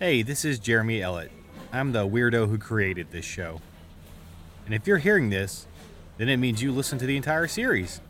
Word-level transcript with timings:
Hey, 0.00 0.22
this 0.22 0.44
is 0.44 0.60
Jeremy 0.60 1.00
Ellett. 1.00 1.30
I'm 1.72 1.90
the 1.90 2.06
weirdo 2.06 2.48
who 2.48 2.56
created 2.56 3.10
this 3.10 3.24
show. 3.24 3.60
And 4.64 4.72
if 4.72 4.86
you're 4.86 4.98
hearing 4.98 5.30
this, 5.30 5.66
then 6.18 6.28
it 6.28 6.36
means 6.36 6.62
you 6.62 6.70
listened 6.70 7.00
to 7.00 7.06
the 7.06 7.16
entire 7.16 7.48
series. 7.48 8.00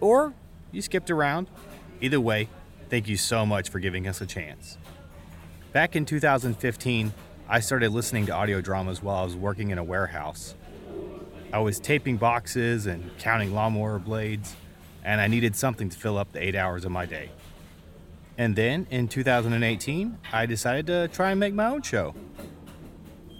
Or 0.00 0.32
you 0.72 0.80
skipped 0.80 1.10
around. 1.10 1.50
Either 2.00 2.18
way, 2.18 2.48
thank 2.88 3.08
you 3.08 3.18
so 3.18 3.44
much 3.44 3.68
for 3.68 3.78
giving 3.78 4.08
us 4.08 4.22
a 4.22 4.26
chance. 4.26 4.78
Back 5.74 5.96
in 5.96 6.06
2015, 6.06 7.12
I 7.46 7.60
started 7.60 7.90
listening 7.90 8.24
to 8.24 8.32
audio 8.32 8.62
dramas 8.62 9.02
while 9.02 9.16
I 9.16 9.24
was 9.24 9.36
working 9.36 9.72
in 9.72 9.76
a 9.76 9.84
warehouse. 9.84 10.54
I 11.52 11.58
was 11.58 11.78
taping 11.78 12.16
boxes 12.16 12.86
and 12.86 13.10
counting 13.18 13.54
lawnmower 13.54 13.98
blades, 13.98 14.56
and 15.04 15.20
I 15.20 15.26
needed 15.26 15.56
something 15.56 15.90
to 15.90 15.98
fill 15.98 16.16
up 16.16 16.32
the 16.32 16.42
eight 16.42 16.56
hours 16.56 16.86
of 16.86 16.90
my 16.90 17.04
day. 17.04 17.32
And 18.38 18.54
then 18.54 18.86
in 18.90 19.08
2018, 19.08 20.18
I 20.32 20.46
decided 20.46 20.86
to 20.88 21.08
try 21.08 21.30
and 21.30 21.40
make 21.40 21.54
my 21.54 21.66
own 21.66 21.82
show. 21.82 22.14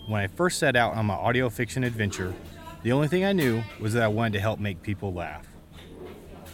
When 0.07 0.23
I 0.23 0.27
first 0.27 0.59
set 0.59 0.75
out 0.75 0.95
on 0.95 1.07
my 1.07 1.15
audio 1.15 1.51
fiction 1.51 1.85
adventure, 1.85 2.33
the 2.83 2.93
only 2.93 3.09
thing 3.09 3.25
I 3.25 3.33
knew 3.33 3.63
was 3.79 3.93
that 3.93 4.03
I 4.03 4.09
wanted 4.09 4.35
to 4.35 4.41
help 4.41 4.59
make 4.59 4.83
people 4.83 5.13
laugh. 5.13 5.47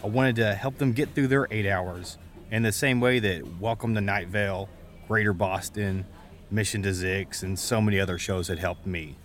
I 0.03 0.07
wanted 0.07 0.35
to 0.37 0.55
help 0.55 0.77
them 0.77 0.91
get 0.91 1.13
through 1.13 1.27
their 1.27 1.47
eight 1.51 1.67
hours 1.67 2.17
in 2.51 2.63
the 2.63 2.71
same 2.71 2.99
way 2.99 3.19
that 3.19 3.59
Welcome 3.61 3.95
to 3.95 4.01
Night 4.01 4.27
Vale, 4.27 4.67
Greater 5.07 5.33
Boston, 5.33 6.05
Mission 6.51 6.83
to 6.83 6.89
Zyxx, 6.89 7.43
and 7.43 7.57
so 7.57 7.79
many 7.79 7.99
other 7.99 8.17
shows 8.17 8.49
had 8.49 8.59
helped 8.59 8.85
me. 8.85 9.15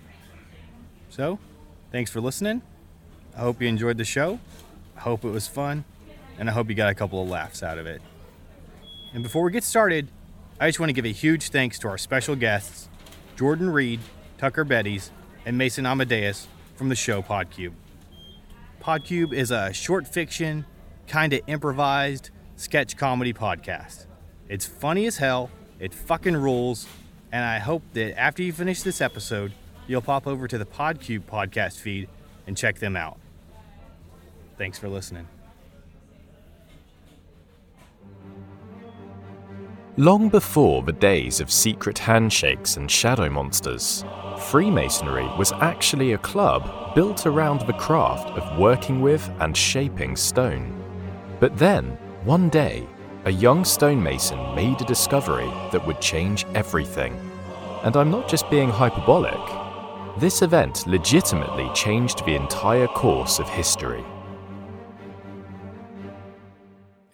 So, 1.09 1.41
thanks 1.91 2.11
for 2.11 2.21
listening. 2.21 2.63
I 3.37 3.41
hope 3.41 3.61
you 3.61 3.69
enjoyed 3.69 3.99
the 3.99 4.05
show. 4.05 4.39
I 4.97 5.01
hope 5.01 5.25
it 5.25 5.31
was 5.31 5.49
fun, 5.49 5.85
and 6.39 6.49
I 6.49 6.53
hope 6.53 6.69
you 6.69 6.75
got 6.75 6.91
a 6.91 6.95
couple 6.95 7.21
of 7.21 7.29
laughs 7.29 7.63
out 7.63 7.79
of 7.79 7.87
it. 7.87 8.01
And 9.13 9.23
before 9.23 9.43
we 9.43 9.53
get 9.53 9.65
started, 9.65 10.09
I 10.61 10.69
just 10.69 10.79
want 10.79 10.91
to 10.91 10.95
give 10.95 11.05
a 11.05 11.13
huge 11.13 11.49
thanks 11.49 11.79
to 11.81 11.89
our 11.89 11.99
special 11.99 12.37
guests, 12.37 12.89
Jordan 13.37 13.71
Reed, 13.71 14.01
Tucker 14.37 14.65
Bettez, 14.65 15.11
and 15.47 15.57
Mason 15.57 15.87
Amadeus 15.87 16.47
from 16.77 16.89
the 16.89 16.95
show 16.95 17.23
Podcube. 17.23 17.73
Podcube 18.83 19.33
is 19.33 19.51
a 19.51 19.73
short 19.73 20.07
fiction, 20.07 20.67
kind 21.07 21.33
of 21.33 21.41
improvised 21.47 22.31
sketch 22.57 22.97
comedy 22.97 23.33
podcast. 23.33 24.07
It's 24.49 24.67
funny 24.67 25.07
as 25.07 25.17
hell, 25.17 25.51
it 25.79 25.95
fucking 25.95 26.37
rules, 26.37 26.87
and 27.33 27.45
I 27.45 27.59
hope 27.59 27.83
that 27.95 28.19
after 28.19 28.43
you 28.43 28.53
finish 28.53 28.83
this 28.83 29.01
episode, 29.01 29.53
you'll 29.87 30.03
pop 30.03 30.27
over 30.27 30.47
to 30.49 30.59
the 30.59 30.67
Podcube 30.67 31.23
podcast 31.23 31.79
feed 31.79 32.09
and 32.47 32.57
check 32.57 32.79
them 32.79 32.97
out. 32.97 33.19
Thanks 34.59 34.79
for 34.79 34.89
listening. 34.89 35.29
Long 39.99 40.29
before 40.29 40.85
the 40.85 40.93
days 40.93 41.41
of 41.41 41.51
secret 41.51 41.99
handshakes 41.99 42.77
and 42.77 42.89
shadow 42.89 43.29
monsters, 43.29 44.05
Freemasonry 44.39 45.29
was 45.37 45.51
actually 45.51 46.13
a 46.13 46.19
club 46.19 46.95
built 46.95 47.27
around 47.27 47.63
the 47.63 47.73
craft 47.73 48.29
of 48.39 48.59
working 48.61 49.01
with 49.01 49.29
and 49.41 49.57
shaping 49.57 50.15
stone. 50.15 50.73
But 51.41 51.59
then, 51.59 51.99
one 52.23 52.49
day, 52.49 52.87
a 53.25 53.33
young 53.33 53.65
stonemason 53.65 54.55
made 54.55 54.81
a 54.81 54.85
discovery 54.85 55.51
that 55.73 55.85
would 55.85 56.01
change 56.01 56.47
everything. 56.55 57.19
And 57.83 57.97
I'm 57.97 58.13
not 58.13 58.29
just 58.29 58.49
being 58.51 58.71
hyperbolic. 58.71 60.21
This 60.21 60.43
event 60.43 60.87
legitimately 60.87 61.69
changed 61.75 62.25
the 62.25 62.37
entire 62.37 62.87
course 62.87 63.41
of 63.41 63.49
history. 63.49 64.05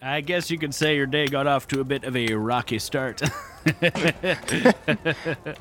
I 0.07 0.21
guess 0.21 0.51
you 0.51 0.59
could 0.59 0.75
say 0.75 0.95
your 0.95 1.07
day 1.07 1.25
got 1.25 1.47
off 1.47 1.67
to 1.69 1.79
a 1.79 1.83
bit 1.83 2.03
of 2.03 2.15
a 2.15 2.33
rocky 2.35 2.77
start. 2.79 3.21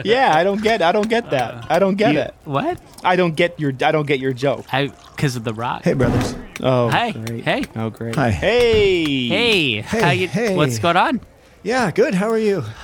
Yeah, 0.04 0.34
I 0.36 0.44
don't 0.44 0.62
get. 0.62 0.82
I 0.82 0.92
don't 0.92 1.08
get 1.08 1.30
that. 1.30 1.70
I 1.70 1.78
don't 1.78 1.94
get 1.96 2.12
You- 2.12 2.20
it. 2.20 2.34
What? 2.44 2.78
I 3.02 3.16
don't 3.16 3.34
get 3.34 3.58
your. 3.58 3.72
I 3.80 3.90
don't 3.92 4.06
get 4.06 4.18
your 4.20 4.34
joke. 4.34 4.66
I 4.72 4.88
because 5.16 5.36
of 5.36 5.44
the 5.44 5.54
rock. 5.54 5.84
Hey, 5.84 5.94
brothers. 5.94 6.34
Oh, 6.62 6.88
Hey, 6.90 7.12
great. 7.12 7.44
hey. 7.44 7.64
Oh, 7.74 7.88
great. 7.88 8.14
Hi. 8.16 8.30
Hey. 8.30 9.28
Hey, 9.28 9.80
how 9.80 10.10
you, 10.10 10.28
hey. 10.28 10.54
what's 10.54 10.78
going 10.78 10.96
on? 10.98 11.20
Yeah, 11.62 11.90
good. 11.90 12.14
How 12.14 12.28
are 12.28 12.38
you? 12.38 12.62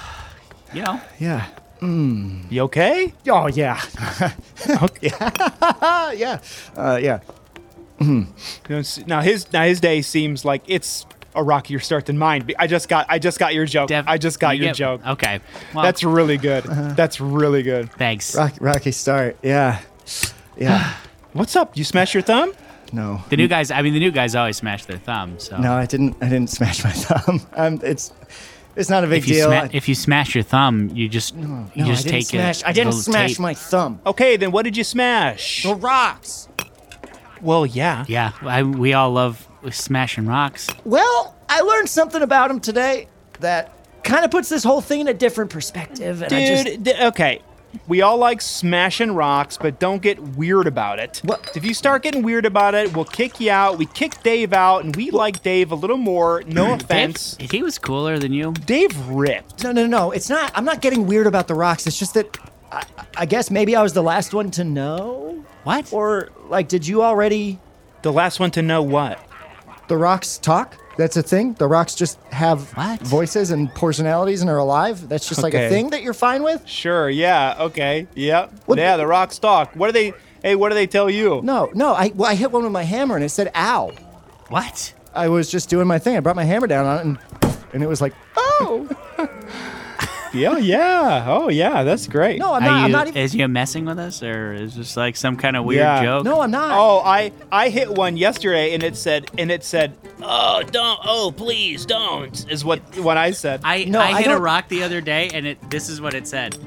You 0.72 0.82
know, 0.82 1.00
Yeah. 1.18 1.48
Mm. 1.80 2.50
You 2.50 2.62
okay? 2.62 3.12
Oh, 3.28 3.48
yeah. 3.48 3.82
Okay. 4.82 5.08
yeah. 6.16 6.38
Uh, 6.76 6.98
yeah. 7.02 7.18
now 8.00 9.20
his 9.20 9.52
now 9.52 9.62
his 9.62 9.80
day 9.80 10.00
seems 10.00 10.44
like 10.44 10.62
it's 10.68 11.04
a 11.34 11.42
rockier 11.42 11.78
start 11.78 12.06
than 12.06 12.18
mine. 12.18 12.48
I 12.58 12.66
just 12.66 12.88
got. 12.88 13.06
I 13.08 13.18
just 13.18 13.38
got 13.38 13.54
your 13.54 13.66
joke. 13.66 13.88
Def- 13.88 14.04
I 14.08 14.18
just 14.18 14.40
got 14.40 14.56
you 14.56 14.64
your 14.64 14.70
get- 14.70 14.76
joke. 14.76 15.06
Okay, 15.06 15.40
well, 15.74 15.84
That's 15.84 16.02
really 16.04 16.36
good. 16.36 16.64
That's 16.64 17.20
really 17.20 17.62
good. 17.62 17.92
thanks. 17.92 18.34
Rocky, 18.36 18.58
rocky 18.60 18.90
start. 18.92 19.36
Yeah. 19.42 19.80
Yeah. 20.56 20.94
What's 21.32 21.54
up? 21.56 21.76
You 21.76 21.84
smash 21.84 22.12
your 22.14 22.22
thumb? 22.24 22.52
No. 22.92 23.22
The 23.28 23.36
new 23.36 23.46
guys. 23.46 23.70
I 23.70 23.82
mean, 23.82 23.92
the 23.94 24.00
new 24.00 24.10
guys 24.10 24.34
always 24.34 24.56
smash 24.56 24.84
their 24.86 24.98
thumb. 24.98 25.38
So 25.38 25.56
No, 25.58 25.72
I 25.74 25.86
didn't. 25.86 26.16
I 26.20 26.28
didn't 26.28 26.50
smash 26.50 26.82
my 26.82 26.90
thumb. 26.92 27.40
Um, 27.54 27.80
it's 27.84 28.12
it's 28.74 28.90
not 28.90 29.04
a 29.04 29.06
big 29.06 29.18
if 29.22 29.28
you 29.28 29.34
deal. 29.34 29.46
sma- 29.48 29.54
I- 29.56 29.70
if 29.72 29.88
you 29.88 29.94
smash 29.94 30.34
your 30.34 30.42
thumb, 30.42 30.90
you 30.92 31.08
just 31.08 31.36
you 31.36 31.42
no, 31.46 31.70
just 31.76 31.78
I 31.78 31.84
didn't 31.84 32.10
take 32.10 32.26
smash. 32.26 32.60
it. 32.62 32.66
I 32.66 32.72
didn't 32.72 32.92
smash 32.94 33.38
my 33.38 33.54
thumb. 33.54 34.00
Okay, 34.04 34.36
then 34.36 34.50
what 34.50 34.62
did 34.64 34.76
you 34.76 34.82
smash? 34.84 35.62
The 35.62 35.76
rocks. 35.76 36.48
Well, 37.40 37.64
yeah. 37.64 38.04
Yeah, 38.08 38.32
I, 38.42 38.62
we 38.64 38.92
all 38.92 39.12
love 39.12 39.46
smashing 39.70 40.26
rocks. 40.26 40.68
Well, 40.84 41.34
I 41.48 41.60
learned 41.60 41.88
something 41.88 42.22
about 42.22 42.50
him 42.50 42.60
today 42.60 43.08
that 43.40 43.72
kind 44.04 44.24
of 44.24 44.30
puts 44.30 44.48
this 44.48 44.64
whole 44.64 44.80
thing 44.80 45.00
in 45.00 45.08
a 45.08 45.14
different 45.14 45.50
perspective. 45.50 46.22
And 46.22 46.32
I 46.32 46.46
just, 46.46 46.64
Dude, 46.64 46.82
d- 46.84 46.94
okay. 47.06 47.42
We 47.86 48.02
all 48.02 48.16
like 48.16 48.40
smashing 48.40 49.12
rocks, 49.12 49.56
but 49.56 49.78
don't 49.78 50.02
get 50.02 50.18
weird 50.20 50.66
about 50.66 50.98
it. 50.98 51.20
What? 51.22 51.56
If 51.56 51.64
you 51.64 51.72
start 51.72 52.02
getting 52.02 52.22
weird 52.22 52.44
about 52.44 52.74
it, 52.74 52.92
we'll 52.96 53.04
kick 53.04 53.38
you 53.38 53.52
out. 53.52 53.78
We 53.78 53.86
kicked 53.86 54.24
Dave 54.24 54.52
out, 54.52 54.84
and 54.84 54.96
we 54.96 55.12
like 55.12 55.44
Dave 55.44 55.70
a 55.70 55.76
little 55.76 55.96
more. 55.96 56.42
No 56.48 56.70
Dave, 56.70 56.80
offense. 56.82 57.36
he 57.38 57.62
was 57.62 57.78
cooler 57.78 58.18
than 58.18 58.32
you. 58.32 58.52
Dave 58.66 58.98
ripped. 59.06 59.62
No, 59.62 59.70
no, 59.70 59.86
no. 59.86 60.10
It's 60.10 60.28
not. 60.28 60.50
I'm 60.56 60.64
not 60.64 60.80
getting 60.80 61.06
weird 61.06 61.28
about 61.28 61.46
the 61.46 61.54
rocks. 61.54 61.86
It's 61.86 61.96
just 61.96 62.14
that 62.14 62.36
I, 62.72 62.84
I 63.18 63.26
guess 63.26 63.52
maybe 63.52 63.76
I 63.76 63.82
was 63.82 63.92
the 63.92 64.02
last 64.02 64.34
one 64.34 64.50
to 64.52 64.64
know. 64.64 65.44
What? 65.62 65.92
Or 65.92 66.30
like, 66.48 66.66
did 66.68 66.84
you 66.88 67.02
already? 67.04 67.60
The 68.02 68.12
last 68.12 68.40
one 68.40 68.50
to 68.52 68.62
know 68.62 68.82
what? 68.82 69.20
The 69.90 69.96
rocks 69.96 70.38
talk. 70.38 70.76
That's 70.96 71.16
a 71.16 71.22
thing. 71.22 71.54
The 71.54 71.66
rocks 71.66 71.96
just 71.96 72.16
have 72.30 72.70
What? 72.76 73.00
voices 73.00 73.50
and 73.50 73.74
personalities 73.74 74.40
and 74.40 74.48
are 74.48 74.58
alive. 74.58 75.08
That's 75.08 75.28
just 75.28 75.42
like 75.42 75.52
Okay. 75.52 75.66
a 75.66 75.68
thing 75.68 75.90
that 75.90 76.04
you're 76.04 76.14
fine 76.14 76.44
with. 76.44 76.62
Sure, 76.64 77.10
yeah, 77.10 77.56
okay, 77.58 78.06
yep. 78.14 78.52
What- 78.66 78.78
yeah, 78.78 78.96
the 78.96 79.06
rocks 79.08 79.40
talk. 79.40 79.72
What 79.74 79.88
do 79.88 79.92
they, 79.92 80.12
hey, 80.44 80.54
what 80.54 80.68
do 80.68 80.76
they 80.76 80.86
tell 80.86 81.10
you? 81.10 81.40
No, 81.42 81.70
no. 81.74 81.92
I 81.92 82.12
well, 82.14 82.30
I 82.30 82.36
hit 82.36 82.52
one 82.52 82.62
with 82.62 82.70
my 82.70 82.84
hammer 82.84 83.16
and 83.16 83.24
it 83.24 83.30
said 83.30 83.50
"ow." 83.56 83.90
What? 84.48 84.94
I 85.12 85.26
was 85.28 85.50
just 85.50 85.68
doing 85.68 85.88
my 85.88 85.98
thing. 85.98 86.16
I 86.16 86.20
brought 86.20 86.36
my 86.36 86.44
hammer 86.44 86.68
down 86.68 86.86
on 86.86 86.98
it 86.98 87.04
and 87.04 87.18
and 87.72 87.82
it 87.82 87.88
was 87.88 88.00
like, 88.00 88.14
oh. 88.36 88.88
Yeah, 90.32 90.58
yeah, 90.58 91.24
oh 91.26 91.48
yeah, 91.48 91.82
that's 91.82 92.06
great. 92.06 92.38
No, 92.38 92.54
I'm 92.54 92.62
not. 92.62 92.78
you, 92.78 92.84
I'm 92.84 92.92
not 92.92 93.08
even. 93.08 93.20
is 93.20 93.34
you 93.34 93.48
messing 93.48 93.84
with 93.84 93.98
us, 93.98 94.22
or 94.22 94.52
is 94.54 94.76
this 94.76 94.96
like 94.96 95.16
some 95.16 95.36
kind 95.36 95.56
of 95.56 95.64
weird 95.64 95.78
Yeah. 95.80 96.02
joke? 96.04 96.24
No, 96.24 96.40
I'm 96.40 96.52
not. 96.52 96.70
Oh, 96.78 97.00
I 97.00 97.32
I 97.50 97.68
hit 97.68 97.90
one 97.90 98.16
yesterday, 98.16 98.72
and 98.74 98.82
it 98.84 98.96
said, 98.96 99.28
and 99.38 99.50
it 99.50 99.64
said, 99.64 99.96
oh, 100.22 100.62
don't, 100.70 101.00
oh, 101.04 101.32
please 101.36 101.84
don't, 101.84 102.48
is 102.48 102.64
what 102.64 102.78
what 102.98 103.16
I 103.16 103.32
said. 103.32 103.60
I, 103.64 103.84
No, 103.84 103.98
I 103.98 104.04
I 104.04 104.18
hit 104.18 104.26
a 104.28 104.30
don't- 104.30 104.42
rock 104.42 104.68
the 104.68 104.84
other 104.84 105.00
day, 105.00 105.30
and 105.34 105.46
it 105.46 105.70
this 105.70 105.88
is 105.88 106.00
what 106.00 106.14
it 106.14 106.28
said. 106.28 106.56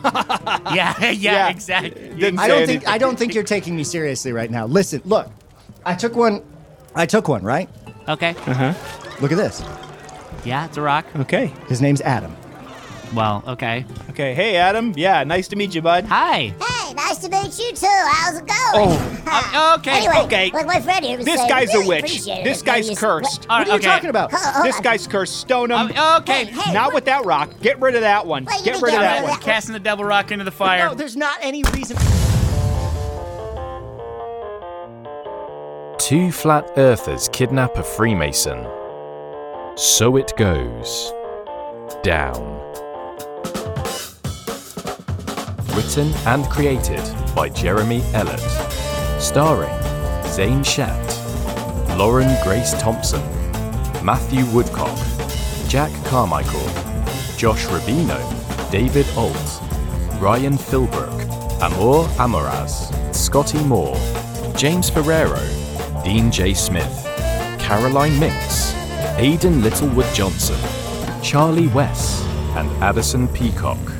yeah, 0.04 0.98
yeah, 1.00 1.10
Yeah. 1.10 1.48
exactly. 1.50 1.90
Didn't 1.90 2.38
I 2.38 2.48
don't 2.48 2.56
anything. 2.58 2.80
think 2.80 2.88
I 2.88 2.96
don't 2.98 3.18
think 3.18 3.34
you're 3.34 3.44
taking 3.44 3.76
me 3.76 3.84
seriously 3.84 4.32
right 4.32 4.50
now. 4.50 4.64
Listen, 4.66 5.02
look. 5.04 5.30
I 5.84 5.94
took 5.94 6.14
one. 6.16 6.42
I 6.94 7.04
took 7.04 7.28
one. 7.28 7.42
Right. 7.42 7.68
Okay. 8.08 8.30
Uh 8.46 8.54
huh. 8.72 8.74
Look 9.20 9.32
at 9.32 9.36
this. 9.38 9.62
Yeah, 10.44 10.64
it's 10.66 10.76
a 10.76 10.82
rock. 10.82 11.06
Okay, 11.16 11.52
His 11.68 11.80
name's 11.82 12.00
Adam. 12.00 12.34
Well, 13.14 13.42
okay. 13.46 13.86
okay. 14.10 14.34
Hey, 14.34 14.56
Adam. 14.56 14.92
Yeah, 14.94 15.24
nice 15.24 15.48
to 15.48 15.56
meet 15.56 15.74
you, 15.74 15.80
bud. 15.80 16.04
Hi. 16.04 16.52
Hey, 16.60 16.92
nice 16.92 17.16
to 17.18 17.30
meet 17.30 17.58
you 17.58 17.72
too. 17.72 17.86
How's 17.86 18.36
it 18.36 18.46
going? 18.46 18.98
Oh, 19.26 19.76
okay. 19.78 19.92
Anyway, 20.06 20.18
okay. 20.26 20.50
Like 20.50 20.66
my 20.66 20.78
friend 20.78 21.02
here 21.02 21.16
was 21.16 21.24
This 21.24 21.36
saying, 21.38 21.48
guy's 21.48 21.74
a 21.74 21.86
witch. 21.88 22.26
This 22.26 22.60
guy's 22.60 22.98
cursed. 22.98 23.46
All 23.48 23.60
What 23.60 23.66
right, 23.66 23.68
are 23.68 23.70
you 23.70 23.76
okay. 23.76 23.86
talking 23.86 24.10
about? 24.10 24.30
Hold- 24.30 24.54
hold 24.56 24.66
This 24.66 24.76
on. 24.76 24.82
guy's 24.82 25.06
cursed. 25.06 25.38
Stone 25.38 25.70
him. 25.70 25.90
Um, 25.96 26.20
okay. 26.20 26.44
Hey, 26.44 26.52
hey, 26.60 26.72
Not 26.74 26.88
what- 26.88 26.96
with 26.96 27.04
that 27.06 27.24
rock. 27.24 27.48
Get 27.62 27.80
rid 27.80 27.94
of 27.94 28.02
that 28.02 28.26
one. 28.26 28.44
Wait, 28.44 28.62
Get 28.62 28.74
mean 28.74 28.82
rid 28.82 28.94
of 28.94 29.00
get 29.00 29.06
that 29.06 29.14
rid 29.20 29.24
of 29.24 29.30
one. 29.30 29.40
Casting 29.40 29.72
the 29.72 29.80
devil 29.80 30.04
rock 30.04 30.30
into 30.30 30.44
the 30.44 30.50
fire. 30.50 30.88
No, 30.90 30.94
there's 30.94 31.16
not 31.16 31.38
any 31.40 31.62
reason. 31.72 31.96
Two 35.98 36.30
flat 36.30 36.70
earthers 36.76 37.28
kidnap 37.32 37.76
a 37.78 37.82
Freemason. 37.82 38.66
So 39.78 40.16
it 40.16 40.32
goes 40.36 41.12
down. 42.02 42.42
Written 45.76 46.12
and 46.26 46.44
created 46.46 47.00
by 47.32 47.48
Jeremy 47.50 48.00
Ellett. 48.10 48.40
Starring 49.20 49.70
Zane 50.26 50.64
Schacht, 50.64 51.96
Lauren 51.96 52.26
Grace 52.42 52.72
Thompson, 52.82 53.22
Matthew 54.04 54.44
Woodcock, 54.46 54.98
Jack 55.68 55.92
Carmichael, 56.06 56.66
Josh 57.36 57.64
Rubino, 57.66 58.18
David 58.72 59.06
Ault, 59.16 59.62
Ryan 60.20 60.58
Philbrook, 60.58 61.62
Amr 61.62 62.08
Ammourazz, 62.18 62.90
Scottye 63.12 63.64
Moore, 63.64 63.96
James 64.56 64.90
Ferrero, 64.90 65.38
Dean 66.02 66.32
J. 66.32 66.52
Smith, 66.52 67.04
Caroline 67.60 68.18
Mincks, 68.18 68.47
Aiden 69.18 69.64
Littlewood 69.64 70.06
Johnson, 70.14 70.54
Charlie 71.24 71.66
Wes, 71.66 72.24
and 72.54 72.70
Addison 72.80 73.26
Peacock. 73.26 73.97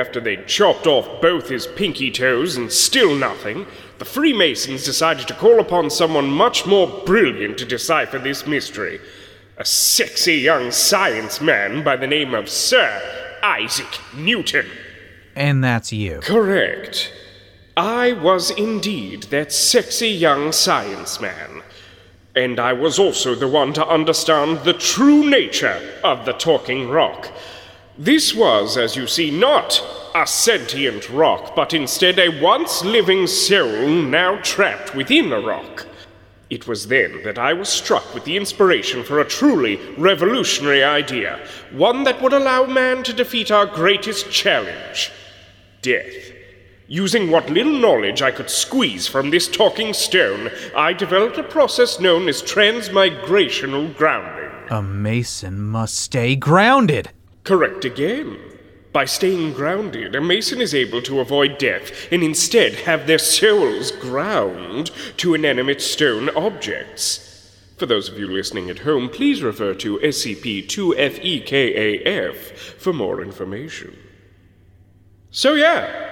After 0.00 0.18
they'd 0.18 0.48
chopped 0.48 0.86
off 0.86 1.20
both 1.20 1.50
his 1.50 1.66
pinky 1.66 2.10
toes 2.10 2.56
and 2.56 2.72
still 2.72 3.14
nothing, 3.14 3.66
the 3.98 4.04
Freemasons 4.06 4.82
decided 4.82 5.28
to 5.28 5.34
call 5.34 5.60
upon 5.60 5.90
someone 5.90 6.30
much 6.30 6.64
more 6.64 6.88
brilliant 7.04 7.58
to 7.58 7.66
decipher 7.66 8.18
this 8.18 8.46
mystery. 8.46 8.98
A 9.58 9.64
sexy 9.64 10.36
young 10.36 10.70
science 10.70 11.42
man 11.42 11.84
by 11.84 11.96
the 11.96 12.06
name 12.06 12.32
of 12.32 12.48
Sir 12.48 13.38
Isaac 13.42 14.00
Newton. 14.16 14.66
And 15.36 15.62
that's 15.62 15.92
you. 15.92 16.20
Correct. 16.22 17.12
I 17.76 18.12
was 18.12 18.50
indeed 18.50 19.24
that 19.24 19.52
sexy 19.52 20.08
young 20.08 20.52
science 20.52 21.20
man. 21.20 21.62
And 22.34 22.58
I 22.58 22.72
was 22.72 22.98
also 22.98 23.34
the 23.34 23.48
one 23.48 23.74
to 23.74 23.86
understand 23.86 24.60
the 24.60 24.72
true 24.72 25.28
nature 25.28 25.78
of 26.02 26.24
the 26.24 26.32
talking 26.32 26.88
rock. 26.88 27.30
This 28.00 28.34
was, 28.34 28.78
as 28.78 28.96
you 28.96 29.06
see, 29.06 29.30
not 29.30 29.84
a 30.14 30.26
sentient 30.26 31.10
rock, 31.10 31.54
but 31.54 31.74
instead 31.74 32.18
a 32.18 32.40
once 32.40 32.82
living 32.82 33.26
soul 33.26 33.88
now 33.88 34.40
trapped 34.40 34.94
within 34.94 35.30
a 35.30 35.38
rock. 35.38 35.86
It 36.48 36.66
was 36.66 36.88
then 36.88 37.22
that 37.24 37.36
I 37.36 37.52
was 37.52 37.68
struck 37.68 38.14
with 38.14 38.24
the 38.24 38.38
inspiration 38.38 39.04
for 39.04 39.20
a 39.20 39.28
truly 39.28 39.76
revolutionary 39.98 40.82
idea, 40.82 41.46
one 41.72 42.04
that 42.04 42.22
would 42.22 42.32
allow 42.32 42.64
man 42.64 43.02
to 43.02 43.12
defeat 43.12 43.50
our 43.50 43.66
greatest 43.66 44.30
challenge 44.30 45.12
death. 45.82 46.32
Using 46.88 47.30
what 47.30 47.50
little 47.50 47.78
knowledge 47.78 48.22
I 48.22 48.30
could 48.30 48.48
squeeze 48.48 49.06
from 49.06 49.28
this 49.28 49.46
talking 49.46 49.92
stone, 49.92 50.50
I 50.74 50.94
developed 50.94 51.36
a 51.36 51.42
process 51.42 52.00
known 52.00 52.30
as 52.30 52.42
transmigrational 52.42 53.94
grounding. 53.94 54.50
A 54.70 54.80
mason 54.80 55.60
must 55.60 55.98
stay 55.98 56.34
grounded. 56.34 57.10
Correct 57.50 57.84
again. 57.84 58.38
By 58.92 59.06
staying 59.06 59.54
grounded, 59.54 60.14
a 60.14 60.20
mason 60.20 60.60
is 60.60 60.72
able 60.72 61.02
to 61.02 61.18
avoid 61.18 61.58
death 61.58 61.90
and 62.12 62.22
instead 62.22 62.74
have 62.86 63.08
their 63.08 63.18
souls 63.18 63.90
ground 63.90 64.92
to 65.16 65.34
inanimate 65.34 65.82
stone 65.82 66.28
objects. 66.36 67.52
For 67.76 67.86
those 67.86 68.08
of 68.08 68.16
you 68.20 68.28
listening 68.28 68.70
at 68.70 68.78
home, 68.78 69.08
please 69.08 69.42
refer 69.42 69.74
to 69.74 69.98
SCP 69.98 70.68
2FEKAF 70.68 72.36
for 72.78 72.92
more 72.92 73.20
information. 73.20 73.98
So, 75.32 75.54
yeah, 75.54 76.09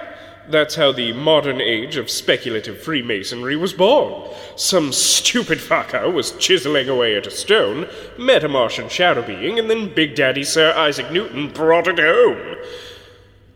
that's 0.49 0.75
how 0.75 0.91
the 0.91 1.13
modern 1.13 1.61
age 1.61 1.95
of 1.95 2.09
speculative 2.09 2.81
Freemasonry 2.81 3.55
was 3.55 3.73
born. 3.73 4.29
Some 4.55 4.91
stupid 4.91 5.59
fucker 5.59 6.11
was 6.11 6.31
chiseling 6.37 6.89
away 6.89 7.15
at 7.15 7.27
a 7.27 7.31
stone, 7.31 7.87
met 8.17 8.43
a 8.43 8.49
Martian 8.49 8.89
shadow 8.89 9.21
being, 9.21 9.59
and 9.59 9.69
then 9.69 9.93
Big 9.93 10.15
Daddy 10.15 10.43
Sir 10.43 10.73
Isaac 10.75 11.11
Newton 11.11 11.49
brought 11.49 11.87
it 11.87 11.99
home. 11.99 12.57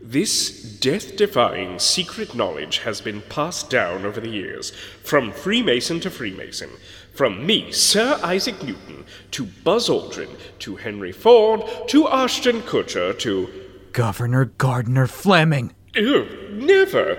This 0.00 0.60
death 0.60 1.16
defying 1.16 1.78
secret 1.78 2.34
knowledge 2.34 2.78
has 2.78 3.00
been 3.00 3.22
passed 3.22 3.70
down 3.70 4.04
over 4.04 4.20
the 4.20 4.28
years, 4.28 4.70
from 5.02 5.32
Freemason 5.32 5.98
to 6.00 6.10
Freemason. 6.10 6.70
From 7.14 7.46
me, 7.46 7.72
Sir 7.72 8.20
Isaac 8.22 8.62
Newton, 8.62 9.04
to 9.30 9.44
Buzz 9.44 9.88
Aldrin, 9.88 10.36
to 10.58 10.76
Henry 10.76 11.12
Ford, 11.12 11.62
to 11.88 12.08
Ashton 12.08 12.60
Kutcher, 12.62 13.18
to. 13.20 13.48
Governor 13.92 14.46
Gardner 14.46 15.06
Fleming. 15.06 15.74
Ew, 15.96 16.48
never! 16.52 17.18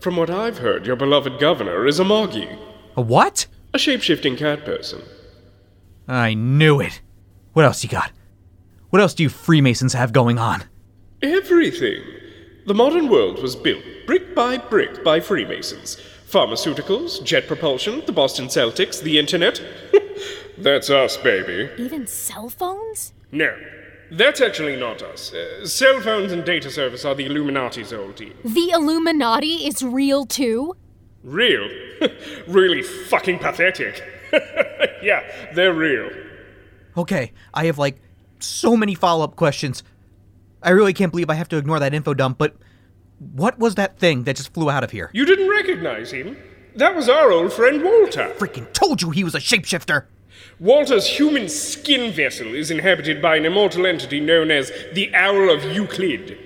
From 0.00 0.16
what 0.16 0.30
I've 0.30 0.58
heard, 0.58 0.86
your 0.86 0.96
beloved 0.96 1.38
governor 1.38 1.86
is 1.86 1.98
a 2.00 2.04
Moggy, 2.04 2.48
A 2.96 3.00
what? 3.00 3.46
a 3.74 3.78
shape-shifting 3.78 4.36
cat 4.36 4.64
person. 4.64 5.00
I 6.08 6.34
knew 6.34 6.80
it. 6.80 7.00
What 7.52 7.64
else 7.64 7.82
you 7.82 7.88
got? 7.88 8.10
What 8.90 9.00
else 9.00 9.14
do 9.14 9.22
you 9.22 9.28
Freemasons 9.28 9.92
have 9.94 10.12
going 10.12 10.38
on? 10.38 10.64
Everything. 11.22 12.02
The 12.66 12.74
modern 12.74 13.08
world 13.08 13.40
was 13.40 13.56
built 13.56 13.82
brick 14.06 14.34
by 14.34 14.58
brick 14.58 15.02
by 15.04 15.20
Freemasons. 15.20 15.96
Pharmaceuticals, 16.28 17.22
jet 17.24 17.46
propulsion, 17.46 18.02
the 18.06 18.12
Boston 18.12 18.46
Celtics, 18.46 19.00
the 19.02 19.18
internet. 19.18 19.62
That's 20.58 20.90
us, 20.90 21.16
baby. 21.18 21.70
Even 21.78 22.06
cell 22.06 22.48
phones? 22.48 23.12
No, 23.30 23.54
that's 24.12 24.40
actually 24.40 24.76
not 24.76 25.02
us. 25.02 25.32
Uh, 25.32 25.66
cell 25.66 26.00
phones 26.00 26.32
and 26.32 26.44
data 26.44 26.70
service 26.70 27.04
are 27.04 27.14
the 27.14 27.26
Illuminati's 27.26 27.92
old 27.92 28.16
team. 28.16 28.34
The 28.44 28.70
Illuminati 28.70 29.66
is 29.66 29.82
real 29.82 30.26
too? 30.26 30.76
Real? 31.24 31.68
really 32.46 32.82
fucking 32.82 33.38
pathetic. 33.38 34.02
yeah, 35.02 35.22
they're 35.54 35.74
real. 35.74 36.10
Okay, 36.96 37.32
I 37.54 37.66
have 37.66 37.78
like 37.78 38.00
so 38.38 38.76
many 38.76 38.94
follow 38.94 39.24
up 39.24 39.36
questions. 39.36 39.82
I 40.62 40.70
really 40.70 40.92
can't 40.92 41.10
believe 41.10 41.30
I 41.30 41.34
have 41.34 41.48
to 41.48 41.56
ignore 41.56 41.80
that 41.80 41.94
info 41.94 42.14
dump, 42.14 42.38
but 42.38 42.54
what 43.18 43.58
was 43.58 43.76
that 43.76 43.98
thing 43.98 44.24
that 44.24 44.36
just 44.36 44.52
flew 44.52 44.70
out 44.70 44.84
of 44.84 44.90
here? 44.90 45.10
You 45.12 45.24
didn't 45.24 45.48
recognize 45.48 46.10
him? 46.10 46.36
That 46.76 46.94
was 46.94 47.08
our 47.08 47.30
old 47.30 47.52
friend 47.52 47.82
Walter. 47.82 48.32
Freaking 48.38 48.72
told 48.72 49.02
you 49.02 49.10
he 49.10 49.24
was 49.24 49.34
a 49.34 49.38
shapeshifter! 49.38 50.06
Walter's 50.62 51.08
human 51.08 51.48
skin 51.48 52.12
vessel 52.12 52.54
is 52.54 52.70
inhabited 52.70 53.20
by 53.20 53.34
an 53.34 53.44
immortal 53.44 53.84
entity 53.84 54.20
known 54.20 54.52
as 54.52 54.70
the 54.92 55.12
Owl 55.12 55.50
of 55.50 55.64
Euclid. 55.64 56.38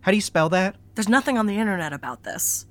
How 0.00 0.10
do 0.10 0.16
you 0.16 0.22
spell 0.22 0.48
that? 0.48 0.76
There's 0.94 1.10
nothing 1.10 1.36
on 1.36 1.44
the 1.44 1.58
internet 1.58 1.92
about 1.92 2.22
this. 2.22 2.64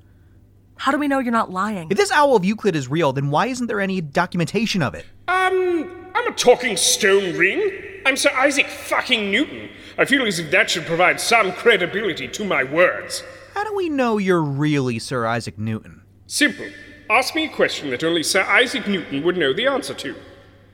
How 0.77 0.91
do 0.91 0.97
we 0.97 1.07
know 1.07 1.19
you're 1.19 1.31
not 1.31 1.51
lying? 1.51 1.91
If 1.91 1.97
this 1.97 2.11
owl 2.11 2.35
of 2.35 2.43
Euclid 2.43 2.75
is 2.75 2.87
real, 2.87 3.13
then 3.13 3.29
why 3.29 3.45
isn't 3.45 3.67
there 3.67 3.81
any 3.81 4.01
documentation 4.01 4.81
of 4.81 4.95
it? 4.95 5.05
Um, 5.27 5.91
I'm 6.15 6.33
a 6.33 6.35
talking 6.35 6.75
stone 6.75 7.37
ring. 7.37 7.61
I'm 8.07 8.17
Sir 8.17 8.31
Isaac 8.35 8.65
fucking 8.65 9.29
Newton. 9.29 9.69
I 9.95 10.05
feel 10.05 10.25
as 10.25 10.39
if 10.39 10.49
that 10.49 10.71
should 10.71 10.87
provide 10.87 11.19
some 11.19 11.51
credibility 11.51 12.27
to 12.29 12.43
my 12.43 12.63
words. 12.63 13.21
How 13.63 13.69
do 13.69 13.75
we 13.77 13.87
know 13.87 14.17
you're 14.17 14.41
really 14.41 14.99
Sir 14.99 15.25
Isaac 15.25 15.57
Newton? 15.57 16.01
Simple. 16.27 16.67
Ask 17.09 17.33
me 17.33 17.45
a 17.45 17.49
question 17.49 17.91
that 17.91 18.03
only 18.03 18.21
Sir 18.21 18.41
Isaac 18.41 18.89
Newton 18.89 19.23
would 19.23 19.37
know 19.37 19.53
the 19.53 19.67
answer 19.67 19.93
to. 19.93 20.15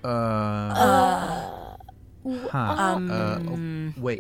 Uh. 0.04 0.08
Uh. 0.08 1.78
Huh. 2.50 2.58
Um. 2.58 3.94
Uh, 3.96 4.02
wait. 4.02 4.20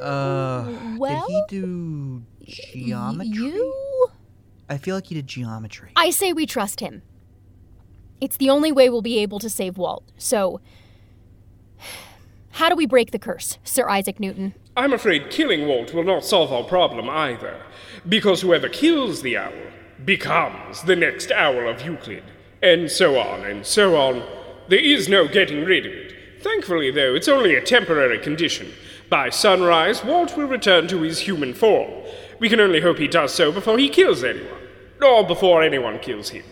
Uh. 0.00 0.72
well, 0.98 1.26
did 1.26 1.34
he 1.34 1.42
do 1.48 2.22
geometry? 2.44 3.36
You? 3.36 4.10
I 4.68 4.78
feel 4.78 4.94
like 4.94 5.08
he 5.08 5.16
did 5.16 5.26
geometry. 5.26 5.90
I 5.96 6.10
say 6.10 6.32
we 6.32 6.46
trust 6.46 6.78
him. 6.78 7.02
It's 8.20 8.36
the 8.36 8.50
only 8.50 8.70
way 8.70 8.88
we'll 8.88 9.02
be 9.02 9.18
able 9.18 9.40
to 9.40 9.50
save 9.50 9.78
Walt. 9.78 10.04
So, 10.16 10.60
how 12.50 12.68
do 12.68 12.76
we 12.76 12.86
break 12.86 13.10
the 13.10 13.18
curse, 13.18 13.58
Sir 13.64 13.88
Isaac 13.88 14.20
Newton? 14.20 14.54
I'm 14.80 14.94
afraid 14.94 15.28
killing 15.28 15.68
Walt 15.68 15.92
will 15.92 16.04
not 16.04 16.24
solve 16.24 16.50
our 16.50 16.64
problem 16.64 17.10
either, 17.10 17.60
because 18.08 18.40
whoever 18.40 18.66
kills 18.66 19.20
the 19.20 19.36
owl 19.36 19.52
becomes 20.06 20.80
the 20.84 20.96
next 20.96 21.30
owl 21.30 21.68
of 21.68 21.82
Euclid, 21.82 22.24
and 22.62 22.90
so 22.90 23.18
on 23.18 23.44
and 23.44 23.66
so 23.66 23.94
on. 23.94 24.22
There 24.68 24.78
is 24.78 25.06
no 25.06 25.28
getting 25.28 25.66
rid 25.66 25.84
of 25.84 25.92
it. 25.92 26.42
Thankfully, 26.42 26.90
though, 26.90 27.14
it's 27.14 27.28
only 27.28 27.54
a 27.54 27.60
temporary 27.62 28.18
condition. 28.18 28.72
By 29.10 29.28
sunrise, 29.28 30.02
Walt 30.02 30.34
will 30.34 30.46
return 30.46 30.88
to 30.88 31.02
his 31.02 31.18
human 31.18 31.52
form. 31.52 31.90
We 32.38 32.48
can 32.48 32.58
only 32.58 32.80
hope 32.80 32.96
he 32.96 33.06
does 33.06 33.34
so 33.34 33.52
before 33.52 33.76
he 33.76 33.90
kills 33.90 34.24
anyone, 34.24 34.62
or 35.02 35.26
before 35.26 35.62
anyone 35.62 35.98
kills 35.98 36.30
him. 36.30 36.44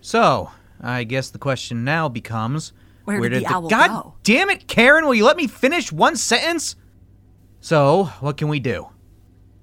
So, 0.00 0.52
I 0.80 1.02
guess 1.02 1.30
the 1.30 1.38
question 1.40 1.82
now 1.82 2.08
becomes 2.08 2.72
Where 3.06 3.18
did 3.28 3.42
the 3.42 3.46
owl 3.46 3.68
God 3.68 3.88
go? 3.88 4.14
damn 4.22 4.50
it, 4.50 4.68
Karen, 4.68 5.04
will 5.04 5.14
you 5.14 5.24
let 5.24 5.36
me 5.36 5.48
finish 5.48 5.90
one 5.90 6.14
sentence? 6.14 6.76
So, 7.64 8.06
what 8.18 8.36
can 8.36 8.48
we 8.48 8.58
do? 8.58 8.88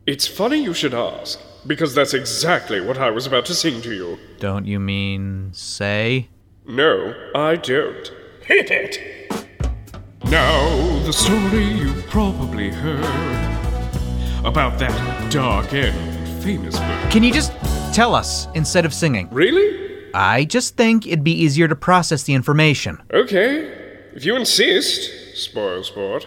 It's 0.06 0.25
funny 0.25 0.63
you 0.63 0.74
should 0.74 0.94
ask, 0.94 1.38
because 1.68 1.94
that's 1.94 2.13
exactly 2.13 2.79
what 2.79 2.98
I 2.98 3.10
was 3.10 3.27
about 3.27 3.46
to 3.48 3.53
sing 3.53 3.82
to 3.82 3.94
you. 3.94 4.18
Don't 4.39 4.65
you 4.65 4.79
mean 4.79 5.50
say? 5.51 6.29
No, 6.65 7.13
I 7.36 7.58
don't. 7.58 8.10
Hit 8.46 8.72
it! 8.72 9.70
Now, 10.24 11.03
the 11.03 11.12
story 11.12 11.65
you've 11.65 12.08
probably 12.08 12.70
heard 12.72 13.03
about 14.46 14.79
that 14.79 15.29
dark 15.29 15.74
and 15.74 16.41
famous 16.41 16.79
book. 16.79 17.12
Can 17.12 17.22
you 17.22 17.34
just 17.34 17.51
tell 17.94 18.15
us 18.15 18.48
instead 18.56 18.86
of 18.86 18.94
singing? 18.94 19.27
Really? 19.29 20.10
I 20.13 20.46
just 20.46 20.77
think 20.77 21.06
it'd 21.06 21.25
be 21.25 21.34
easier 21.34 21.68
to 21.68 21.75
process 21.75 22.24
the 22.24 22.34
information. 22.34 23.01
Okay, 23.12 23.65
if 24.13 24.24
you 24.24 24.38
insist, 24.38 25.38
spoil 25.38 25.84
sport. 25.84 26.25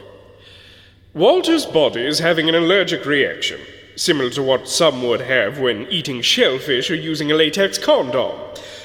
Walter's 1.15 1.67
body 1.67 2.07
is 2.07 2.21
having 2.21 2.49
an 2.49 2.55
allergic 2.55 3.05
reaction, 3.05 3.61
similar 3.97 4.31
to 4.31 4.43
what 4.43 4.67
some 4.67 5.03
would 5.03 5.21
have 5.21 5.59
when 5.59 5.87
eating 5.89 6.23
shellfish 6.23 6.91
or 6.91 6.95
using 6.95 7.31
a 7.31 7.35
latex 7.35 7.77
condom. 7.77 8.33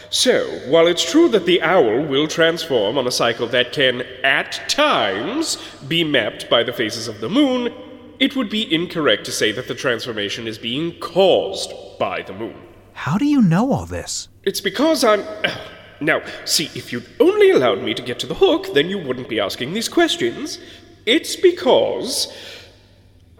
So, 0.09 0.45
while 0.67 0.87
it's 0.87 1.09
true 1.09 1.29
that 1.29 1.45
the 1.45 1.61
owl 1.61 2.05
will 2.05 2.27
transform 2.27 2.97
on 2.97 3.07
a 3.07 3.11
cycle 3.11 3.47
that 3.47 3.71
can, 3.71 4.01
at 4.25 4.61
times, 4.67 5.55
be 5.87 6.03
mapped 6.03 6.49
by 6.49 6.63
the 6.63 6.73
phases 6.73 7.07
of 7.07 7.21
the 7.21 7.29
moon, 7.29 7.73
it 8.19 8.35
would 8.35 8.49
be 8.49 8.73
incorrect 8.73 9.23
to 9.27 9.31
say 9.31 9.53
that 9.53 9.69
the 9.69 9.75
transformation 9.75 10.47
is 10.47 10.57
being 10.57 10.99
caused 10.99 11.71
by 11.97 12.23
the 12.23 12.33
moon. 12.33 12.61
How 12.91 13.17
do 13.17 13.25
you 13.25 13.41
know 13.41 13.71
all 13.71 13.85
this? 13.85 14.27
It's 14.43 14.59
because 14.61 15.05
I'm. 15.05 15.23
Now, 15.99 16.21
see, 16.45 16.69
if 16.75 16.93
you'd 16.93 17.09
only 17.19 17.49
allowed 17.49 17.81
me 17.81 17.95
to 17.95 18.03
get 18.03 18.19
to 18.19 18.27
the 18.27 18.35
hook, 18.35 18.75
then 18.75 18.87
you 18.87 18.99
wouldn't 18.99 19.27
be 19.27 19.39
asking 19.39 19.73
these 19.73 19.89
questions. 19.89 20.59
It's 21.07 21.37
because. 21.37 22.31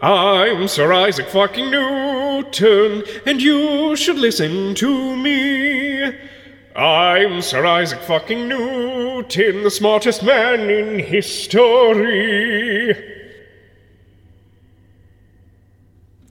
I'm 0.00 0.68
Sir 0.68 0.90
Isaac 0.90 1.28
fucking 1.28 1.70
Newton, 1.70 3.04
and 3.26 3.42
you 3.42 3.94
should 3.94 4.16
listen 4.16 4.74
to 4.76 5.16
me. 5.16 6.04
I'm 6.74 7.42
Sir 7.42 7.66
Isaac 7.66 8.00
fucking 8.00 8.48
Newton, 8.48 9.64
the 9.64 9.70
smartest 9.70 10.22
man 10.22 10.70
in 10.70 10.98
history. 10.98 12.94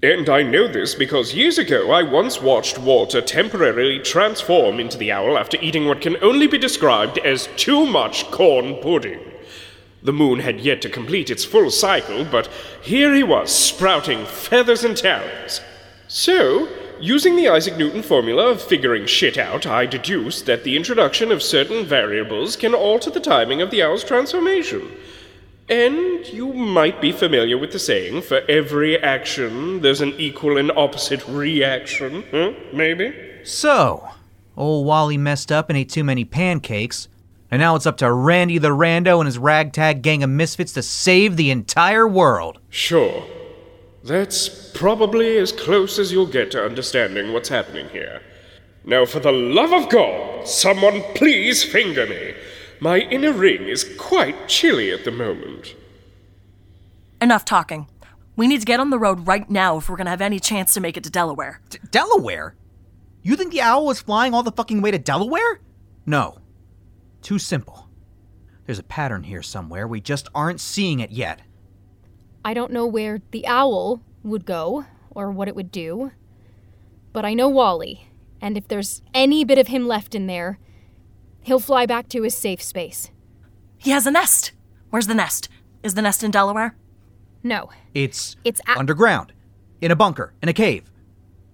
And 0.01 0.29
I 0.29 0.41
know 0.41 0.67
this 0.67 0.95
because 0.95 1.35
years 1.35 1.59
ago 1.59 1.91
I 1.91 2.01
once 2.01 2.41
watched 2.41 2.79
Walter 2.79 3.21
temporarily 3.21 3.99
transform 3.99 4.79
into 4.79 4.97
the 4.97 5.11
owl 5.11 5.37
after 5.37 5.61
eating 5.61 5.85
what 5.85 6.01
can 6.01 6.17
only 6.23 6.47
be 6.47 6.57
described 6.57 7.19
as 7.19 7.47
too 7.57 7.85
much 7.85 8.25
corn 8.31 8.77
pudding. 8.81 9.19
The 10.07 10.13
moon 10.13 10.39
had 10.39 10.61
yet 10.61 10.81
to 10.83 10.89
complete 10.89 11.29
its 11.29 11.43
full 11.43 11.69
cycle, 11.69 12.23
but 12.23 12.47
here 12.81 13.13
he 13.13 13.23
was, 13.23 13.53
sprouting 13.53 14.25
feathers 14.25 14.85
and 14.85 14.95
talons. 14.95 15.59
So, 16.07 16.69
using 16.97 17.35
the 17.35 17.49
Isaac 17.49 17.75
Newton 17.75 18.01
formula 18.01 18.47
of 18.51 18.61
figuring 18.61 19.05
shit 19.05 19.37
out, 19.37 19.67
I 19.67 19.85
deduced 19.85 20.45
that 20.45 20.63
the 20.63 20.77
introduction 20.77 21.29
of 21.29 21.43
certain 21.43 21.83
variables 21.83 22.55
can 22.55 22.73
alter 22.73 23.09
the 23.09 23.19
timing 23.19 23.61
of 23.61 23.69
the 23.69 23.83
owl's 23.83 24.05
transformation. 24.05 24.89
And 25.67 26.25
you 26.27 26.53
might 26.53 27.01
be 27.01 27.11
familiar 27.11 27.57
with 27.57 27.73
the 27.73 27.79
saying 27.79 28.21
for 28.21 28.43
every 28.47 28.97
action, 29.03 29.81
there's 29.81 29.99
an 29.99 30.13
equal 30.17 30.55
and 30.57 30.71
opposite 30.71 31.27
reaction, 31.27 32.23
huh? 32.31 32.53
Maybe? 32.71 33.13
So, 33.43 34.07
old 34.55 34.85
Wally 34.85 35.17
messed 35.17 35.51
up 35.51 35.69
and 35.69 35.77
ate 35.77 35.89
too 35.89 36.05
many 36.05 36.23
pancakes, 36.23 37.09
and 37.49 37.59
now 37.59 37.75
it's 37.75 37.85
up 37.85 37.97
to 37.97 38.11
Randy 38.11 38.57
the 38.57 38.69
Rando 38.69 39.19
and 39.19 39.25
his 39.25 39.37
ragtag 39.37 40.01
gang 40.01 40.23
of 40.23 40.29
misfits 40.29 40.73
to 40.73 40.81
save 40.81 41.37
the 41.37 41.51
entire 41.51 42.07
world. 42.07 42.59
Sure. 42.69 43.23
That's 44.03 44.47
probably 44.71 45.37
as 45.37 45.51
close 45.51 45.99
as 45.99 46.11
you'll 46.11 46.27
get 46.27 46.51
to 46.51 46.63
understanding 46.63 47.33
what's 47.33 47.49
happening 47.49 47.89
here. 47.89 48.21
Now, 48.85 49.05
for 49.05 49.19
the 49.19 49.31
love 49.33 49.73
of 49.73 49.89
God, 49.89 50.47
someone 50.47 51.01
please 51.13 51.63
finger 51.63 52.05
me. 52.07 52.33
My 52.79 52.99
inner 52.99 53.33
ring 53.33 53.63
is 53.63 53.83
quite 53.97 54.47
chilly 54.47 54.91
at 54.91 55.03
the 55.03 55.11
moment. 55.11 55.75
Enough 57.19 57.43
talking. 57.43 57.87
We 58.35 58.47
need 58.47 58.59
to 58.59 58.65
get 58.65 58.79
on 58.79 58.91
the 58.91 58.99
road 58.99 59.27
right 59.27 59.49
now 59.49 59.77
if 59.77 59.89
we're 59.89 59.97
gonna 59.97 60.11
have 60.11 60.21
any 60.21 60.39
chance 60.39 60.73
to 60.75 60.79
make 60.79 60.95
it 60.95 61.03
to 61.03 61.09
Delaware. 61.09 61.59
D- 61.69 61.79
Delaware? 61.89 62.55
You 63.23 63.35
think 63.35 63.51
the 63.51 63.61
owl 63.61 63.85
was 63.85 63.99
flying 63.99 64.33
all 64.33 64.43
the 64.43 64.51
fucking 64.51 64.81
way 64.81 64.91
to 64.91 64.99
Delaware? 64.99 65.59
No. 66.05 66.37
Too 67.21 67.39
simple. 67.39 67.89
There's 68.65 68.79
a 68.79 68.83
pattern 68.83 69.23
here 69.23 69.41
somewhere. 69.43 69.87
We 69.87 70.01
just 70.01 70.27
aren't 70.35 70.59
seeing 70.59 70.99
it 70.99 71.11
yet. 71.11 71.41
I 72.43 72.53
don't 72.53 72.71
know 72.71 72.85
where 72.85 73.21
the 73.31 73.45
owl 73.47 74.01
would 74.23 74.45
go 74.45 74.85
or 75.11 75.31
what 75.31 75.47
it 75.47 75.55
would 75.55 75.71
do, 75.71 76.11
but 77.13 77.25
I 77.25 77.33
know 77.33 77.49
Wally, 77.49 78.09
and 78.41 78.57
if 78.57 78.67
there's 78.67 79.01
any 79.13 79.43
bit 79.43 79.57
of 79.57 79.67
him 79.67 79.87
left 79.87 80.13
in 80.15 80.27
there, 80.27 80.59
he'll 81.41 81.59
fly 81.59 81.85
back 81.85 82.07
to 82.09 82.23
his 82.23 82.37
safe 82.37 82.61
space. 82.61 83.09
He 83.77 83.91
has 83.91 84.05
a 84.05 84.11
nest. 84.11 84.51
Where's 84.89 85.07
the 85.07 85.13
nest? 85.15 85.49
Is 85.83 85.93
the 85.95 86.01
nest 86.01 86.23
in 86.23 86.31
Delaware? 86.31 86.75
No, 87.43 87.69
It's 87.93 88.35
it's 88.43 88.59
a- 88.67 88.77
underground, 88.77 89.31
in 89.81 89.91
a 89.91 89.95
bunker, 89.95 90.33
in 90.41 90.49
a 90.49 90.53
cave. 90.53 90.89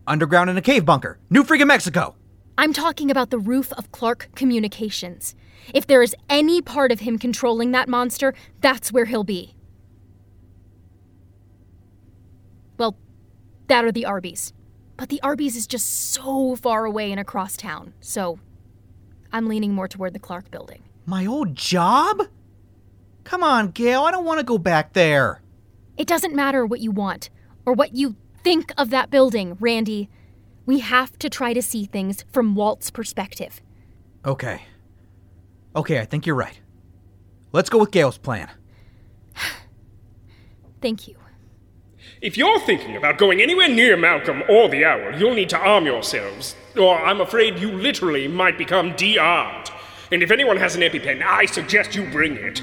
Underground 0.08 0.50
in 0.50 0.58
a 0.58 0.62
cave 0.62 0.86
bunker. 0.86 1.20
New 1.29 1.43
freaking 1.43 1.67
Mexico. 1.67 2.15
I'm 2.58 2.74
talking 2.74 3.10
about 3.12 3.29
the 3.29 3.39
roof 3.39 3.72
of 3.74 3.91
Clark 3.91 4.29
Communications. 4.36 5.36
If 5.74 5.88
there 5.88 6.01
is 6.01 6.15
any 6.29 6.62
part 6.62 6.91
of 6.91 7.01
him 7.01 7.17
controlling 7.17 7.72
that 7.72 7.88
monster, 7.88 8.34
that's 8.62 8.91
where 8.91 9.05
he'll 9.05 9.24
be. 9.24 9.55
Well, 12.77 12.98
that 13.67 13.86
are 13.86 13.91
the 13.91 14.05
Arby's. 14.05 14.53
But 14.98 15.10
the 15.10 15.22
Arby's 15.22 15.55
is 15.55 15.67
just 15.67 16.12
so 16.12 16.55
far 16.55 16.86
away 16.86 17.12
and 17.12 17.20
across 17.20 17.58
town, 17.58 17.93
so 18.00 18.39
I'm 19.32 19.48
leaning 19.48 19.74
more 19.74 19.88
toward 19.88 20.13
the 20.13 20.20
Clark 20.20 20.51
building. 20.51 20.84
My 21.05 21.25
old 21.25 21.55
job? 21.55 22.24
Come 23.24 23.43
on, 23.43 23.72
Gayle. 23.72 24.03
I 24.03 24.12
don't 24.12 24.25
want 24.25 24.39
to 24.39 24.46
go 24.46 24.58
back 24.58 24.93
there. 24.93 25.41
It 25.98 26.08
doesn't 26.08 26.36
matter 26.36 26.65
what 26.65 26.79
you 26.79 26.91
want 26.91 27.29
or 27.65 27.74
what 27.74 27.96
you 27.96 28.15
think 28.43 28.72
of 28.77 28.89
that 28.91 29.10
building, 29.10 29.58
Randy. 29.60 30.10
We 30.65 30.79
have 30.79 31.17
to 31.20 31.29
try 31.29 31.53
to 31.53 31.62
see 31.62 31.86
things 31.86 32.24
from 32.32 32.55
Walt's 32.55 32.89
perspective. 32.89 33.62
Okay. 34.25 34.62
Okay, 35.75 36.00
I 36.00 36.06
think 36.06 36.25
you're 36.25 36.36
right. 36.36 36.60
Let's 37.51 37.70
go 37.70 37.80
with 37.80 37.92
Gayle's 37.92 38.18
plan. 38.18 38.50
Thank 40.82 41.08
you. 41.08 41.15
If 42.22 42.38
you're 42.38 42.60
thinking 42.62 42.96
about 42.96 43.18
going 43.18 43.42
anywhere 43.42 43.70
near 43.70 43.98
Malcolm 43.98 44.44
or 44.50 44.70
the 44.70 44.86
Owl, 44.86 45.20
you'll 45.20 45.34
need 45.34 45.50
to 45.50 45.58
arm 45.58 45.86
yourselves, 45.86 46.56
or 46.77 46.98
I'm 46.98 47.22
afraid 47.22 47.60
you 47.60 47.72
literally 47.72 48.27
might 48.27 48.58
become 48.58 48.96
de-armed. 48.96 49.72
And 50.12 50.22
if 50.22 50.32
anyone 50.32 50.58
has 50.58 50.75
an 50.75 50.82
EpiPen, 50.82 51.24
I 51.24 51.46
suggest 51.46 51.96
you 51.96 52.10
bring 52.12 52.36
it. 52.36 52.62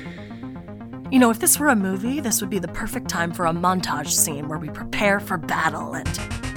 You 1.13 1.19
know, 1.19 1.31
if 1.31 1.41
this 1.41 1.59
were 1.59 1.69
a 1.69 1.77
movie, 1.77 2.21
this 2.21 2.41
would 2.41 2.51
be 2.51 2.61
the 2.61 2.69
perfect 2.69 3.09
time 3.09 3.33
for 3.33 3.47
a 3.47 3.53
montage 3.53 4.11
scene 4.11 4.49
where 4.49 4.59
we 4.59 4.71
prepare 4.71 5.19
for 5.19 5.37
battle 5.37 5.95
and. 5.95 6.50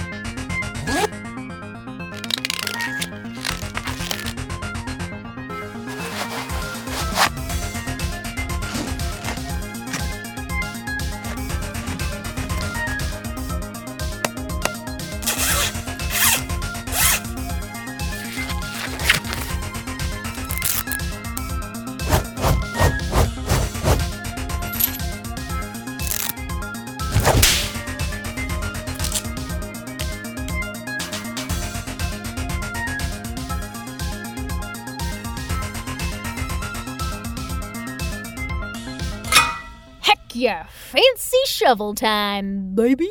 Shovel 41.64 41.94
time, 41.94 42.74
baby. 42.74 43.08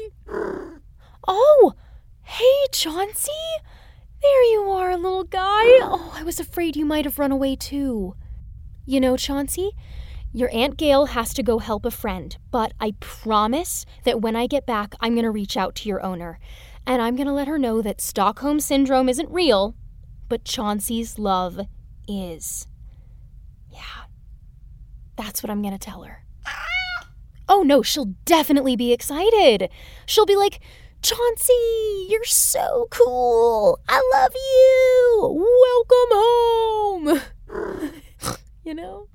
Oh, 1.27 1.73
hey, 2.21 2.67
Chauncey. 2.71 3.31
There 4.21 4.43
you 4.51 4.69
are, 4.69 4.95
little 4.95 5.23
guy. 5.23 5.63
Oh, 5.81 6.13
I 6.15 6.21
was 6.21 6.39
afraid 6.39 6.75
you 6.75 6.85
might 6.85 7.05
have 7.05 7.17
run 7.17 7.31
away 7.31 7.55
too. 7.55 8.15
You 8.85 9.01
know, 9.01 9.17
Chauncey, 9.17 9.71
your 10.31 10.53
Aunt 10.53 10.77
Gayle 10.77 11.07
has 11.07 11.33
to 11.33 11.41
go 11.41 11.57
help 11.57 11.83
a 11.83 11.89
friend, 11.89 12.37
but 12.51 12.73
I 12.79 12.93
promise 12.99 13.87
that 14.03 14.21
when 14.21 14.35
I 14.35 14.45
get 14.45 14.67
back, 14.67 14.93
I'm 14.99 15.13
going 15.15 15.23
to 15.23 15.31
reach 15.31 15.57
out 15.57 15.73
to 15.77 15.89
your 15.89 16.05
owner. 16.05 16.37
And 16.85 17.01
I'm 17.01 17.15
going 17.15 17.25
to 17.25 17.33
let 17.33 17.47
her 17.47 17.57
know 17.57 17.81
that 17.81 18.01
Stockholm 18.01 18.59
Syndrome 18.59 19.09
isn't 19.09 19.31
real, 19.31 19.75
but 20.29 20.45
Chauncey's 20.45 21.17
love 21.17 21.59
is. 22.07 22.67
Yeah. 23.71 24.03
That's 25.15 25.41
what 25.41 25.49
I'm 25.49 25.63
going 25.63 25.73
to 25.73 25.79
tell 25.79 26.03
her. 26.03 26.23
Ah! 26.45 26.82
Oh 27.55 27.61
no, 27.61 27.83
she'll 27.83 28.15
definitely 28.25 28.75
be 28.75 28.91
excited. 28.91 29.69
She'll 30.07 30.25
be 30.25 30.35
like, 30.35 30.59
Chauncey, 31.03 32.07
you're 32.09 32.25
so 32.25 32.87
cool. 32.89 33.79
I 33.87 34.01
love 34.15 34.31
you. 34.33 35.53
Welcome 37.05 37.21
home. 37.53 38.37
you 38.63 38.73
know? 38.73 39.07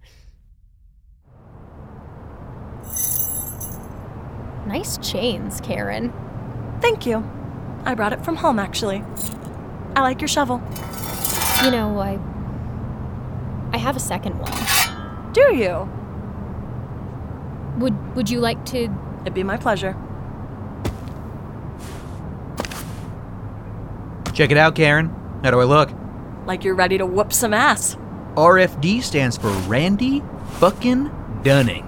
Nice 4.69 4.99
chains, 4.99 5.61
Karen. 5.61 6.13
Thank 6.81 7.07
you. 7.07 7.29
I 7.85 7.95
brought 7.97 8.13
it 8.13 8.25
from 8.25 8.37
home, 8.37 8.61
actually. 8.61 9.03
I 9.97 10.03
like 10.03 10.21
your 10.21 10.29
shovel. 10.29 10.63
You 11.65 11.73
know, 11.73 11.99
I. 11.99 12.21
I 13.73 13.79
have 13.79 13.97
a 13.97 14.01
second 14.01 14.39
one. 14.39 15.33
Do 15.33 15.57
you? 15.57 15.98
Would 17.79 18.17
Would 18.17 18.31
you 18.31 18.41
like 18.41 18.65
to? 18.67 18.89
It'd 19.23 19.35
be 19.35 19.43
my 19.43 19.57
pleasure. 19.57 19.97
Check 24.33 24.51
it 24.51 24.57
out, 24.57 24.75
Karen. 24.75 25.09
How 25.43 25.51
do 25.51 25.61
I 25.61 25.65
look? 25.65 25.91
Like 26.47 26.65
you're 26.65 26.75
ready 26.75 26.99
to 26.99 27.07
whoop 27.07 27.33
some 27.33 27.53
ass. 27.53 27.97
RFD 28.37 29.03
stands 29.03 29.37
for 29.37 29.51
Randy 29.67 30.23
fucking 30.61 31.11
Dunning. 31.43 31.85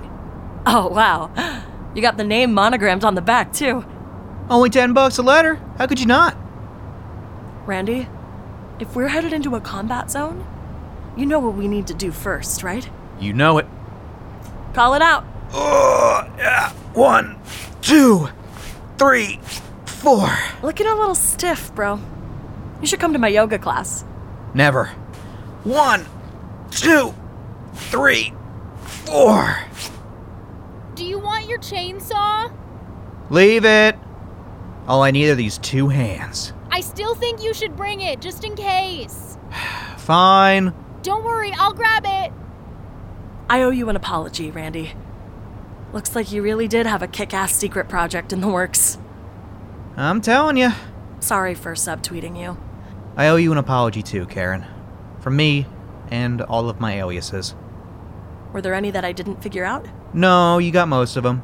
Oh, 0.66 0.88
wow. 0.88 1.30
You 1.94 2.02
got 2.02 2.16
the 2.16 2.24
name 2.24 2.52
monogrammed 2.52 3.04
on 3.04 3.14
the 3.14 3.22
back, 3.22 3.52
too. 3.52 3.84
Only 4.48 4.70
10 4.70 4.92
bucks 4.92 5.18
a 5.18 5.22
letter. 5.22 5.60
How 5.78 5.86
could 5.86 6.00
you 6.00 6.06
not? 6.06 6.36
Randy, 7.66 8.08
if 8.78 8.94
we're 8.94 9.08
headed 9.08 9.32
into 9.32 9.54
a 9.56 9.60
combat 9.60 10.10
zone, 10.10 10.46
you 11.16 11.26
know 11.26 11.38
what 11.38 11.54
we 11.54 11.68
need 11.68 11.86
to 11.88 11.94
do 11.94 12.10
first, 12.10 12.62
right? 12.62 12.88
You 13.18 13.32
know 13.32 13.58
it. 13.58 13.66
Call 14.74 14.94
it 14.94 15.02
out. 15.02 15.24
Oh, 15.52 16.30
yeah. 16.38 16.70
One, 16.94 17.38
two, 17.82 18.28
three, 18.98 19.40
four. 19.86 20.28
Looking 20.62 20.86
a 20.86 20.94
little 20.94 21.14
stiff, 21.14 21.74
bro. 21.74 22.00
You 22.80 22.86
should 22.86 23.00
come 23.00 23.12
to 23.12 23.18
my 23.18 23.28
yoga 23.28 23.58
class. 23.58 24.04
Never. 24.54 24.86
One, 25.64 26.06
two, 26.70 27.14
three, 27.74 28.32
four. 29.06 29.58
Do 30.94 31.04
you 31.04 31.18
want 31.18 31.48
your 31.48 31.58
chainsaw? 31.58 32.52
Leave 33.30 33.64
it. 33.64 33.96
All 34.86 35.02
I 35.02 35.10
need 35.10 35.28
are 35.28 35.34
these 35.34 35.58
two 35.58 35.88
hands. 35.88 36.52
I 36.70 36.80
still 36.80 37.14
think 37.14 37.42
you 37.42 37.54
should 37.54 37.76
bring 37.76 38.00
it, 38.00 38.20
just 38.20 38.44
in 38.44 38.54
case. 38.56 39.36
Fine. 39.98 40.72
Don't 41.02 41.24
worry, 41.24 41.52
I'll 41.52 41.72
grab 41.72 42.04
it. 42.06 42.32
I 43.48 43.62
owe 43.62 43.70
you 43.70 43.88
an 43.88 43.96
apology, 43.96 44.50
Randy. 44.50 44.92
Looks 45.92 46.14
like 46.14 46.30
you 46.30 46.42
really 46.42 46.68
did 46.68 46.86
have 46.86 47.02
a 47.02 47.08
kick 47.08 47.34
ass 47.34 47.52
secret 47.54 47.88
project 47.88 48.32
in 48.32 48.40
the 48.40 48.48
works. 48.48 48.98
I'm 49.96 50.20
telling 50.20 50.56
you. 50.56 50.70
Sorry 51.20 51.54
for 51.54 51.72
subtweeting 51.74 52.38
you. 52.38 52.56
I 53.16 53.28
owe 53.28 53.36
you 53.36 53.52
an 53.52 53.58
apology 53.58 54.02
too, 54.02 54.26
Karen. 54.26 54.64
From 55.20 55.36
me 55.36 55.66
and 56.10 56.40
all 56.42 56.68
of 56.68 56.80
my 56.80 56.94
aliases. 56.94 57.54
Were 58.52 58.62
there 58.62 58.74
any 58.74 58.90
that 58.92 59.04
I 59.04 59.12
didn't 59.12 59.42
figure 59.42 59.64
out? 59.64 59.86
No, 60.14 60.58
you 60.58 60.70
got 60.70 60.88
most 60.88 61.16
of 61.16 61.22
them. 61.22 61.42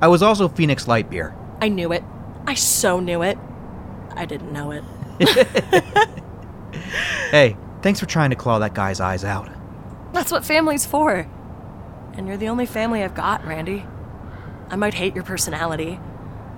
I 0.00 0.08
was 0.08 0.22
also 0.22 0.48
Phoenix 0.48 0.86
Lightbeer. 0.86 1.34
I 1.60 1.68
knew 1.68 1.92
it. 1.92 2.04
I 2.46 2.54
so 2.54 3.00
knew 3.00 3.22
it. 3.22 3.38
I 4.14 4.26
didn't 4.26 4.52
know 4.52 4.70
it. 4.72 4.84
Hey, 7.30 7.56
thanks 7.82 8.00
for 8.00 8.06
trying 8.06 8.30
to 8.30 8.36
claw 8.36 8.58
that 8.60 8.74
guy's 8.74 9.00
eyes 9.00 9.22
out. 9.22 9.50
That's 10.14 10.32
what 10.32 10.44
family's 10.44 10.86
for. 10.86 11.28
And 12.18 12.26
you're 12.26 12.36
the 12.36 12.48
only 12.48 12.66
family 12.66 13.04
I've 13.04 13.14
got, 13.14 13.46
Randy. 13.46 13.86
I 14.68 14.74
might 14.74 14.94
hate 14.94 15.14
your 15.14 15.22
personality. 15.22 16.00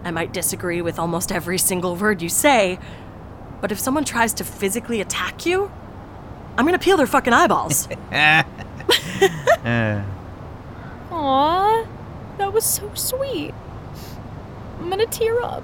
I 0.02 0.10
might 0.10 0.32
disagree 0.32 0.80
with 0.80 0.98
almost 0.98 1.30
every 1.30 1.58
single 1.58 1.94
word 1.96 2.22
you 2.22 2.30
say. 2.30 2.78
But 3.60 3.70
if 3.70 3.78
someone 3.78 4.04
tries 4.04 4.32
to 4.34 4.44
physically 4.44 5.02
attack 5.02 5.44
you, 5.44 5.70
I'm 6.56 6.64
gonna 6.64 6.78
peel 6.78 6.96
their 6.96 7.06
fucking 7.06 7.34
eyeballs. 7.34 7.88
Uh, 8.10 8.42
Aw, 11.12 11.86
that 12.38 12.52
was 12.54 12.64
so 12.64 12.90
sweet. 12.94 13.52
I'm 14.78 14.88
gonna 14.88 15.04
tear 15.04 15.42
up. 15.42 15.62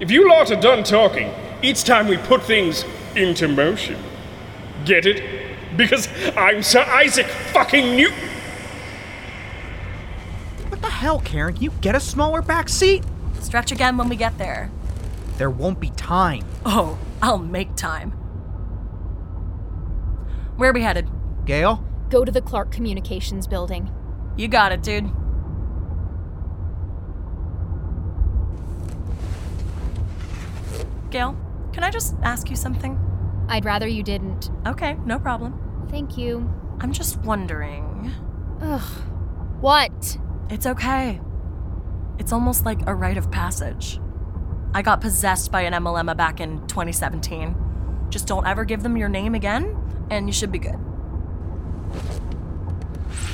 If 0.00 0.10
you 0.10 0.28
lot 0.28 0.50
are 0.50 0.60
done 0.60 0.82
talking, 0.82 1.30
it's 1.62 1.84
time 1.84 2.08
we 2.08 2.16
put 2.16 2.42
things 2.42 2.84
into 3.14 3.46
motion. 3.46 3.96
Get 4.84 5.06
it? 5.06 5.76
Because 5.76 6.08
I'm 6.36 6.64
Sir 6.64 6.82
Isaac 6.82 7.26
fucking 7.26 7.94
Newton. 7.96 8.33
What 10.84 10.90
the 10.90 10.96
hell, 10.96 11.20
Karen? 11.20 11.54
Can 11.54 11.62
you 11.62 11.70
get 11.80 11.94
a 11.94 12.00
smaller 12.00 12.42
back 12.42 12.68
seat? 12.68 13.04
Stretch 13.40 13.72
again 13.72 13.96
when 13.96 14.10
we 14.10 14.16
get 14.16 14.36
there. 14.36 14.70
There 15.38 15.48
won't 15.48 15.80
be 15.80 15.88
time. 15.88 16.44
Oh, 16.66 16.98
I'll 17.22 17.38
make 17.38 17.74
time. 17.74 18.10
Where 20.58 20.68
are 20.68 20.72
we 20.74 20.82
headed? 20.82 21.08
Gayle? 21.46 21.82
Go 22.10 22.22
to 22.22 22.30
the 22.30 22.42
Clark 22.42 22.70
Communications 22.70 23.46
building. 23.46 23.90
You 24.36 24.46
got 24.46 24.72
it, 24.72 24.82
dude. 24.82 25.10
Gayle, 31.10 31.34
can 31.72 31.82
I 31.82 31.88
just 31.88 32.14
ask 32.22 32.50
you 32.50 32.56
something? 32.56 33.00
I'd 33.48 33.64
rather 33.64 33.88
you 33.88 34.02
didn't. 34.02 34.50
Okay, 34.66 34.98
no 35.06 35.18
problem. 35.18 35.86
Thank 35.88 36.18
you. 36.18 36.52
I'm 36.80 36.92
just 36.92 37.16
wondering. 37.20 38.12
Ugh. 38.60 38.82
What? 39.62 40.18
It's 40.54 40.66
okay. 40.66 41.20
It's 42.20 42.32
almost 42.32 42.64
like 42.64 42.86
a 42.86 42.94
rite 42.94 43.16
of 43.16 43.28
passage. 43.28 43.98
I 44.72 44.82
got 44.82 45.00
possessed 45.00 45.50
by 45.50 45.62
an 45.62 45.72
MLMA 45.72 46.16
back 46.16 46.40
in 46.40 46.64
2017. 46.68 48.06
Just 48.08 48.28
don't 48.28 48.46
ever 48.46 48.64
give 48.64 48.84
them 48.84 48.96
your 48.96 49.08
name 49.08 49.34
again, 49.34 49.76
and 50.10 50.28
you 50.28 50.32
should 50.32 50.52
be 50.52 50.60
good. 50.60 50.78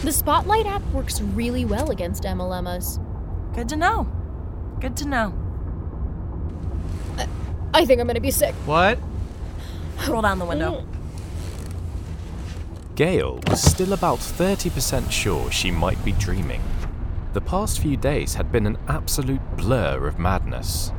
The 0.02 0.12
Spotlight 0.12 0.64
app 0.64 0.83
works 0.94 1.20
really 1.20 1.66
well 1.66 1.90
against 1.90 2.22
MLMs. 2.22 2.98
Good 3.54 3.68
to 3.68 3.76
know. 3.76 4.09
Good 4.80 4.96
to 4.96 5.06
know. 5.06 5.35
I 7.74 7.85
think 7.85 8.00
I'm 8.00 8.06
gonna 8.06 8.20
be 8.20 8.30
sick. 8.30 8.54
What? 8.64 8.98
Roll 10.09 10.22
down 10.22 10.38
the 10.38 10.46
window. 10.46 10.87
Gayle 12.94 13.40
was 13.46 13.61
still 13.61 13.92
about 13.92 14.20
30% 14.20 15.11
sure 15.11 15.50
she 15.50 15.70
might 15.70 16.02
be 16.02 16.12
dreaming. 16.12 16.62
The 17.33 17.40
past 17.40 17.81
few 17.81 17.97
days 17.97 18.35
had 18.35 18.51
been 18.51 18.66
an 18.66 18.77
absolute 18.88 19.40
blur 19.57 20.07
of 20.07 20.19
madness, 20.19 20.93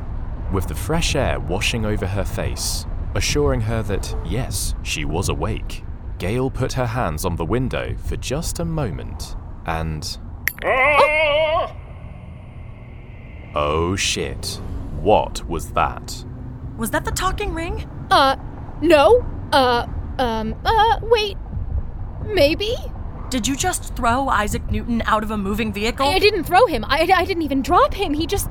with 0.50 0.66
the 0.66 0.74
fresh 0.74 1.14
air 1.14 1.38
washing 1.38 1.84
over 1.84 2.06
her 2.06 2.24
face, 2.24 2.86
assuring 3.14 3.60
her 3.62 3.82
that, 3.82 4.16
yes, 4.24 4.74
she 4.82 5.04
was 5.04 5.28
awake. 5.28 5.84
Gayle 6.18 6.50
put 6.50 6.72
her 6.74 6.86
hands 6.86 7.24
on 7.24 7.36
the 7.36 7.44
window 7.44 7.94
for 7.96 8.16
just 8.16 8.60
a 8.60 8.64
moment, 8.64 9.36
and 9.66 10.18
Ah! 10.64 11.76
oh 13.54 13.94
shit, 13.96 14.60
what 15.00 15.46
was 15.48 15.72
that? 15.72 16.24
Was 16.78 16.90
that 16.92 17.04
the 17.04 17.10
talking 17.10 17.52
ring? 17.52 17.86
Uh, 18.10 18.36
no. 18.80 19.24
Uh, 19.52 19.86
um, 20.18 20.54
uh, 20.64 20.98
wait. 21.02 21.36
Maybe? 22.24 22.74
Did 23.32 23.48
you 23.48 23.56
just 23.56 23.96
throw 23.96 24.28
Isaac 24.28 24.70
Newton 24.70 25.00
out 25.06 25.22
of 25.22 25.30
a 25.30 25.38
moving 25.38 25.72
vehicle? 25.72 26.06
I, 26.06 26.16
I 26.16 26.18
didn't 26.18 26.44
throw 26.44 26.66
him. 26.66 26.84
I, 26.86 27.10
I 27.16 27.24
didn't 27.24 27.44
even 27.44 27.62
drop 27.62 27.94
him. 27.94 28.12
He 28.12 28.26
just 28.26 28.50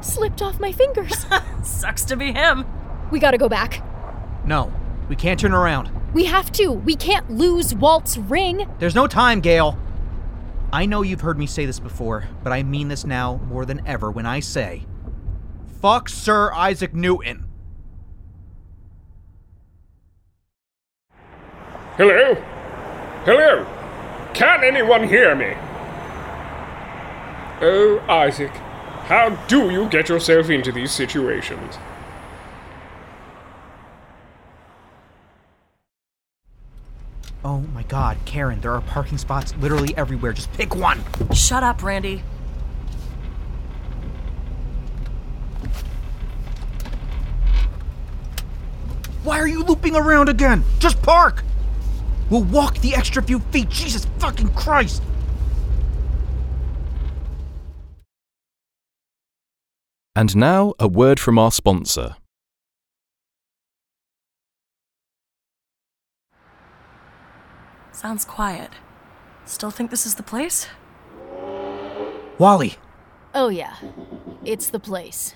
slipped 0.00 0.40
off 0.40 0.60
my 0.60 0.70
fingers. 0.70 1.26
Sucks 1.64 2.04
to 2.04 2.16
be 2.16 2.30
him. 2.30 2.64
we 3.10 3.18
gotta 3.18 3.38
go 3.38 3.48
back. 3.48 3.84
No, 4.46 4.72
we 5.08 5.16
can't 5.16 5.40
turn 5.40 5.52
around. 5.52 5.90
We 6.14 6.26
have 6.26 6.52
to. 6.52 6.70
We 6.70 6.94
can't 6.94 7.28
lose 7.28 7.74
Walt's 7.74 8.16
ring. 8.16 8.68
There's 8.78 8.94
no 8.94 9.08
time, 9.08 9.40
Gayle. 9.40 9.76
I 10.72 10.86
know 10.86 11.02
you've 11.02 11.22
heard 11.22 11.36
me 11.36 11.48
say 11.48 11.66
this 11.66 11.80
before, 11.80 12.28
but 12.44 12.52
I 12.52 12.62
mean 12.62 12.86
this 12.86 13.04
now 13.04 13.40
more 13.48 13.64
than 13.64 13.84
ever 13.84 14.12
when 14.12 14.26
I 14.26 14.38
say, 14.38 14.86
fuck 15.80 16.08
Sir 16.08 16.52
Isaac 16.52 16.94
Newton. 16.94 17.46
Hello? 21.96 22.51
Hello? 23.24 23.64
Can 24.34 24.64
anyone 24.64 25.06
hear 25.06 25.36
me? 25.36 25.54
Oh, 27.60 28.04
Isaac, 28.08 28.50
how 29.06 29.28
do 29.46 29.70
you 29.70 29.88
get 29.90 30.08
yourself 30.08 30.50
into 30.50 30.72
these 30.72 30.90
situations? 30.90 31.78
Oh 37.44 37.60
my 37.72 37.84
god, 37.84 38.18
Karen, 38.24 38.60
there 38.60 38.72
are 38.72 38.80
parking 38.80 39.18
spots 39.18 39.54
literally 39.58 39.96
everywhere. 39.96 40.32
Just 40.32 40.52
pick 40.54 40.74
one. 40.74 41.00
Shut 41.32 41.62
up, 41.62 41.84
Randy. 41.84 42.24
Why 49.22 49.38
are 49.38 49.46
you 49.46 49.62
looping 49.62 49.94
around 49.94 50.28
again? 50.28 50.64
Just 50.80 51.00
park! 51.02 51.44
We'll 52.32 52.44
walk 52.44 52.78
the 52.78 52.94
extra 52.94 53.22
few 53.22 53.40
feet. 53.40 53.68
Jesus 53.68 54.06
fucking 54.18 54.54
Christ! 54.54 55.02
And 60.16 60.34
now, 60.34 60.72
a 60.78 60.88
word 60.88 61.20
from 61.20 61.38
our 61.38 61.50
sponsor. 61.50 62.16
Sounds 67.92 68.24
quiet. 68.24 68.70
Still 69.44 69.70
think 69.70 69.90
this 69.90 70.06
is 70.06 70.14
the 70.14 70.22
place? 70.22 70.68
Wally, 72.38 72.76
Oh, 73.34 73.50
yeah. 73.50 73.76
It's 74.42 74.70
the 74.70 74.80
place. 74.80 75.34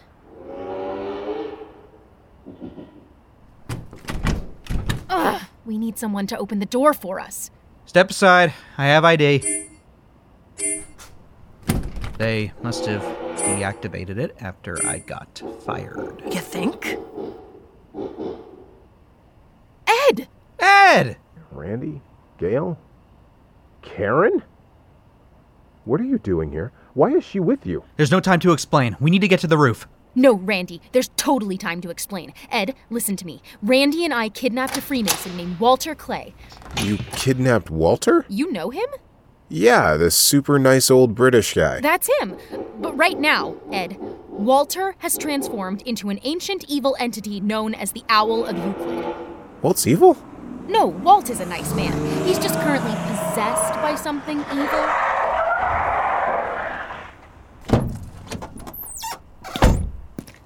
Ugh, 5.17 5.41
we 5.65 5.79
need 5.79 5.99
someone 5.99 6.27
to 6.27 6.37
open 6.37 6.59
the 6.59 6.67
door 6.67 6.93
for 6.93 7.19
us. 7.19 7.51
Step 7.87 8.11
aside. 8.11 8.53
I 8.77 8.87
have 8.87 9.03
ID. 9.03 9.67
They 12.19 12.53
must 12.63 12.85
have 12.85 13.03
deactivated 13.37 14.19
it 14.19 14.37
after 14.41 14.87
I 14.87 14.99
got 14.99 15.43
fired. 15.65 16.23
You 16.27 16.41
think? 16.41 16.99
Ed! 19.87 20.29
Ed! 20.59 21.17
Randy? 21.51 22.03
Gayle? 22.39 22.79
Karen? 23.81 24.43
What 25.87 26.01
are 26.01 26.05
you 26.05 26.19
doing 26.19 26.51
here? 26.51 26.73
Why 26.93 27.13
is 27.13 27.25
she 27.25 27.41
with 27.41 27.65
you? 27.65 27.85
There's 27.97 28.11
no 28.11 28.21
time 28.21 28.41
to 28.41 28.53
explain. 28.53 28.97
We 29.01 29.11
need 29.11 29.21
to 29.21 29.29
get 29.29 29.41
to 29.41 29.47
the 29.47 29.59
roof. 29.59 29.89
No, 30.19 30.33
Randy, 30.33 30.81
there's 30.93 31.11
totally 31.19 31.59
time 31.59 31.83
to 31.83 31.91
explain. 31.91 32.33
Ed, 32.51 32.75
listen 32.89 33.17
to 33.17 33.27
me. 33.27 33.43
Randy 33.63 34.03
and 34.03 34.15
I 34.15 34.31
kidnapped 34.31 34.79
a 34.79 34.81
Freemason 34.81 35.37
named 35.37 35.61
Walter 35.61 35.95
Clay. 35.95 36.33
You 36.81 36.97
kidnapped 37.13 37.71
Walter? 37.71 38.25
You 38.27 38.51
know 38.51 38.71
him? 38.71 38.87
Yeah, 39.51 39.99
the 39.99 40.11
super 40.11 40.59
nice 40.59 40.91
old 40.91 41.15
British 41.15 41.53
guy. 41.53 41.81
That's 41.83 42.09
him. 42.19 42.39
But 42.79 42.97
right 42.97 43.21
now, 43.21 43.57
Ed, 43.71 43.99
Walter 44.29 44.95
has 45.01 45.19
transformed 45.19 45.83
into 45.83 46.09
an 46.09 46.19
ancient 46.25 46.65
evil 46.67 46.97
entity 46.99 47.39
known 47.39 47.75
as 47.75 47.93
the 47.93 48.03
Owl 48.09 48.47
of 48.47 48.57
Euclid. 48.57 49.15
Walt's 49.61 49.87
evil? 49.87 50.17
No, 50.67 50.87
Walt 50.87 51.29
is 51.29 51.41
a 51.41 51.47
nice 51.47 51.75
man. 51.75 51.93
He's 52.25 52.39
just 52.39 52.59
currently 52.61 52.91
possessed 52.91 53.75
by 53.75 53.95
something 53.95 54.39
evil. 54.51 55.16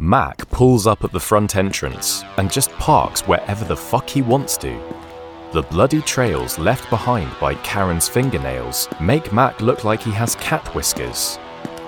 Mac 0.03 0.49
pulls 0.49 0.87
up 0.87 1.05
at 1.05 1.13
the 1.13 1.21
front 1.21 1.57
entrance 1.57 2.25
and 2.39 2.51
just 2.51 2.71
parks 2.79 3.21
wherever 3.29 3.67
the 3.67 3.77
fuck 3.77 4.09
he 4.09 4.23
wants 4.23 4.57
to. 4.57 4.81
The 5.53 5.61
bloody 5.65 6.01
trails 6.01 6.59
left 6.59 6.89
behind 6.89 7.31
by 7.39 7.55
Karen's 7.57 8.09
fingernails 8.09 8.89
make 8.99 9.31
Mac 9.31 9.61
look 9.61 9.85
like 9.85 10.01
he 10.01 10.11
has 10.13 10.37
cat 10.37 10.67
whiskers, 10.75 11.37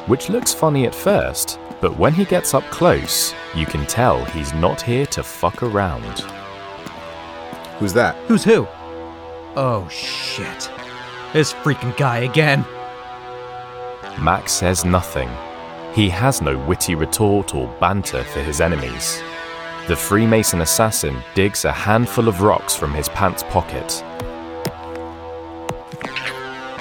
which 0.09 0.29
looks 0.29 0.53
funny 0.53 0.85
at 0.85 0.95
first, 0.95 1.59
but 1.81 1.97
when 1.97 2.13
he 2.13 2.27
gets 2.27 2.53
up 2.53 2.65
close, 2.65 3.33
you 3.55 3.65
can 3.65 3.87
tell 3.87 4.23
he's 4.27 4.53
not 4.53 4.83
here 4.83 5.07
to 5.07 5.23
fuck 5.23 5.63
around. 5.63 6.21
Who's 7.79 7.95
that? 7.95 8.15
Who's 8.29 8.45
who? 8.45 8.69
Oh 9.57 9.89
shit. 9.91 10.71
This 11.33 11.55
freaking 11.55 11.97
guy 11.97 12.19
again. 12.19 12.67
Mac 14.23 14.51
says 14.51 14.85
nothing. 14.85 15.31
He 15.95 16.09
has 16.09 16.41
no 16.41 16.57
witty 16.57 16.95
retort 16.95 17.55
or 17.55 17.67
banter 17.79 18.25
for 18.25 18.41
his 18.41 18.63
enemies. 18.63 19.23
The 19.89 19.97
Freemason 19.97 20.63
assassin 20.63 21.23
digs 21.35 21.67
a 21.67 21.73
handful 21.73 22.29
of 22.29 22.41
rocks 22.41 22.75
from 22.75 22.95
his 22.95 23.11
pants 23.11 23.43
pocket. 23.43 24.03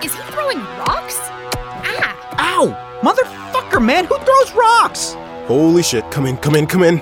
Is 0.01 0.15
he 0.15 0.21
throwing 0.31 0.59
rocks? 0.59 1.17
Ah! 1.83 2.37
Ow! 2.39 2.99
Motherfucker, 3.01 3.85
man! 3.85 4.05
Who 4.05 4.17
throws 4.19 4.53
rocks? 4.53 5.15
Holy 5.45 5.83
shit, 5.83 6.09
come 6.09 6.25
in, 6.25 6.37
come 6.37 6.55
in, 6.55 6.65
come 6.65 6.83
in. 6.83 6.99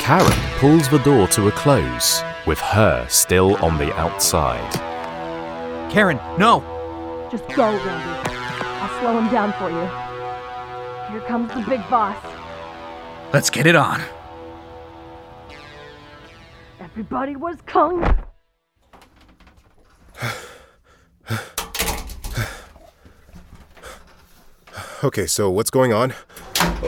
Karen 0.00 0.38
pulls 0.56 0.88
the 0.88 0.98
door 0.98 1.28
to 1.28 1.46
a 1.46 1.52
close, 1.52 2.20
with 2.48 2.58
her 2.58 3.06
still 3.08 3.54
on 3.64 3.78
the 3.78 3.94
outside. 3.94 4.72
Karen, 5.88 6.18
no! 6.36 6.64
Just 7.30 7.46
go, 7.50 7.70
Randy. 7.70 8.28
I'll 8.28 9.00
slow 9.00 9.20
him 9.20 9.30
down 9.30 9.52
for 9.52 9.70
you. 9.70 10.07
Here 11.10 11.20
comes 11.22 11.52
the 11.54 11.64
big 11.68 11.80
boss. 11.88 12.22
Let's 13.32 13.48
get 13.48 13.66
it 13.66 13.74
on. 13.74 14.02
Everybody 16.80 17.34
was 17.34 17.56
kung. 17.66 18.04
Okay, 25.02 25.26
so 25.26 25.48
what's 25.48 25.70
going 25.70 25.92
on? 25.92 26.12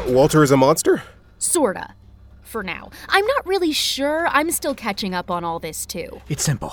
Walter 0.09 0.43
is 0.43 0.51
a 0.51 0.57
monster? 0.57 1.03
Sorta. 1.39 1.95
For 2.43 2.65
now. 2.65 2.91
I'm 3.09 3.25
not 3.25 3.47
really 3.47 3.73
sure. 3.73 4.27
I'm 4.29 4.51
still 4.51 4.75
catching 4.75 5.15
up 5.15 5.31
on 5.31 5.45
all 5.45 5.61
this, 5.61 5.87
too. 5.87 6.21
It's 6.29 6.43
simple. 6.43 6.73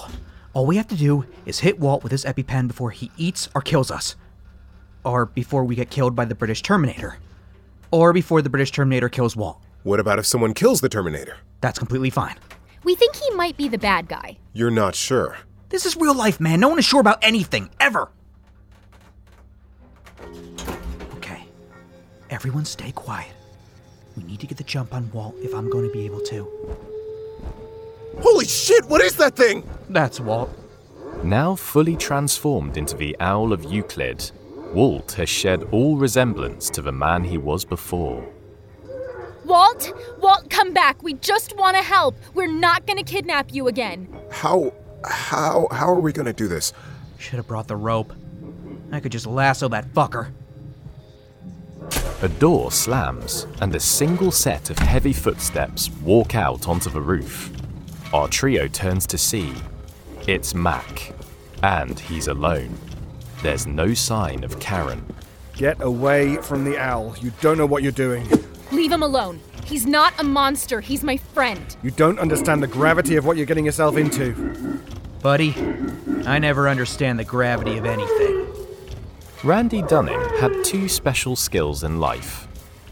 All 0.54 0.66
we 0.66 0.78
have 0.78 0.88
to 0.88 0.96
do 0.96 1.26
is 1.46 1.60
hit 1.60 1.80
Walt 1.80 2.02
with 2.02 2.12
his 2.12 2.26
EpiPen 2.26 2.68
before 2.68 2.90
he 2.90 3.12
eats 3.16 3.48
or 3.54 3.62
kills 3.62 3.92
us. 3.92 4.16
Or 5.06 5.28
before 5.28 5.64
we 5.64 5.76
get 5.76 5.92
killed 5.92 6.16
by 6.16 6.26
the 6.26 6.34
British 6.34 6.64
Terminator. 6.64 7.20
Or 7.92 8.14
before 8.14 8.42
the 8.42 8.50
British 8.50 8.72
Terminator 8.72 9.10
kills 9.10 9.36
Walt. 9.36 9.60
What 9.84 10.00
about 10.00 10.20
if 10.20 10.26
someone 10.26 10.54
kills 10.54 10.82
the 10.82 10.90
Terminator? 10.90 11.38
That's 11.62 11.80
completely 11.80 12.10
fine. 12.10 12.36
We 12.84 12.96
think 12.96 13.16
he 13.16 13.30
might 13.32 13.58
be 13.58 13.68
the 13.68 13.78
bad 13.78 14.08
guy. 14.08 14.38
You're 14.54 14.72
not 14.72 14.96
sure. 14.96 15.38
This 15.70 15.86
is 15.86 15.96
real 15.96 16.14
life, 16.16 16.40
man. 16.40 16.60
No 16.60 16.70
one 16.70 16.80
is 16.80 16.86
sure 16.86 17.02
about 17.02 17.20
anything, 17.22 17.70
ever. 17.80 18.10
Okay. 21.16 21.44
Everyone 22.30 22.66
stay 22.66 22.92
quiet. 22.92 23.32
We 24.16 24.24
need 24.24 24.40
to 24.40 24.48
get 24.48 24.58
the 24.58 24.64
jump 24.64 24.94
on 24.94 25.12
Walt 25.12 25.36
if 25.42 25.54
I'm 25.54 25.70
going 25.70 25.88
to 25.88 25.94
be 25.94 26.06
able 26.06 26.22
to. 26.22 26.48
Holy 28.20 28.46
shit, 28.46 28.86
what 28.86 29.02
is 29.02 29.16
that 29.18 29.36
thing? 29.36 29.64
That's 29.90 30.20
Walt. 30.20 30.50
Now 31.24 31.56
fully 31.56 31.96
transformed 31.96 32.78
into 32.78 32.96
the 32.96 33.16
Owl 33.20 33.54
of 33.54 33.64
Euclid, 33.64 34.32
Walt 34.74 35.14
has 35.14 35.30
shed 35.30 35.64
all 35.72 35.98
resemblance 35.98 36.70
to 36.72 36.82
the 36.82 36.92
man 36.92 37.24
he 37.24 37.38
was 37.38 37.66
before. 37.66 38.28
Walt? 39.46 39.94
Walt, 40.20 40.50
come 40.50 40.74
back. 40.74 41.02
We 41.02 41.14
just 41.14 41.56
want 41.56 41.78
to 41.78 41.84
help. 41.84 42.18
We're 42.34 42.52
not 42.52 42.86
going 42.86 42.98
to 42.98 43.04
kidnap 43.04 43.54
you 43.54 43.68
again. 43.68 44.08
How 44.30 44.74
how 45.06 45.68
how 45.72 45.88
are 45.90 46.00
we 46.00 46.12
going 46.12 46.26
to 46.26 46.34
do 46.34 46.48
this? 46.48 46.74
Should 47.18 47.38
have 47.38 47.48
brought 47.48 47.68
the 47.68 47.76
rope. 47.76 48.14
I 48.92 49.00
could 49.00 49.12
just 49.12 49.26
lasso 49.26 49.70
that 49.70 49.94
fucker. 49.94 50.32
A 52.22 52.28
door 52.28 52.72
slams, 52.72 53.48
and 53.62 53.74
a 53.76 53.80
single 53.80 54.32
set 54.32 54.70
of 54.70 54.80
heavy 54.80 55.14
footsteps 55.14 55.90
walk 56.02 56.36
out 56.36 56.68
onto 56.68 56.90
the 56.90 57.02
roof. 57.02 57.52
Our 58.14 58.28
trio 58.28 58.68
turns 58.68 59.06
to 59.08 59.18
see. 59.18 59.54
It's 60.28 60.54
Mac, 60.54 61.14
and 61.64 61.98
he's 62.00 62.28
alone. 62.28 62.76
There's 63.44 63.68
no 63.68 63.94
sign 63.94 64.44
of 64.44 64.60
Karen. 64.60 65.06
Get 65.54 65.82
away 65.82 66.38
from 66.38 66.64
the 66.64 66.78
owl. 66.78 67.16
You 67.20 67.32
don't 67.40 67.58
know 67.58 67.68
what 67.68 67.84
you're 67.84 67.92
doing. 67.92 68.28
Leave 68.72 68.92
him 68.92 69.04
alone. 69.04 69.40
He's 69.64 69.86
not 69.86 70.14
a 70.20 70.24
monster. 70.24 70.82
He's 70.82 71.04
my 71.04 71.18
friend. 71.18 71.76
You 71.84 71.92
don't 71.92 72.20
understand 72.20 72.64
the 72.64 72.68
gravity 72.68 73.16
of 73.16 73.26
what 73.26 73.38
you're 73.38 73.46
getting 73.46 73.66
yourself 73.66 73.96
into. 73.96 74.82
Buddy, 75.22 75.54
I 76.26 76.40
never 76.40 76.68
understand 76.68 77.20
the 77.20 77.24
gravity 77.24 77.78
of 77.78 77.86
anything. 77.86 78.48
Randy 79.44 79.84
Dunning 79.84 80.20
had 80.40 80.64
two 80.64 80.88
special 80.90 81.36
skills 81.36 81.84
in 81.84 82.00
life. 82.00 82.48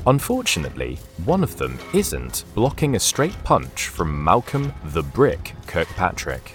Unfortunately, 0.05 0.99
one 1.23 1.43
of 1.43 1.57
them 1.57 1.79
isn't 1.93 2.43
blocking 2.53 2.95
a 2.95 2.99
straight 2.99 3.35
punch 3.43 3.87
from 3.87 4.23
Malcolm 4.23 4.71
the 4.83 5.01
Brick 5.01 5.55
Kirkpatrick. 5.65 6.53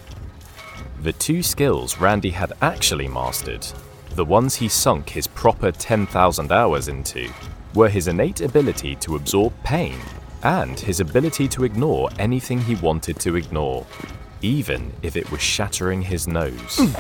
The 1.01 1.15
two 1.15 1.43
skills 1.43 1.97
Randy 1.97 2.29
had 2.29 2.53
actually 2.61 3.09
mastered, 3.09 3.67
the 4.17 4.25
ones 4.25 4.57
he 4.57 4.69
sunk 4.69 5.09
his 5.09 5.27
proper 5.27 5.73
10,000 5.73 6.53
hours 6.53 6.89
into, 6.89 7.33
were 7.75 7.89
his 7.89 8.07
innate 8.07 8.43
ability 8.43 8.97
to 8.97 9.17
absorb 9.17 9.55
pain 9.65 9.99
and 10.43 10.79
his 10.79 11.01
ability 11.01 11.49
to 11.49 11.65
ignore 11.65 12.11
anything 12.19 12.61
he 12.61 12.75
wanted 12.75 13.19
to 13.21 13.37
ignore, 13.37 13.87
even 14.43 14.93
if 15.01 15.17
it 15.17 15.31
was 15.31 15.41
shattering 15.41 16.03
his 16.03 16.29
nose. 16.29 16.79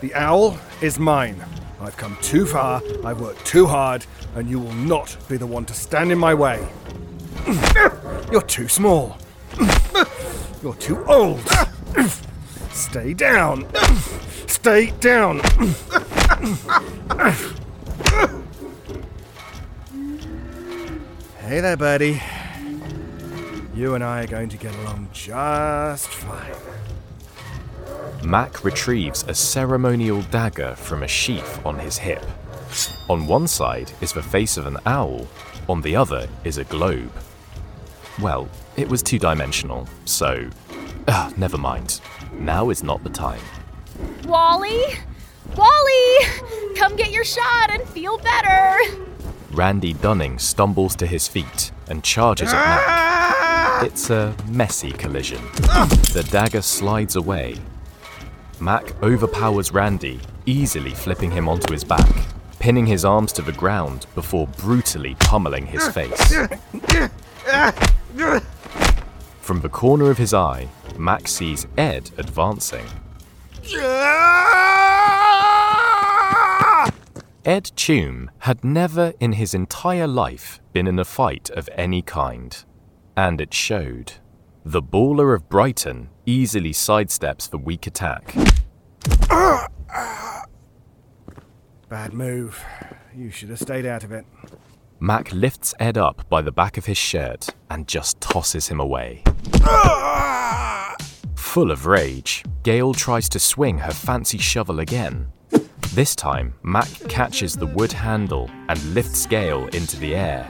The 0.00 0.14
owl 0.14 0.58
is 0.80 0.98
mine. 0.98 1.44
I've 1.80 1.96
come 1.96 2.16
too 2.20 2.44
far, 2.44 2.82
I've 3.04 3.20
worked 3.20 3.46
too 3.46 3.66
hard, 3.66 4.04
and 4.34 4.50
you 4.50 4.58
will 4.58 4.72
not 4.72 5.16
be 5.28 5.36
the 5.36 5.46
one 5.46 5.64
to 5.66 5.74
stand 5.74 6.10
in 6.10 6.18
my 6.18 6.34
way. 6.34 6.66
You're 8.32 8.42
too 8.42 8.66
small. 8.66 9.16
You're 10.62 10.74
too 10.74 11.04
old. 11.06 11.40
Stay 12.70 13.14
down. 13.14 13.66
Stay 14.46 14.92
down. 15.00 15.40
Hey 21.40 21.58
there, 21.60 21.76
buddy. 21.76 22.22
You 23.74 23.96
and 23.96 24.04
I 24.04 24.22
are 24.22 24.26
going 24.28 24.48
to 24.50 24.56
get 24.56 24.72
along 24.76 25.08
just 25.12 26.08
fine. 26.08 26.54
Mac 28.22 28.62
retrieves 28.62 29.24
a 29.26 29.34
ceremonial 29.34 30.22
dagger 30.22 30.76
from 30.76 31.02
a 31.02 31.08
sheath 31.08 31.60
on 31.66 31.80
his 31.80 31.98
hip. 31.98 32.24
On 33.08 33.26
one 33.26 33.48
side 33.48 33.90
is 34.00 34.12
the 34.12 34.22
face 34.22 34.56
of 34.56 34.66
an 34.66 34.78
owl, 34.86 35.26
on 35.68 35.82
the 35.82 35.96
other 35.96 36.28
is 36.44 36.58
a 36.58 36.64
globe. 36.64 37.12
Well, 38.20 38.48
it 38.76 38.88
was 38.88 39.02
two 39.02 39.18
dimensional, 39.18 39.88
so. 40.04 40.48
Ah, 41.08 41.32
never 41.36 41.58
mind. 41.58 42.00
Now 42.32 42.70
is 42.70 42.82
not 42.82 43.02
the 43.02 43.10
time. 43.10 43.40
Wally? 44.24 44.82
Wally! 45.56 46.26
Come 46.76 46.96
get 46.96 47.10
your 47.10 47.24
shot 47.24 47.70
and 47.70 47.82
feel 47.88 48.18
better. 48.18 48.78
Randy 49.50 49.92
Dunning 49.94 50.38
stumbles 50.38 50.96
to 50.96 51.06
his 51.06 51.28
feet 51.28 51.72
and 51.88 52.02
charges 52.02 52.52
at 52.52 52.64
Mac. 52.64 53.82
It's 53.84 54.10
a 54.10 54.34
messy 54.48 54.92
collision. 54.92 55.42
The 56.12 56.26
dagger 56.30 56.62
slides 56.62 57.16
away. 57.16 57.56
Mac 58.60 59.02
overpowers 59.02 59.72
Randy, 59.72 60.20
easily 60.46 60.92
flipping 60.92 61.30
him 61.32 61.48
onto 61.48 61.72
his 61.72 61.84
back, 61.84 62.08
pinning 62.60 62.86
his 62.86 63.04
arms 63.04 63.32
to 63.32 63.42
the 63.42 63.52
ground 63.52 64.06
before 64.14 64.46
brutally 64.46 65.16
pummeling 65.16 65.66
his 65.66 65.88
face. 65.88 66.32
From 69.40 69.60
the 69.60 69.68
corner 69.70 70.10
of 70.10 70.18
his 70.18 70.34
eye, 70.34 70.68
Mac 70.98 71.26
sees 71.28 71.66
Ed 71.78 72.10
advancing. 72.18 72.86
Ed 77.44 77.72
Tume 77.74 78.28
had 78.40 78.62
never 78.62 79.14
in 79.18 79.32
his 79.32 79.54
entire 79.54 80.06
life 80.06 80.60
been 80.72 80.86
in 80.86 80.98
a 80.98 81.04
fight 81.04 81.50
of 81.50 81.68
any 81.74 82.02
kind. 82.02 82.64
And 83.16 83.40
it 83.40 83.52
showed. 83.52 84.14
The 84.64 84.82
baller 84.82 85.34
of 85.34 85.48
Brighton 85.48 86.08
easily 86.24 86.72
sidesteps 86.72 87.50
the 87.50 87.58
weak 87.58 87.86
attack. 87.86 88.34
Bad 91.88 92.12
move. 92.12 92.64
You 93.14 93.30
should 93.30 93.48
have 93.48 93.58
stayed 93.58 93.86
out 93.86 94.04
of 94.04 94.12
it. 94.12 94.24
Mac 95.02 95.32
lifts 95.32 95.74
Ed 95.80 95.98
up 95.98 96.28
by 96.28 96.40
the 96.40 96.52
back 96.52 96.78
of 96.78 96.86
his 96.86 96.96
shirt 96.96 97.48
and 97.70 97.88
just 97.88 98.20
tosses 98.20 98.68
him 98.68 98.78
away. 98.78 99.24
Full 101.34 101.72
of 101.72 101.86
rage, 101.86 102.44
Gayle 102.62 102.94
tries 102.94 103.28
to 103.30 103.40
swing 103.40 103.78
her 103.78 103.90
fancy 103.90 104.38
shovel 104.38 104.78
again. 104.78 105.26
This 105.92 106.14
time, 106.14 106.54
Mac 106.62 106.86
catches 107.08 107.56
the 107.56 107.66
wood 107.66 107.90
handle 107.90 108.48
and 108.68 108.80
lifts 108.94 109.26
Gayle 109.26 109.66
into 109.72 109.96
the 109.96 110.14
air. 110.14 110.48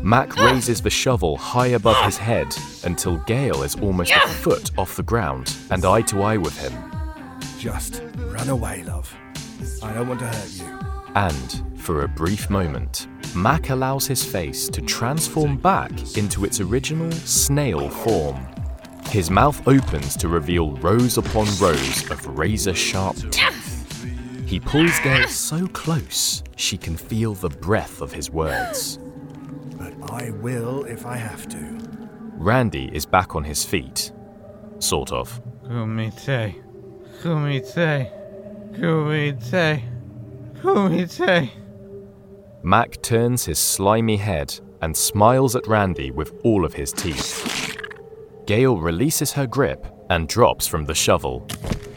Mac 0.00 0.36
raises 0.36 0.80
the 0.80 0.90
shovel 0.90 1.36
high 1.36 1.74
above 1.74 2.00
his 2.04 2.18
head 2.18 2.54
until 2.84 3.16
Gayle 3.24 3.64
is 3.64 3.74
almost 3.74 4.12
a 4.12 4.28
foot 4.28 4.70
off 4.78 4.94
the 4.94 5.02
ground 5.02 5.56
and 5.72 5.84
eye 5.84 6.02
to 6.02 6.22
eye 6.22 6.36
with 6.36 6.56
him. 6.56 6.72
Just 7.58 8.00
run 8.18 8.48
away, 8.48 8.84
love. 8.84 9.12
I 9.82 9.92
don't 9.92 10.06
want 10.06 10.20
to 10.20 10.28
hurt 10.28 10.50
you. 10.52 10.78
And, 11.16 11.80
for 11.80 12.04
a 12.04 12.08
brief 12.08 12.48
moment, 12.48 13.08
Mac 13.38 13.70
allows 13.70 14.04
his 14.04 14.24
face 14.24 14.68
to 14.68 14.82
transform 14.82 15.56
back 15.58 15.92
into 16.16 16.44
its 16.44 16.60
original 16.60 17.12
snail 17.12 17.88
form. 17.88 18.36
His 19.10 19.30
mouth 19.30 19.66
opens 19.68 20.16
to 20.16 20.26
reveal 20.26 20.72
rows 20.78 21.18
upon 21.18 21.46
rows 21.60 22.10
of 22.10 22.26
razor 22.36 22.74
sharp 22.74 23.16
teeth. 23.30 24.04
He 24.44 24.58
pulls 24.58 24.98
Gayle 25.00 25.28
so 25.28 25.68
close 25.68 26.42
she 26.56 26.76
can 26.76 26.96
feel 26.96 27.34
the 27.34 27.48
breath 27.48 28.00
of 28.00 28.12
his 28.12 28.28
words. 28.28 28.98
But 29.76 29.94
I 30.10 30.30
will 30.30 30.82
if 30.86 31.06
I 31.06 31.16
have 31.16 31.48
to. 31.50 31.78
Randy 32.32 32.90
is 32.92 33.06
back 33.06 33.36
on 33.36 33.44
his 33.44 33.64
feet. 33.64 34.10
Sort 34.80 35.12
of. 35.12 35.40
Kumite. 35.62 36.60
Kumite. 37.22 38.10
Kumite. 38.72 39.82
Kumite. 40.60 41.50
Mac 42.62 43.00
turns 43.02 43.44
his 43.44 43.58
slimy 43.58 44.16
head 44.16 44.58
and 44.82 44.96
smiles 44.96 45.54
at 45.56 45.66
Randy 45.66 46.10
with 46.10 46.32
all 46.44 46.64
of 46.64 46.74
his 46.74 46.92
teeth. 46.92 47.76
Gayle 48.46 48.78
releases 48.78 49.32
her 49.32 49.46
grip 49.46 49.86
and 50.10 50.28
drops 50.28 50.66
from 50.66 50.84
the 50.84 50.94
shovel. 50.94 51.46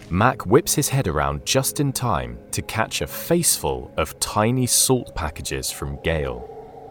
Mac 0.09 0.45
whips 0.45 0.75
his 0.75 0.89
head 0.89 1.07
around 1.07 1.45
just 1.45 1.79
in 1.79 1.91
time 1.93 2.37
to 2.51 2.61
catch 2.61 3.01
a 3.01 3.07
faceful 3.07 3.91
of 3.97 4.19
tiny 4.19 4.67
salt 4.67 5.15
packages 5.15 5.71
from 5.71 5.97
Gayle. 6.03 6.47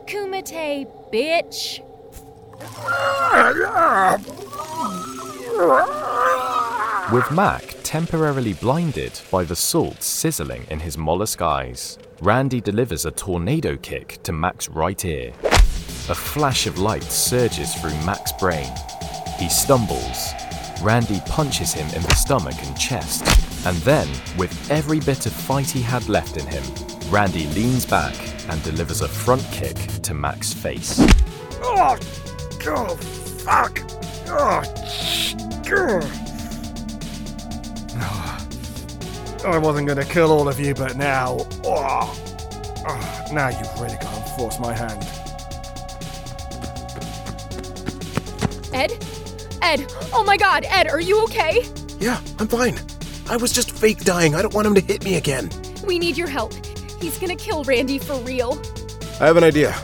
Kumite, 0.06 0.86
bitch. 1.12 1.84
Ah, 5.62 6.59
With 7.12 7.28
Mac 7.32 7.74
temporarily 7.82 8.52
blinded 8.52 9.18
by 9.32 9.42
the 9.42 9.56
salt 9.56 10.00
sizzling 10.00 10.64
in 10.70 10.78
his 10.78 10.96
mollusk 10.96 11.42
eyes, 11.42 11.98
Randy 12.20 12.60
delivers 12.60 13.04
a 13.04 13.10
tornado 13.10 13.76
kick 13.78 14.22
to 14.22 14.30
Mac's 14.30 14.68
right 14.68 15.04
ear. 15.04 15.32
A 15.42 16.14
flash 16.14 16.68
of 16.68 16.78
light 16.78 17.02
surges 17.02 17.74
through 17.74 17.96
Mac's 18.06 18.30
brain. 18.34 18.72
He 19.40 19.48
stumbles. 19.48 20.30
Randy 20.82 21.20
punches 21.26 21.72
him 21.72 21.88
in 21.96 22.02
the 22.02 22.14
stomach 22.14 22.54
and 22.64 22.78
chest, 22.78 23.24
and 23.66 23.76
then, 23.78 24.06
with 24.36 24.70
every 24.70 25.00
bit 25.00 25.26
of 25.26 25.32
fight 25.32 25.68
he 25.68 25.82
had 25.82 26.08
left 26.08 26.36
in 26.36 26.46
him, 26.46 26.62
Randy 27.10 27.48
leans 27.48 27.84
back 27.84 28.14
and 28.48 28.62
delivers 28.62 29.00
a 29.00 29.08
front 29.08 29.42
kick 29.50 29.74
to 30.02 30.14
Mac's 30.14 30.52
face. 30.52 31.00
Oh, 31.60 31.98
oh 32.66 32.96
fuck. 32.96 33.80
Oh, 34.28 34.62
oh. 35.72 36.29
I 39.44 39.58
wasn't 39.58 39.86
going 39.86 39.98
to 39.98 40.04
kill 40.04 40.30
all 40.30 40.48
of 40.48 40.60
you, 40.60 40.74
but 40.74 40.96
now. 40.96 41.46
Oh, 41.64 42.14
oh, 42.86 43.24
now 43.32 43.48
you've 43.48 43.80
really 43.80 43.96
got 43.96 44.14
to 44.14 44.32
force 44.32 44.58
my 44.60 44.74
hand. 44.74 45.02
Ed? 48.72 48.92
Ed! 49.62 49.92
Oh 50.12 50.22
my 50.24 50.36
god, 50.36 50.64
Ed, 50.68 50.88
are 50.88 51.00
you 51.00 51.22
okay? 51.24 51.64
Yeah, 51.98 52.20
I'm 52.38 52.48
fine. 52.48 52.78
I 53.28 53.36
was 53.36 53.52
just 53.52 53.70
fake 53.70 54.00
dying. 54.00 54.34
I 54.34 54.42
don't 54.42 54.54
want 54.54 54.66
him 54.66 54.74
to 54.74 54.80
hit 54.80 55.04
me 55.04 55.16
again. 55.16 55.50
We 55.86 55.98
need 55.98 56.16
your 56.16 56.28
help. 56.28 56.52
He's 57.00 57.18
gonna 57.18 57.36
kill 57.36 57.64
Randy 57.64 57.98
for 57.98 58.16
real. 58.16 58.60
I 59.20 59.26
have 59.26 59.36
an 59.36 59.44
idea. 59.44 59.74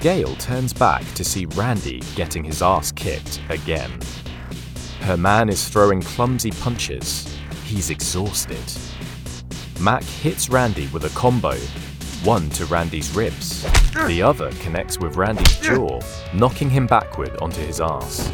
Gayle 0.00 0.34
turns 0.36 0.72
back 0.72 1.04
to 1.12 1.22
see 1.22 1.44
Randy 1.44 2.00
getting 2.14 2.42
his 2.42 2.62
ass 2.62 2.90
kicked 2.90 3.42
again. 3.50 3.90
Her 5.00 5.18
man 5.18 5.50
is 5.50 5.68
throwing 5.68 6.00
clumsy 6.00 6.52
punches. 6.52 7.36
He's 7.64 7.90
exhausted. 7.90 8.64
Mac 9.78 10.02
hits 10.02 10.48
Randy 10.48 10.86
with 10.86 11.04
a 11.04 11.10
combo, 11.10 11.54
one 12.24 12.48
to 12.50 12.64
Randy's 12.64 13.14
ribs. 13.14 13.62
The 14.06 14.22
other 14.22 14.50
connects 14.60 14.98
with 14.98 15.16
Randy's 15.16 15.58
jaw, 15.60 16.00
knocking 16.32 16.70
him 16.70 16.86
backward 16.86 17.36
onto 17.36 17.60
his 17.60 17.82
ass. 17.82 18.32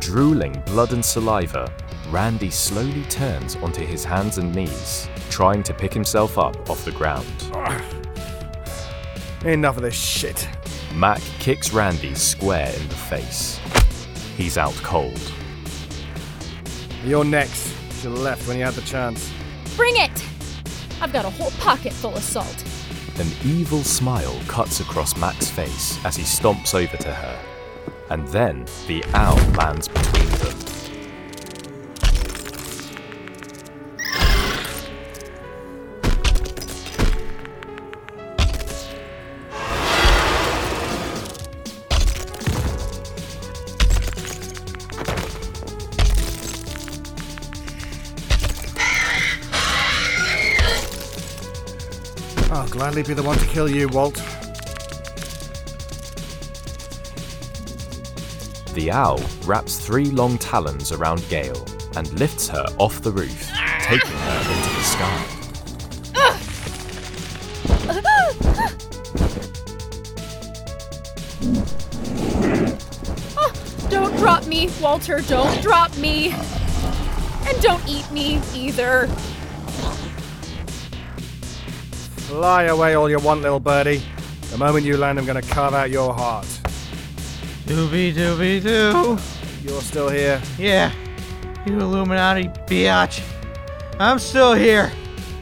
Drooling 0.00 0.60
blood 0.66 0.92
and 0.92 1.04
saliva, 1.04 1.72
Randy 2.10 2.50
slowly 2.50 3.04
turns 3.04 3.54
onto 3.56 3.86
his 3.86 4.04
hands 4.04 4.38
and 4.38 4.52
knees, 4.52 5.08
trying 5.30 5.62
to 5.62 5.72
pick 5.72 5.94
himself 5.94 6.38
up 6.38 6.68
off 6.68 6.84
the 6.84 6.90
ground. 6.90 7.26
Enough 9.46 9.76
of 9.76 9.82
this 9.84 9.94
shit. 9.94 10.48
Mac 10.92 11.20
kicks 11.38 11.72
Randy 11.72 12.16
square 12.16 12.74
in 12.76 12.88
the 12.88 12.96
face. 12.96 13.60
He's 14.36 14.58
out 14.58 14.74
cold. 14.82 15.20
You're 17.04 17.24
next. 17.24 17.72
You 18.02 18.10
left 18.10 18.48
when 18.48 18.58
you 18.58 18.64
had 18.64 18.74
the 18.74 18.82
chance. 18.82 19.32
Bring 19.76 19.94
it! 19.98 20.10
I've 21.00 21.12
got 21.12 21.24
a 21.24 21.30
whole 21.30 21.52
pocket 21.60 21.92
full 21.92 22.16
of 22.16 22.24
salt. 22.24 22.64
An 23.20 23.28
evil 23.44 23.84
smile 23.84 24.36
cuts 24.48 24.80
across 24.80 25.16
Mac's 25.16 25.48
face 25.48 26.04
as 26.04 26.16
he 26.16 26.24
stomps 26.24 26.74
over 26.74 26.96
to 26.96 27.14
her. 27.14 27.38
And 28.10 28.26
then 28.28 28.66
the 28.88 29.04
owl 29.14 29.36
lands 29.52 29.86
between 29.86 30.28
them. 30.40 30.75
Gladly 52.76 53.02
be 53.04 53.14
the 53.14 53.22
one 53.22 53.38
to 53.38 53.46
kill 53.46 53.70
you, 53.70 53.88
Walt. 53.88 54.16
The 58.74 58.90
owl 58.92 59.18
wraps 59.46 59.78
three 59.78 60.10
long 60.10 60.36
talons 60.36 60.92
around 60.92 61.26
Gayle 61.30 61.64
and 61.96 62.06
lifts 62.20 62.48
her 62.48 62.66
off 62.76 63.00
the 63.00 63.10
roof, 63.10 63.50
taking 63.80 64.10
her 64.10 64.38
into 64.40 64.74
the 64.76 64.82
sky. 64.82 65.24
Oh, 73.38 73.52
don't 73.88 74.14
drop 74.18 74.46
me, 74.46 74.68
Walter. 74.82 75.22
Don't 75.22 75.62
drop 75.62 75.96
me. 75.96 76.34
And 77.48 77.62
don't 77.62 77.88
eat 77.88 78.10
me 78.10 78.42
either. 78.54 79.08
Fly 82.36 82.64
away 82.64 82.92
all 82.92 83.08
you 83.08 83.18
want, 83.18 83.40
little 83.40 83.58
birdie. 83.58 84.02
The 84.50 84.58
moment 84.58 84.84
you 84.84 84.98
land, 84.98 85.18
I'm 85.18 85.24
going 85.24 85.40
to 85.42 85.48
carve 85.54 85.72
out 85.72 85.88
your 85.88 86.12
heart. 86.12 86.44
Doobie 87.64 88.12
doobie 88.12 88.62
doo. 88.62 89.16
You're 89.66 89.80
still 89.80 90.10
here. 90.10 90.38
Yeah. 90.58 90.92
You 91.64 91.80
Illuminati 91.80 92.48
biatch. 92.66 93.22
I'm 93.98 94.18
still 94.18 94.52
here. 94.52 94.92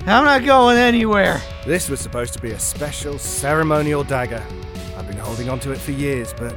I'm 0.06 0.24
not 0.24 0.44
going 0.44 0.78
anywhere. 0.78 1.42
This 1.66 1.88
was 1.88 1.98
supposed 1.98 2.32
to 2.34 2.40
be 2.40 2.52
a 2.52 2.60
special 2.60 3.18
ceremonial 3.18 4.04
dagger. 4.04 4.44
I've 4.96 5.08
been 5.08 5.16
holding 5.16 5.48
onto 5.48 5.72
it 5.72 5.78
for 5.78 5.90
years, 5.90 6.32
but 6.32 6.54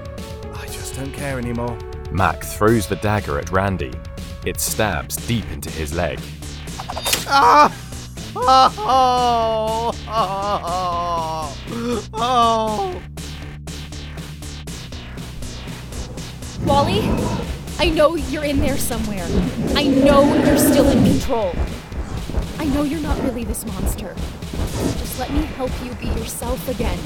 I 0.53 0.67
just 0.67 0.93
don't 0.95 1.13
care 1.13 1.39
anymore. 1.39 1.75
Mac 2.11 2.43
throws 2.43 2.85
the 2.85 2.97
dagger 2.97 3.39
at 3.39 3.49
Randy. 3.51 3.91
It 4.45 4.59
stabs 4.59 5.15
deep 5.15 5.49
into 5.49 5.71
his 5.71 5.95
leg. 5.95 6.19
Ah! 7.27 7.86
Oh! 8.39 9.91
Oh! 10.07 11.57
oh. 12.13 13.01
Wally, 16.65 17.01
I 17.79 17.89
know 17.89 18.15
you're 18.15 18.43
in 18.43 18.59
there 18.59 18.77
somewhere. 18.77 19.25
I 19.75 19.85
know 19.85 20.35
you're 20.45 20.57
still 20.57 20.87
in 20.89 21.03
control. 21.03 21.53
I 22.59 22.65
know 22.65 22.83
you're 22.83 22.99
not 22.99 23.21
really 23.23 23.43
this 23.43 23.65
monster. 23.65 24.13
Just 24.97 25.19
let 25.19 25.31
me 25.31 25.41
help 25.41 25.71
you 25.83 25.93
be 25.95 26.07
yourself 26.07 26.67
again. 26.69 26.99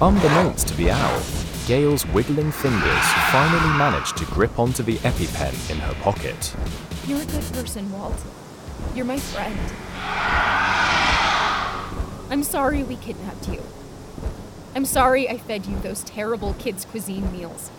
Unbeknownst 0.00 0.68
to 0.68 0.74
the 0.74 0.90
owl, 0.90 1.22
Gayle's 1.66 2.06
wiggling 2.08 2.52
fingers 2.52 3.04
finally 3.32 3.78
managed 3.78 4.16
to 4.18 4.24
grip 4.26 4.58
onto 4.58 4.82
the 4.82 4.96
EpiPen 4.98 5.70
in 5.70 5.78
her 5.78 5.94
pocket. 5.94 6.54
You're 7.06 7.22
a 7.22 7.24
good 7.24 7.44
person, 7.52 7.90
Walt. 7.92 8.14
You're 8.94 9.04
my 9.04 9.18
friend. 9.18 9.58
I'm 12.30 12.42
sorry 12.42 12.82
we 12.82 12.96
kidnapped 12.96 13.48
you. 13.48 13.62
I'm 14.74 14.84
sorry 14.84 15.28
I 15.28 15.38
fed 15.38 15.66
you 15.66 15.78
those 15.78 16.02
terrible 16.02 16.54
kids' 16.58 16.84
cuisine 16.84 17.32
meals. 17.32 17.70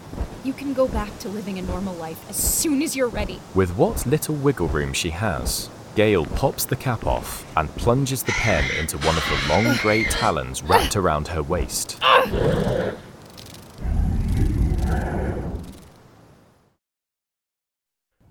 You 0.44 0.54
can 0.54 0.74
go 0.74 0.88
back 0.88 1.20
to 1.20 1.30
living 1.30 1.60
a 1.60 1.62
normal 1.62 1.94
life 1.96 2.28
as 2.30 2.38
soon 2.38 2.82
as 2.82 2.96
you're 2.96 3.08
ready. 3.08 3.40
With 3.54 3.76
what 3.76 4.06
little 4.06 4.36
wiggle 4.36 4.68
room 4.68 4.94
she 4.94 5.10
has, 5.12 5.70
Gayle 5.96 6.26
pops 6.26 6.66
the 6.66 6.76
cap 6.76 7.06
off 7.06 7.46
and 7.58 7.70
plunges 7.76 8.24
the 8.24 8.32
pen 8.32 8.64
into 8.80 8.98
one 9.00 9.18
of 9.18 9.24
the 9.30 9.50
long 9.50 9.76
grey 9.78 10.06
talons 10.06 10.64
wrapped 10.64 10.96
around 10.96 11.28
her 11.28 11.44
waist. 11.44 12.00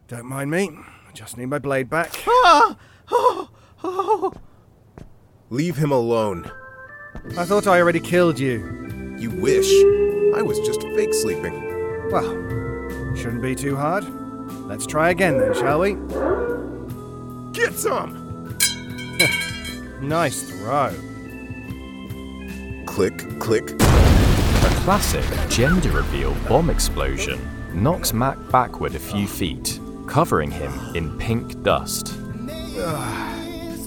Don't 0.08 0.26
mind 0.26 0.50
me. 0.50 0.78
I 1.16 1.18
just 1.18 1.38
need 1.38 1.46
my 1.46 1.58
blade 1.58 1.88
back. 1.88 2.12
Ah! 2.28 2.76
Oh! 3.10 3.48
Oh! 3.82 4.34
Leave 5.48 5.78
him 5.78 5.90
alone. 5.90 6.50
I 7.38 7.46
thought 7.46 7.66
I 7.66 7.80
already 7.80 8.00
killed 8.00 8.38
you. 8.38 9.16
You 9.18 9.30
wish. 9.30 9.66
I 10.36 10.42
was 10.42 10.60
just 10.60 10.82
fake 10.82 11.14
sleeping. 11.14 11.54
Well, 12.10 13.16
shouldn't 13.16 13.40
be 13.40 13.54
too 13.54 13.76
hard. 13.76 14.04
Let's 14.68 14.84
try 14.84 15.08
again 15.08 15.38
then, 15.38 15.54
shall 15.54 15.80
we? 15.80 15.94
Get 17.52 17.72
some! 17.72 18.58
nice 20.06 20.42
throw. 20.42 20.92
Click, 22.84 23.40
click. 23.40 23.70
A 23.70 24.70
classic 24.84 25.24
gender 25.48 25.92
reveal 25.92 26.34
bomb 26.46 26.68
explosion 26.68 27.40
knocks 27.72 28.12
Mac 28.12 28.36
backward 28.50 28.94
a 28.94 28.98
few 28.98 29.26
feet, 29.26 29.80
covering 30.06 30.50
him 30.50 30.72
in 30.94 31.16
pink 31.18 31.62
dust. 31.62 32.16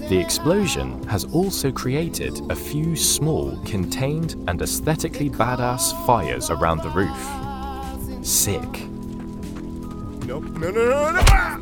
The 0.09 0.19
explosion 0.19 1.03
has 1.07 1.25
also 1.25 1.71
created 1.71 2.41
a 2.51 2.55
few 2.55 2.95
small, 2.95 3.57
contained, 3.63 4.35
and 4.47 4.61
aesthetically 4.61 5.29
badass 5.29 5.93
fires 6.05 6.49
around 6.49 6.81
the 6.81 6.89
roof. 6.89 8.25
Sick. 8.25 8.87
Nope, 10.25 10.45
no, 10.45 10.71
no, 10.71 10.89
no, 10.89 11.11
no! 11.11 11.21
Ah! 11.27 11.59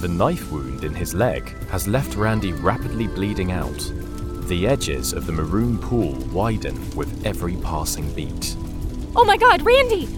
The 0.00 0.06
knife 0.06 0.52
wound 0.52 0.84
in 0.84 0.94
his 0.94 1.12
leg 1.12 1.48
has 1.70 1.88
left 1.88 2.14
Randy 2.14 2.52
rapidly 2.52 3.08
bleeding 3.08 3.50
out. 3.50 3.92
The 4.48 4.66
edges 4.66 5.12
of 5.12 5.26
the 5.26 5.32
maroon 5.32 5.76
pool 5.76 6.14
widen 6.32 6.74
with 6.96 7.26
every 7.26 7.56
passing 7.56 8.10
beat. 8.14 8.56
Oh 9.14 9.22
my 9.26 9.36
god, 9.36 9.60
Randy! 9.60 10.08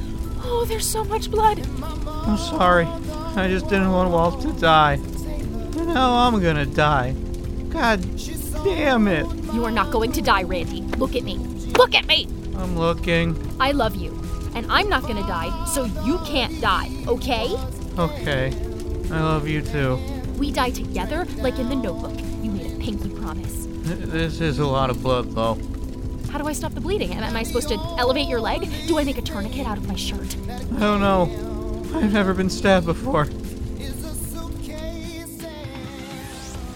Oh, 0.44 0.64
there's 0.68 0.86
so 0.86 1.02
much 1.02 1.32
blood. 1.32 1.58
I'm 1.82 2.38
sorry. 2.38 2.86
I 3.34 3.48
just 3.48 3.68
didn't 3.68 3.90
want 3.90 4.12
Walt 4.12 4.40
to 4.42 4.52
die. 4.52 5.00
Now 5.74 6.14
I'm 6.14 6.40
gonna 6.40 6.64
die. 6.64 7.16
God 7.70 8.06
damn 8.62 9.08
it. 9.08 9.26
You 9.52 9.64
are 9.64 9.72
not 9.72 9.90
going 9.90 10.12
to 10.12 10.22
die, 10.22 10.44
Randy. 10.44 10.82
Look 10.96 11.16
at 11.16 11.24
me. 11.24 11.38
Look 11.76 11.96
at 11.96 12.06
me! 12.06 12.28
I'm 12.56 12.78
looking. 12.78 13.36
I 13.58 13.72
love 13.72 13.96
you. 13.96 14.16
And 14.54 14.64
I'm 14.70 14.88
not 14.88 15.02
gonna 15.02 15.26
die, 15.26 15.64
so 15.64 15.86
you 16.04 16.18
can't 16.18 16.60
die, 16.60 16.88
okay? 17.08 17.56
Okay. 17.98 18.54
I 19.10 19.22
love 19.22 19.48
you 19.48 19.60
too. 19.60 19.98
We 20.38 20.52
die 20.52 20.70
together, 20.70 21.26
like 21.38 21.58
in 21.58 21.68
the 21.68 21.74
notebook. 21.74 22.16
You 22.44 22.52
made 22.52 22.70
a 22.70 22.76
pinky 22.76 23.08
promise. 23.08 23.66
Th- 23.84 23.98
This 23.98 24.40
is 24.40 24.58
a 24.58 24.66
lot 24.66 24.90
of 24.90 25.02
blood, 25.02 25.32
though. 25.32 25.58
How 26.30 26.38
do 26.38 26.46
I 26.46 26.52
stop 26.52 26.72
the 26.74 26.80
bleeding? 26.80 27.12
Am, 27.14 27.22
am 27.22 27.36
I 27.36 27.42
supposed 27.42 27.68
to 27.68 27.74
elevate 27.98 28.28
your 28.28 28.40
leg? 28.40 28.68
Do 28.86 28.98
I 28.98 29.04
make 29.04 29.18
a 29.18 29.22
tourniquet 29.22 29.66
out 29.66 29.78
of 29.78 29.88
my 29.88 29.96
shirt? 29.96 30.36
I 30.48 30.78
don't 30.80 31.00
know. 31.00 31.22
I've 31.98 32.12
never 32.12 32.34
been 32.34 32.50
stabbed 32.50 32.86
before. 32.86 33.26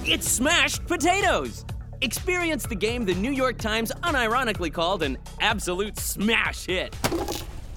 It's 0.06 0.28
smashed 0.28 0.86
potatoes! 0.86 1.64
Experience 2.02 2.66
the 2.66 2.74
game 2.74 3.06
the 3.06 3.14
New 3.14 3.30
York 3.30 3.56
Times 3.56 3.90
unironically 4.02 4.70
called 4.72 5.02
an 5.02 5.16
absolute 5.40 5.98
smash 5.98 6.66
hit. 6.66 6.94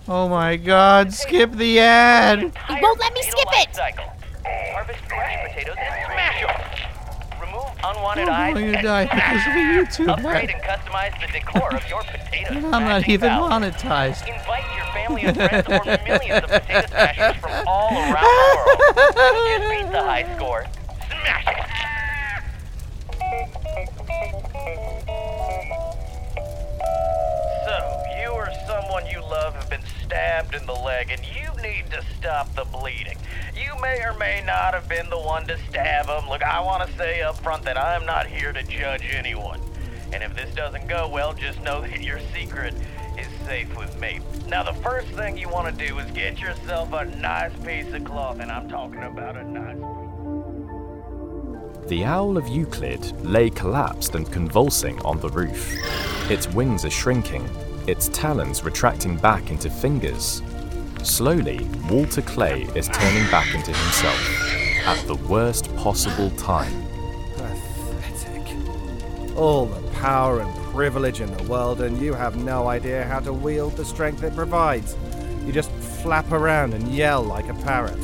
Oh 0.09 0.27
my 0.27 0.57
god, 0.57 1.13
skip 1.13 1.53
the 1.53 1.79
ad! 1.79 2.39
It 2.43 2.81
won't 2.81 2.99
let 2.99 3.13
me 3.13 3.21
skip 3.21 3.47
it! 3.53 3.77
Harvest 3.77 4.99
fresh 5.07 5.49
potatoes 5.49 5.75
and 5.79 6.05
smash 6.05 6.41
them. 6.41 6.66
Unwanted 7.87 8.27
I'm 8.27 8.53
going 8.53 8.73
to 8.73 8.81
die 8.81 9.05
because 9.05 9.47
of 9.47 9.53
a 9.53 10.07
YouTube 10.07 10.09
Upgrade 10.09 10.49
and 10.49 10.61
customize 10.61 11.19
the 11.21 11.27
decor 11.31 11.73
of 11.75 11.87
your 11.89 12.01
potato 12.03 12.53
I'm 12.73 12.83
not 12.83 13.07
even 13.07 13.29
valve. 13.29 13.51
monetized. 13.51 14.27
Invite 14.27 14.63
your 14.75 14.85
family 14.93 15.21
and 15.23 15.37
friends 15.37 15.67
or 15.69 15.85
millions 16.05 16.43
of 16.43 16.49
potato 16.49 16.87
smashers 16.87 17.35
from 17.37 17.51
all 17.67 17.93
around 17.93 18.23
the 18.23 18.27
world. 18.57 19.07
Just 19.15 19.69
beat 19.69 19.91
the 19.91 20.03
high 20.03 20.35
score. 20.35 20.65
Smash 21.07 21.47
it! 21.47 21.63
So, 27.65 28.03
you 28.21 28.29
or 28.31 28.49
someone 28.65 29.05
you 29.07 29.21
love 29.21 29.55
have 29.55 29.69
been 29.69 29.81
stabbed 30.03 30.55
in 30.55 30.65
the 30.65 30.73
leg 30.73 31.09
and 31.11 31.21
you 31.25 31.46
need 31.57 31.85
to 31.91 32.03
stop 32.17 32.53
the 32.55 32.65
bleeding. 32.65 33.17
You 33.55 33.79
may 33.81 34.01
or 34.03 34.13
may 34.17 34.43
not 34.45 34.73
have 34.73 34.87
been 34.87 35.09
the 35.09 35.19
one 35.19 35.45
to 35.47 35.57
stab 35.69 36.07
him. 36.07 36.29
Look, 36.29 36.43
I 36.43 36.59
want 36.61 36.87
to 36.89 36.97
say 36.97 37.21
up 37.21 37.37
front 37.39 37.63
that 37.63 37.77
I'm 37.77 38.05
not 38.05 38.27
here 38.27 38.53
to 38.53 38.63
judge 38.63 39.03
anyone. 39.11 39.59
And 40.13 40.23
if 40.23 40.35
this 40.35 40.53
doesn't 40.55 40.87
go 40.87 41.09
well, 41.09 41.33
just 41.33 41.61
know 41.61 41.81
that 41.81 42.01
your 42.01 42.19
secret 42.33 42.73
is 43.17 43.27
safe 43.45 43.75
with 43.77 43.99
me. 43.99 44.19
Now, 44.47 44.63
the 44.63 44.73
first 44.81 45.07
thing 45.09 45.37
you 45.37 45.49
want 45.49 45.67
to 45.67 45.87
do 45.87 45.99
is 45.99 46.09
get 46.11 46.39
yourself 46.39 46.93
a 46.93 47.05
nice 47.05 47.53
piece 47.65 47.91
of 47.93 48.05
cloth, 48.05 48.39
and 48.39 48.51
I'm 48.51 48.69
talking 48.69 49.03
about 49.03 49.35
a 49.35 49.43
nice 49.43 49.75
piece. 49.75 50.07
The 51.89 52.03
owl 52.05 52.37
of 52.37 52.47
Euclid 52.47 53.25
lay 53.25 53.49
collapsed 53.49 54.15
and 54.15 54.31
convulsing 54.31 54.99
on 55.03 55.19
the 55.19 55.29
roof. 55.29 55.73
Its 56.29 56.47
wings 56.49 56.83
are 56.85 56.89
shrinking, 56.89 57.49
its 57.87 58.09
talons 58.09 58.63
retracting 58.63 59.15
back 59.17 59.49
into 59.49 59.69
fingers. 59.69 60.41
Slowly, 61.03 61.67
Walter 61.89 62.21
Clay 62.21 62.63
is 62.75 62.87
turning 62.89 63.29
back 63.31 63.53
into 63.55 63.71
himself 63.71 64.85
at 64.85 65.07
the 65.07 65.15
worst 65.27 65.73
possible 65.77 66.29
time. 66.31 66.71
Pathetic. 67.35 69.35
All 69.35 69.65
the 69.65 69.87
power 69.91 70.41
and 70.41 70.55
privilege 70.73 71.21
in 71.21 71.35
the 71.35 71.43
world, 71.43 71.81
and 71.81 71.99
you 71.99 72.13
have 72.13 72.35
no 72.35 72.67
idea 72.67 73.03
how 73.05 73.19
to 73.19 73.33
wield 73.33 73.77
the 73.77 73.85
strength 73.85 74.23
it 74.23 74.35
provides. 74.35 74.95
You 75.45 75.53
just 75.53 75.71
flap 75.71 76.31
around 76.31 76.73
and 76.73 76.87
yell 76.89 77.23
like 77.23 77.47
a 77.49 77.53
parrot. 77.53 77.97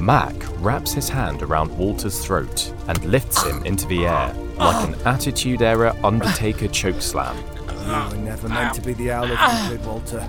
Mac 0.00 0.34
wraps 0.58 0.92
his 0.92 1.08
hand 1.08 1.42
around 1.42 1.76
Walter's 1.78 2.24
throat 2.24 2.72
and 2.88 3.02
lifts 3.04 3.42
him 3.44 3.64
into 3.64 3.86
the 3.86 4.06
air 4.06 4.34
like 4.56 4.88
an 4.88 4.94
Attitude 5.06 5.62
Era 5.62 5.96
Undertaker 6.04 6.66
chokeslam. 6.68 7.36
You 7.82 8.16
were 8.16 8.22
never 8.22 8.48
meant 8.48 8.74
to 8.74 8.82
be 8.82 8.92
the 8.94 9.10
owl 9.10 9.30
of 9.30 9.38
Euclid, 9.70 9.86
Walter. 9.86 10.28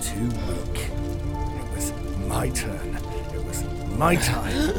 Too 0.00 0.28
weak. 0.48 0.90
My 2.34 2.48
turn. 2.48 2.98
It 3.32 3.44
was 3.44 3.62
my 3.96 4.16
time. 4.16 4.74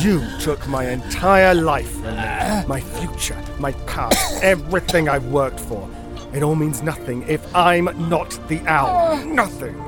You 0.00 0.22
took 0.40 0.68
my 0.68 0.90
entire 0.90 1.54
life 1.54 1.90
from 1.90 2.16
me. 2.16 2.66
My 2.68 2.80
future, 2.80 3.42
my 3.58 3.72
past, 3.86 4.44
everything 4.44 5.08
I've 5.08 5.24
worked 5.28 5.58
for. 5.58 5.88
It 6.34 6.42
all 6.42 6.54
means 6.54 6.82
nothing 6.82 7.24
if 7.26 7.42
I'm 7.56 7.86
not 8.10 8.38
the 8.48 8.60
owl. 8.66 9.24
Nothing. 9.24 9.80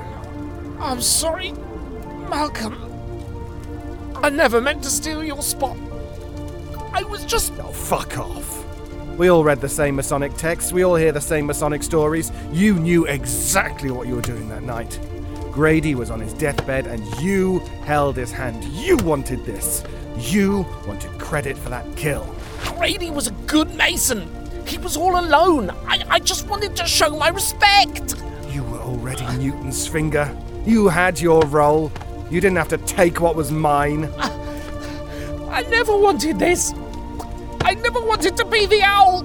I'm 0.81 1.03
sorry, 1.03 1.53
Malcolm. 2.31 2.75
I 4.23 4.31
never 4.31 4.63
meant 4.63 4.83
to 4.85 4.91
steal 4.91 5.23
your 5.23 5.43
spot. 5.43 5.77
I 6.95 7.03
was 7.03 7.27
just. 7.27 7.53
Oh, 7.59 7.71
fuck 7.71 8.17
off. 8.17 8.65
We 9.19 9.29
all 9.29 9.45
read 9.45 9.61
the 9.61 9.69
same 9.69 9.97
Masonic 9.97 10.33
texts, 10.39 10.73
we 10.73 10.85
all 10.85 10.97
hear 10.97 11.13
the 11.13 11.21
same 11.21 11.45
Masonic 11.45 11.83
stories. 11.83 12.33
You 12.51 12.77
knew 12.77 13.05
exactly 13.05 13.91
what 13.91 14.09
you 14.09 14.15
were 14.15 14.23
doing 14.23 14.49
that 14.49 14.63
night. 14.63 14.99
Grady 15.53 15.95
was 15.95 16.11
on 16.11 16.21
his 16.21 16.33
deathbed 16.33 16.87
and 16.87 17.05
you 17.21 17.59
held 17.85 18.17
his 18.17 18.31
hand. 18.31 18.65
You 18.65 18.97
wanted 18.99 19.45
this. 19.45 19.83
You 20.17 20.67
wanted 20.87 21.11
credit 21.19 21.59
for 21.59 21.69
that 21.71 21.97
kill. 21.97 22.33
Grady 22.77 23.11
was 23.11 23.27
a 23.27 23.33
good 23.47 23.75
Mason. 23.75 24.29
He 24.67 24.79
was 24.79 24.97
all 24.97 25.19
alone. 25.19 25.71
I, 25.87 26.05
I 26.09 26.19
just 26.21 26.49
wanted 26.49 26.77
to 26.77 26.87
show 26.87 27.11
my 27.11 27.29
respect. 27.29 28.15
You 28.51 28.63
were 28.65 28.79
already 28.79 29.27
Newton's 29.39 29.87
finger. 29.87 30.35
You 30.65 30.89
had 30.89 31.21
your 31.21 31.43
role. 31.47 31.91
You 32.31 32.41
didn't 32.41 32.59
have 32.59 32.69
to 32.69 32.79
take 32.79 33.21
what 33.21 33.35
was 33.35 33.51
mine. 33.51 34.09
I 34.19 35.63
never 35.69 35.97
wanted 35.97 36.39
this. 36.39 36.73
I 37.63 37.75
never 37.75 38.01
wanted 38.01 38.37
to 38.37 38.45
be 38.45 38.67
the 38.67 38.83
owl. 38.83 39.25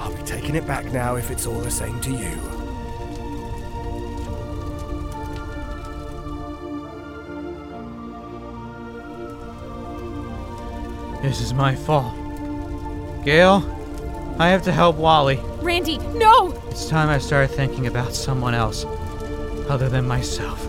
I'll 0.00 0.16
be 0.16 0.22
taking 0.22 0.54
it 0.54 0.66
back 0.66 0.86
now 0.86 1.16
if 1.16 1.30
it's 1.30 1.46
all 1.46 1.60
the 1.60 1.70
same 1.70 2.00
to 2.00 2.10
you. 2.10 2.61
This 11.22 11.40
is 11.40 11.54
my 11.54 11.74
fault. 11.74 12.14
Gayle, 13.24 13.62
I 14.40 14.48
have 14.48 14.62
to 14.64 14.72
help 14.72 14.96
Wally. 14.96 15.40
Randy, 15.60 15.98
no! 15.98 16.50
It's 16.68 16.88
time 16.88 17.08
I 17.08 17.18
started 17.18 17.54
thinking 17.54 17.86
about 17.86 18.12
someone 18.12 18.54
else 18.54 18.84
other 19.68 19.88
than 19.88 20.06
myself. 20.06 20.68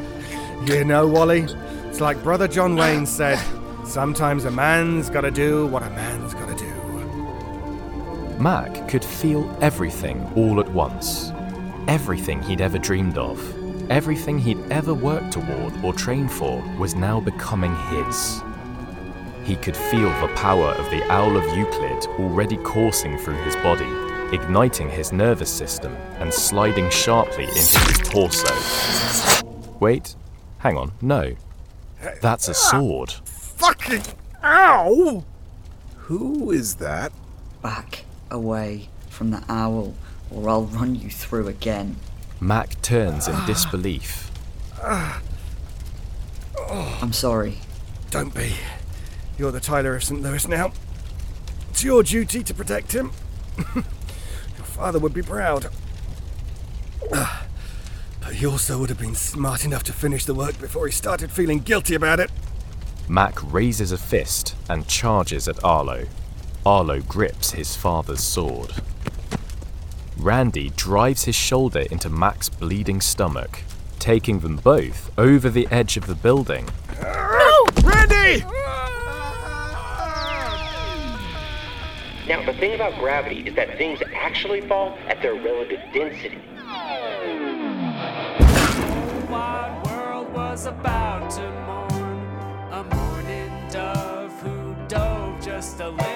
You 0.66 0.84
know, 0.84 1.06
Wally, 1.06 1.46
it's 1.86 2.00
like 2.00 2.22
Brother 2.22 2.46
John 2.46 2.76
Wayne 2.76 3.06
said 3.06 3.42
sometimes 3.84 4.44
a 4.44 4.50
man's 4.50 5.08
gotta 5.08 5.30
do 5.30 5.66
what 5.66 5.82
a 5.82 5.88
man's 5.90 6.34
gotta 6.34 6.39
do. 6.39 6.39
Mac 8.40 8.88
could 8.88 9.04
feel 9.04 9.54
everything 9.60 10.26
all 10.34 10.60
at 10.60 10.72
once. 10.72 11.30
Everything 11.88 12.40
he'd 12.42 12.62
ever 12.62 12.78
dreamed 12.78 13.18
of, 13.18 13.38
everything 13.90 14.38
he'd 14.38 14.60
ever 14.70 14.94
worked 14.94 15.32
toward 15.32 15.74
or 15.84 15.92
trained 15.92 16.32
for 16.32 16.62
was 16.78 16.94
now 16.94 17.20
becoming 17.20 17.76
his. 17.90 18.40
He 19.44 19.56
could 19.56 19.76
feel 19.76 20.08
the 20.22 20.32
power 20.36 20.68
of 20.68 20.90
the 20.90 21.02
Owl 21.12 21.36
of 21.36 21.54
Euclid 21.54 22.06
already 22.18 22.56
coursing 22.56 23.18
through 23.18 23.42
his 23.42 23.56
body, 23.56 23.90
igniting 24.34 24.88
his 24.88 25.12
nervous 25.12 25.52
system 25.52 25.94
and 26.18 26.32
sliding 26.32 26.88
sharply 26.88 27.44
into 27.44 27.58
his 27.58 27.98
torso. 27.98 29.44
Wait, 29.80 30.16
hang 30.60 30.78
on, 30.78 30.92
no. 31.02 31.34
That's 32.22 32.48
a 32.48 32.54
sword. 32.54 33.12
Fucking 33.12 34.04
ow! 34.42 35.24
Who 35.96 36.50
is 36.52 36.76
that? 36.76 37.12
Back 37.60 38.06
away 38.30 38.88
from 39.08 39.30
the 39.30 39.42
owl, 39.48 39.94
or 40.30 40.48
I'll 40.48 40.64
run 40.64 40.94
you 40.94 41.10
through 41.10 41.48
again. 41.48 41.96
Mac 42.40 42.80
turns 42.82 43.28
in 43.28 43.34
disbelief. 43.46 44.30
I'm 46.70 47.12
sorry. 47.12 47.58
Don't 48.10 48.34
be. 48.34 48.54
You're 49.38 49.52
the 49.52 49.60
Tyler 49.60 49.94
of 49.94 50.04
St. 50.04 50.20
Louis 50.22 50.46
now. 50.48 50.72
It's 51.70 51.84
your 51.84 52.02
duty 52.02 52.42
to 52.42 52.54
protect 52.54 52.92
him. 52.92 53.12
your 53.74 53.84
father 54.64 54.98
would 54.98 55.14
be 55.14 55.22
proud. 55.22 55.68
Ah, 57.12 57.46
But 58.20 58.34
he 58.34 58.46
also 58.46 58.78
would 58.78 58.90
have 58.90 58.98
been 58.98 59.14
smart 59.14 59.64
enough 59.64 59.82
to 59.84 59.92
finish 59.92 60.24
the 60.24 60.34
work 60.34 60.60
before 60.60 60.86
he 60.86 60.92
started 60.92 61.30
feeling 61.30 61.60
guilty 61.60 61.94
about 61.94 62.20
it. 62.20 62.30
Mac 63.08 63.52
raises 63.52 63.92
a 63.92 63.98
fist 63.98 64.54
and 64.68 64.86
charges 64.86 65.48
at 65.48 65.62
Arlo. 65.64 66.04
Arlo 66.66 67.00
grips 67.00 67.52
his 67.52 67.74
father's 67.74 68.20
sword. 68.20 68.74
Randy 70.18 70.70
drives 70.76 71.24
his 71.24 71.34
shoulder 71.34 71.80
into 71.90 72.10
Mac's 72.10 72.50
bleeding 72.50 73.00
stomach, 73.00 73.62
taking 73.98 74.40
them 74.40 74.56
both 74.56 75.10
over 75.18 75.48
the 75.48 75.66
edge 75.70 75.96
of 75.96 76.06
the 76.06 76.14
building. 76.14 76.68
No! 77.00 77.66
Randy! 77.82 78.44
Now, 82.28 82.44
the 82.44 82.52
thing 82.58 82.74
about 82.74 82.98
gravity 82.98 83.48
is 83.48 83.54
that 83.56 83.78
things 83.78 84.00
actually 84.14 84.60
fall 84.60 84.98
at 85.08 85.22
their 85.22 85.34
relative 85.34 85.80
density. 85.94 86.42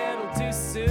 wide 0.05 0.34
soon. 0.75 0.89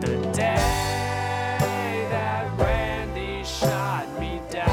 The 0.00 0.16
day 0.32 2.08
that 2.10 2.58
Randy 2.58 3.44
shot 3.44 4.08
me 4.18 4.40
down. 4.50 4.66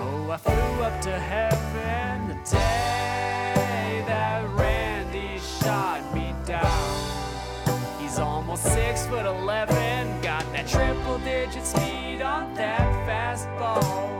Oh, 0.00 0.30
I 0.32 0.36
flew 0.36 0.82
up 0.82 1.00
to 1.02 1.16
heaven 1.16 2.26
the 2.26 2.34
day 2.50 4.02
that 4.08 4.50
Randy 4.58 5.38
shot 5.38 6.02
me 6.12 6.34
down. 6.44 8.00
He's 8.00 8.18
almost 8.18 8.64
six 8.64 9.06
foot 9.06 9.26
eleven, 9.26 10.20
got 10.22 10.44
that 10.52 10.66
triple 10.66 11.18
digit 11.18 11.64
speed 11.64 12.20
on 12.20 12.52
that 12.54 12.82
fastball. 13.06 14.10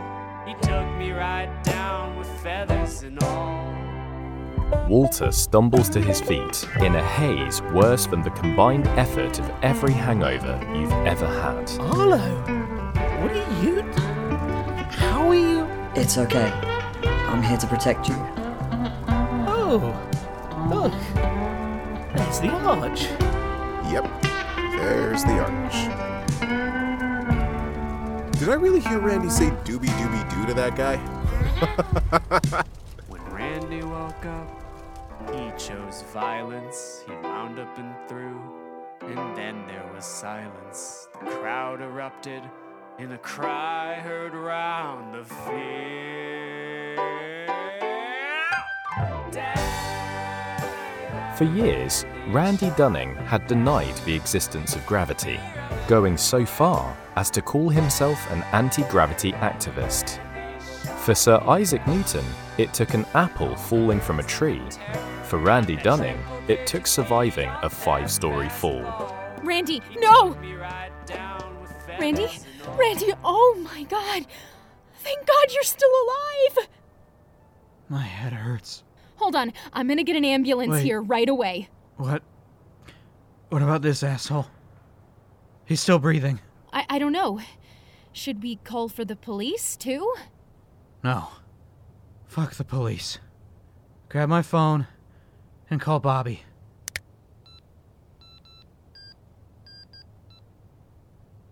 He 0.46 0.54
took 0.62 0.86
me 0.96 1.10
right 1.10 1.50
down 1.64 2.16
with 2.16 2.28
feathers 2.44 3.02
and 3.02 3.20
all. 3.24 3.79
Walter 4.90 5.30
stumbles 5.30 5.88
to 5.90 6.00
his 6.00 6.20
feet 6.20 6.66
in 6.80 6.96
a 6.96 7.00
haze 7.00 7.62
worse 7.72 8.06
than 8.06 8.22
the 8.22 8.30
combined 8.30 8.88
effort 8.98 9.38
of 9.38 9.48
every 9.62 9.92
hangover 9.92 10.58
you've 10.74 10.90
ever 11.06 11.26
had. 11.26 11.70
Arlo, 11.78 12.18
what 12.18 13.30
are 13.30 13.62
you? 13.62 13.82
How 14.90 15.28
are 15.28 15.34
you? 15.36 15.68
It's 15.94 16.18
okay. 16.18 16.50
I'm 17.04 17.40
here 17.40 17.56
to 17.56 17.68
protect 17.68 18.08
you. 18.08 18.16
Oh, 19.46 19.94
look, 20.68 20.92
there's 22.16 22.40
the 22.40 22.50
arch. 22.50 23.02
Yep, 23.92 24.10
there's 24.72 25.22
the 25.22 25.38
arch. 25.38 25.84
Did 28.40 28.48
I 28.48 28.54
really 28.54 28.80
hear 28.80 28.98
Randy 28.98 29.30
say 29.30 29.50
doobie 29.62 29.86
doobie 29.86 30.28
doo 30.30 30.46
to 30.46 30.54
that 30.54 30.74
guy? 30.74 30.96
When 33.08 33.24
Randy 33.26 33.82
woke 33.82 34.26
up, 34.26 34.59
he 35.28 35.50
chose 35.58 36.02
violence. 36.12 37.04
He 37.06 37.12
wound 37.12 37.58
up 37.58 37.78
and 37.78 37.94
through, 38.08 38.40
and 39.02 39.36
then 39.36 39.66
there 39.66 39.88
was 39.94 40.04
silence. 40.04 41.08
The 41.24 41.30
crowd 41.30 41.80
erupted 41.80 42.42
in 42.98 43.12
a 43.12 43.18
cry 43.18 43.94
heard 43.94 44.34
round 44.34 45.14
the 45.14 45.24
field. 45.24 46.70
For 51.40 51.44
years, 51.44 52.04
Randy 52.28 52.70
Dunning 52.76 53.14
had 53.14 53.46
denied 53.46 53.94
the 54.04 54.14
existence 54.14 54.76
of 54.76 54.84
gravity, 54.84 55.40
going 55.88 56.18
so 56.18 56.44
far 56.44 56.94
as 57.16 57.30
to 57.30 57.40
call 57.40 57.70
himself 57.70 58.30
an 58.30 58.42
anti 58.52 58.82
gravity 58.90 59.32
activist. 59.32 60.18
For 60.98 61.14
Sir 61.14 61.40
Isaac 61.46 61.86
Newton, 61.86 62.26
it 62.58 62.74
took 62.74 62.94
an 62.94 63.06
apple 63.14 63.54
falling 63.54 64.00
from 64.00 64.20
a 64.20 64.24
tree. 64.24 64.62
For 65.24 65.38
Randy 65.38 65.76
Dunning, 65.76 66.18
it 66.48 66.66
took 66.66 66.86
surviving 66.86 67.50
a 67.62 67.70
five 67.70 68.10
story 68.10 68.48
fall. 68.48 68.82
Randy, 69.42 69.80
no! 69.98 70.36
Randy? 71.98 72.28
Randy, 72.76 73.12
oh 73.24 73.60
my 73.62 73.84
god! 73.84 74.26
Thank 74.98 75.26
God 75.26 75.52
you're 75.52 75.62
still 75.62 75.88
alive! 75.88 76.68
My 77.88 78.02
head 78.02 78.32
hurts. 78.32 78.84
Hold 79.16 79.36
on, 79.36 79.52
I'm 79.72 79.88
gonna 79.88 80.04
get 80.04 80.16
an 80.16 80.24
ambulance 80.24 80.72
Wait. 80.72 80.84
here 80.84 81.00
right 81.02 81.28
away. 81.28 81.68
What? 81.96 82.22
What 83.50 83.62
about 83.62 83.82
this 83.82 84.02
asshole? 84.02 84.46
He's 85.64 85.80
still 85.80 85.98
breathing. 85.98 86.40
I, 86.72 86.86
I 86.88 86.98
don't 86.98 87.12
know. 87.12 87.40
Should 88.12 88.42
we 88.42 88.56
call 88.56 88.88
for 88.88 89.04
the 89.04 89.16
police 89.16 89.76
too? 89.76 90.14
No. 91.02 91.28
Fuck 92.30 92.54
the 92.54 92.62
police. 92.62 93.18
Grab 94.08 94.28
my 94.28 94.40
phone 94.40 94.86
and 95.68 95.80
call 95.80 95.98
Bobby. 95.98 96.44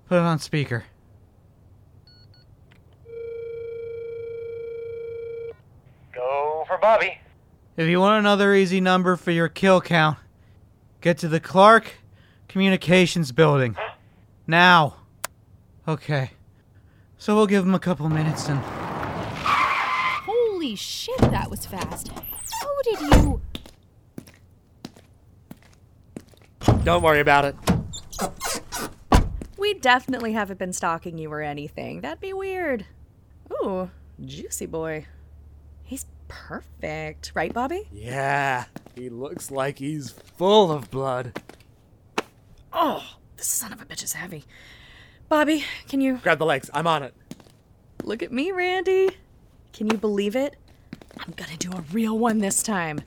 Put 0.09 0.18
it 0.18 0.20
on 0.20 0.39
speaker. 0.39 0.85
Go 6.14 6.64
for 6.68 6.79
Bobby. 6.79 7.18
If 7.76 7.89
you 7.89 7.99
want 7.99 8.20
another 8.20 8.55
easy 8.55 8.81
number 8.81 9.16
for 9.16 9.33
your 9.33 9.49
kill 9.49 9.81
count, 9.81 10.18
Get 11.01 11.18
to 11.18 11.29
the 11.29 11.41
Clark 11.41 11.95
Communications 12.47 13.33
Building. 13.33 13.76
Now. 14.47 14.95
Okay. 15.89 16.31
So 17.16 17.35
we'll 17.35 17.49
give 17.49 17.64
him 17.64 17.74
a 17.74 17.81
couple 17.81 18.09
minutes 18.09 18.49
and. 18.49 18.78
Holy 20.69 20.77
shit, 20.77 21.16
that 21.16 21.49
was 21.49 21.64
fast. 21.64 22.09
How 22.09 22.83
did 22.83 23.01
you. 23.01 23.41
Don't 26.85 27.03
worry 27.03 27.21
about 27.21 27.47
it. 27.47 27.57
We 29.57 29.73
definitely 29.73 30.35
haven't 30.35 30.59
been 30.59 30.75
stalking 30.75 31.16
you 31.16 31.33
or 31.33 31.41
anything. 31.41 32.03
That'd 32.03 32.21
be 32.21 32.35
weird. 32.35 32.85
Ooh, 33.51 33.89
juicy 34.23 34.66
boy. 34.66 35.07
He's 35.85 36.05
perfect, 36.29 37.33
right, 37.35 37.55
Bobby? 37.55 37.89
Yeah, 37.91 38.66
he 38.95 39.09
looks 39.09 39.51
like 39.51 39.79
he's 39.79 40.11
full 40.11 40.71
of 40.71 40.91
blood. 40.91 41.41
Oh, 42.75 43.14
this 43.39 43.47
son 43.47 43.73
of 43.73 43.81
a 43.81 43.87
bitch 43.87 44.05
is 44.05 44.12
heavy. 44.12 44.45
Bobby, 45.31 45.64
can 45.89 46.03
you 46.03 46.19
Grab 46.19 46.39
the 46.39 46.45
legs. 46.45 46.69
I'm 46.75 46.87
on 46.87 47.05
it. 47.05 47.14
look 48.05 48.23
at 48.23 48.31
me, 48.31 48.53
Randy? 48.53 49.16
Can 49.79 49.87
you 49.87 49.97
believe 49.97 50.35
it? 50.35 50.57
I'm 51.20 51.33
gonna 51.37 51.57
do 51.57 51.70
a 51.70 51.83
real 51.93 52.18
one 52.18 52.39
this 52.39 52.64
time. 52.64 53.01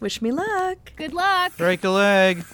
Wish 0.00 0.20
me 0.20 0.32
luck. 0.32 0.90
Good 0.96 1.14
luck. 1.14 1.56
Break 1.56 1.84
a 1.84 1.90
leg. 1.90 2.44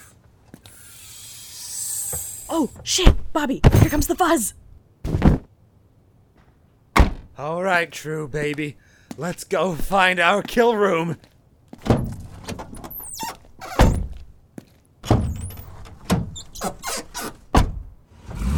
Oh, 2.47 2.69
shit, 2.83 3.15
Bobby, 3.33 3.59
here 3.79 3.89
comes 3.89 4.05
the 4.05 4.13
fuzz. 4.13 4.53
All 7.35 7.63
right, 7.63 7.91
true 7.91 8.27
baby. 8.27 8.77
Let's 9.17 9.43
go 9.43 9.73
find 9.73 10.19
our 10.19 10.43
kill 10.43 10.75
room. 10.75 11.17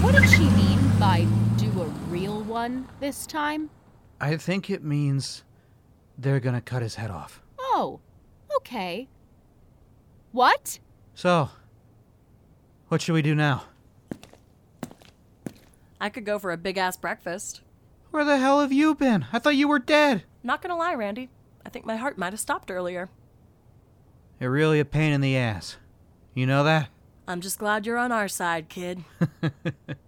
What 0.02 0.16
did 0.16 0.30
she 0.30 0.50
mean 0.50 0.80
by 1.00 1.26
do 1.56 1.82
a 1.82 1.86
real 2.10 2.42
one 2.42 2.90
this 3.00 3.26
time? 3.26 3.70
I 4.26 4.38
think 4.38 4.72
it 4.72 4.84
means 4.84 5.44
they're 6.18 6.40
gonna 6.40 6.60
cut 6.60 6.82
his 6.82 6.96
head 6.96 7.12
off. 7.12 7.44
Oh, 7.60 8.00
okay. 8.58 9.08
What? 10.32 10.80
So, 11.14 11.52
what 12.88 13.04
should 13.04 13.14
we 13.14 13.22
do 13.22 13.36
now? 13.36 13.66
I 16.02 16.10
could 16.10 16.26
go 16.26 16.40
for 16.40 16.52
a 16.52 16.58
big 16.58 16.80
ass 16.80 16.98
breakfast. 16.98 17.62
Where 18.10 18.24
the 18.24 18.40
hell 18.40 18.62
have 18.62 18.74
you 18.74 18.96
been? 18.96 19.28
I 19.32 19.38
thought 19.38 19.58
you 19.58 19.68
were 19.68 19.78
dead. 19.78 20.24
Not 20.42 20.64
gonna 20.64 20.76
lie, 20.76 20.96
Randy. 20.96 21.30
I 21.64 21.70
think 21.70 21.86
my 21.86 21.98
heart 21.98 22.18
might 22.18 22.34
have 22.34 22.40
stopped 22.40 22.72
earlier. 22.72 23.10
You're 24.40 24.50
really 24.50 24.80
a 24.80 24.86
pain 24.86 25.14
in 25.14 25.22
the 25.22 25.38
ass. 25.38 25.78
You 26.34 26.48
know 26.48 26.64
that? 26.64 26.90
I'm 27.28 27.42
just 27.42 27.60
glad 27.60 27.86
you're 27.86 28.00
on 28.00 28.12
our 28.12 28.28
side, 28.28 28.70
kid. 28.70 29.04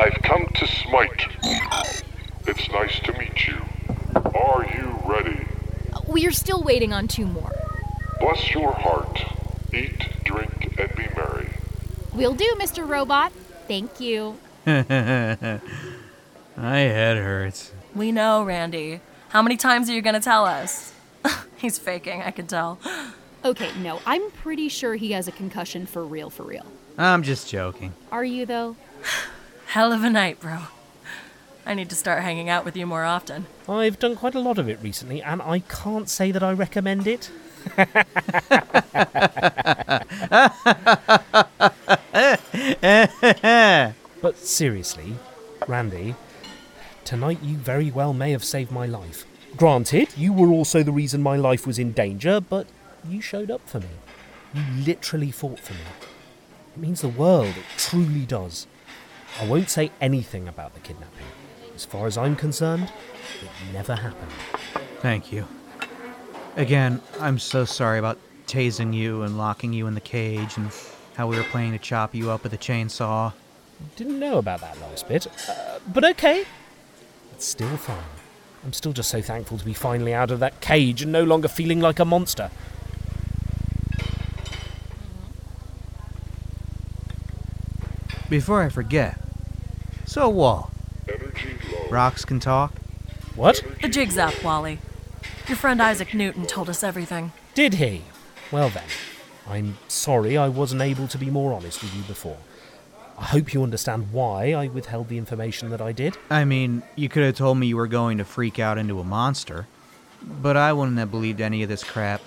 I've 0.00 0.22
come 0.22 0.46
to 0.54 0.66
smite. 0.66 1.26
It's 2.46 2.70
nice 2.70 2.98
to 3.00 3.12
meet 3.18 3.46
you. 3.46 3.60
Are 4.14 4.64
you 4.74 4.98
ready? 5.04 5.46
We 6.08 6.26
are 6.26 6.32
still 6.32 6.62
waiting 6.62 6.94
on 6.94 7.06
two 7.06 7.26
more. 7.26 7.52
Bless 8.18 8.50
your 8.54 8.72
heart. 8.72 9.22
Eat, 9.74 10.08
drink, 10.24 10.74
and 10.78 10.96
be 10.96 11.06
merry. 11.14 11.50
Will 12.14 12.32
do, 12.32 12.46
Mr. 12.58 12.88
Robot. 12.88 13.30
Thank 13.68 14.00
you. 14.00 14.38
My 14.64 14.80
head 16.56 17.18
hurts. 17.18 17.72
we 17.94 18.10
know, 18.10 18.42
Randy. 18.42 19.00
How 19.28 19.42
many 19.42 19.58
times 19.58 19.90
are 19.90 19.92
you 19.92 20.00
gonna 20.00 20.18
tell 20.18 20.46
us? 20.46 20.94
He's 21.58 21.78
faking, 21.78 22.22
I 22.22 22.30
can 22.30 22.46
tell. 22.46 22.78
Okay, 23.42 23.70
no, 23.78 24.00
I'm 24.04 24.30
pretty 24.32 24.68
sure 24.68 24.96
he 24.96 25.12
has 25.12 25.26
a 25.26 25.32
concussion 25.32 25.86
for 25.86 26.04
real, 26.04 26.28
for 26.28 26.42
real. 26.42 26.66
I'm 26.98 27.22
just 27.22 27.48
joking. 27.48 27.94
Are 28.12 28.22
you, 28.22 28.44
though? 28.44 28.76
Hell 29.70 29.92
of 29.92 30.02
a 30.02 30.10
night, 30.10 30.40
bro. 30.40 30.62
I 31.64 31.74
need 31.74 31.88
to 31.90 31.94
start 31.94 32.24
hanging 32.24 32.48
out 32.48 32.64
with 32.64 32.76
you 32.76 32.86
more 32.86 33.04
often. 33.04 33.46
I've 33.68 34.00
done 34.00 34.16
quite 34.16 34.34
a 34.34 34.40
lot 34.40 34.58
of 34.58 34.68
it 34.68 34.80
recently, 34.82 35.22
and 35.22 35.40
I 35.40 35.60
can't 35.60 36.08
say 36.08 36.32
that 36.32 36.42
I 36.42 36.52
recommend 36.52 37.06
it. 37.06 37.30
but 44.20 44.38
seriously, 44.38 45.14
Randy, 45.68 46.16
tonight 47.04 47.38
you 47.40 47.56
very 47.56 47.92
well 47.92 48.12
may 48.12 48.32
have 48.32 48.42
saved 48.42 48.72
my 48.72 48.86
life. 48.86 49.24
Granted, 49.56 50.08
you 50.16 50.32
were 50.32 50.48
also 50.48 50.82
the 50.82 50.90
reason 50.90 51.22
my 51.22 51.36
life 51.36 51.64
was 51.64 51.78
in 51.78 51.92
danger, 51.92 52.40
but 52.40 52.66
you 53.08 53.20
showed 53.20 53.52
up 53.52 53.68
for 53.68 53.78
me. 53.78 53.90
You 54.52 54.64
literally 54.84 55.30
fought 55.30 55.60
for 55.60 55.74
me. 55.74 56.08
It 56.74 56.80
means 56.80 57.02
the 57.02 57.08
world, 57.08 57.54
it 57.56 57.64
truly 57.76 58.26
does. 58.26 58.66
I 59.38 59.46
won't 59.46 59.70
say 59.70 59.90
anything 60.00 60.48
about 60.48 60.74
the 60.74 60.80
kidnapping. 60.80 61.26
As 61.74 61.84
far 61.84 62.06
as 62.06 62.18
I'm 62.18 62.36
concerned, 62.36 62.92
it 63.42 63.72
never 63.72 63.94
happened. 63.94 64.32
Thank 65.00 65.32
you. 65.32 65.46
Again, 66.56 67.00
I'm 67.20 67.38
so 67.38 67.64
sorry 67.64 67.98
about 67.98 68.18
tasing 68.46 68.92
you 68.92 69.22
and 69.22 69.38
locking 69.38 69.72
you 69.72 69.86
in 69.86 69.94
the 69.94 70.00
cage 70.00 70.56
and 70.56 70.70
how 71.14 71.26
we 71.26 71.36
were 71.36 71.44
planning 71.44 71.72
to 71.72 71.78
chop 71.78 72.14
you 72.14 72.30
up 72.30 72.42
with 72.42 72.52
a 72.52 72.58
chainsaw. 72.58 73.32
Didn't 73.96 74.18
know 74.18 74.38
about 74.38 74.60
that 74.60 74.78
last 74.80 75.08
bit, 75.08 75.26
uh, 75.48 75.78
but 75.88 76.04
okay. 76.04 76.44
It's 77.32 77.46
still 77.46 77.76
fine. 77.76 77.96
I'm 78.64 78.72
still 78.74 78.92
just 78.92 79.10
so 79.10 79.22
thankful 79.22 79.56
to 79.56 79.64
be 79.64 79.72
finally 79.72 80.12
out 80.12 80.30
of 80.30 80.40
that 80.40 80.60
cage 80.60 81.00
and 81.00 81.12
no 81.12 81.24
longer 81.24 81.48
feeling 81.48 81.80
like 81.80 81.98
a 81.98 82.04
monster. 82.04 82.50
Before 88.30 88.62
I 88.62 88.68
forget, 88.68 89.18
so 90.06 90.28
Wall, 90.28 90.70
rocks 91.90 92.24
can 92.24 92.38
talk? 92.38 92.72
What? 93.34 93.60
The 93.82 93.88
jig's 93.88 94.16
up, 94.16 94.44
Wally. 94.44 94.78
Your 95.48 95.56
friend 95.56 95.82
Isaac 95.82 96.14
Newton 96.14 96.46
told 96.46 96.70
us 96.70 96.84
everything. 96.84 97.32
Did 97.54 97.74
he? 97.74 98.02
Well 98.52 98.68
then, 98.68 98.84
I'm 99.48 99.78
sorry 99.88 100.38
I 100.38 100.48
wasn't 100.48 100.80
able 100.80 101.08
to 101.08 101.18
be 101.18 101.28
more 101.28 101.52
honest 101.52 101.82
with 101.82 101.92
you 101.92 102.02
before. 102.02 102.36
I 103.18 103.24
hope 103.24 103.52
you 103.52 103.64
understand 103.64 104.12
why 104.12 104.52
I 104.52 104.68
withheld 104.68 105.08
the 105.08 105.18
information 105.18 105.70
that 105.70 105.80
I 105.80 105.90
did. 105.90 106.16
I 106.30 106.44
mean, 106.44 106.84
you 106.94 107.08
could 107.08 107.24
have 107.24 107.34
told 107.34 107.58
me 107.58 107.66
you 107.66 107.76
were 107.76 107.88
going 107.88 108.18
to 108.18 108.24
freak 108.24 108.60
out 108.60 108.78
into 108.78 109.00
a 109.00 109.04
monster, 109.04 109.66
but 110.22 110.56
I 110.56 110.72
wouldn't 110.72 110.98
have 110.98 111.10
believed 111.10 111.40
any 111.40 111.64
of 111.64 111.68
this 111.68 111.82
crap. 111.82 112.20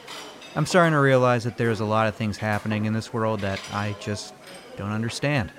I'm 0.53 0.65
starting 0.65 0.91
to 0.91 0.99
realize 0.99 1.45
that 1.45 1.57
there's 1.57 1.79
a 1.79 1.85
lot 1.85 2.07
of 2.07 2.15
things 2.15 2.35
happening 2.37 2.83
in 2.83 2.91
this 2.91 3.13
world 3.13 3.39
that 3.39 3.61
I 3.71 3.95
just 4.01 4.33
don't 4.75 4.91
understand, 4.91 5.51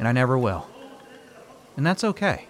and 0.00 0.08
I 0.08 0.12
never 0.12 0.36
will. 0.36 0.66
And 1.76 1.86
that's 1.86 2.02
okay. 2.02 2.46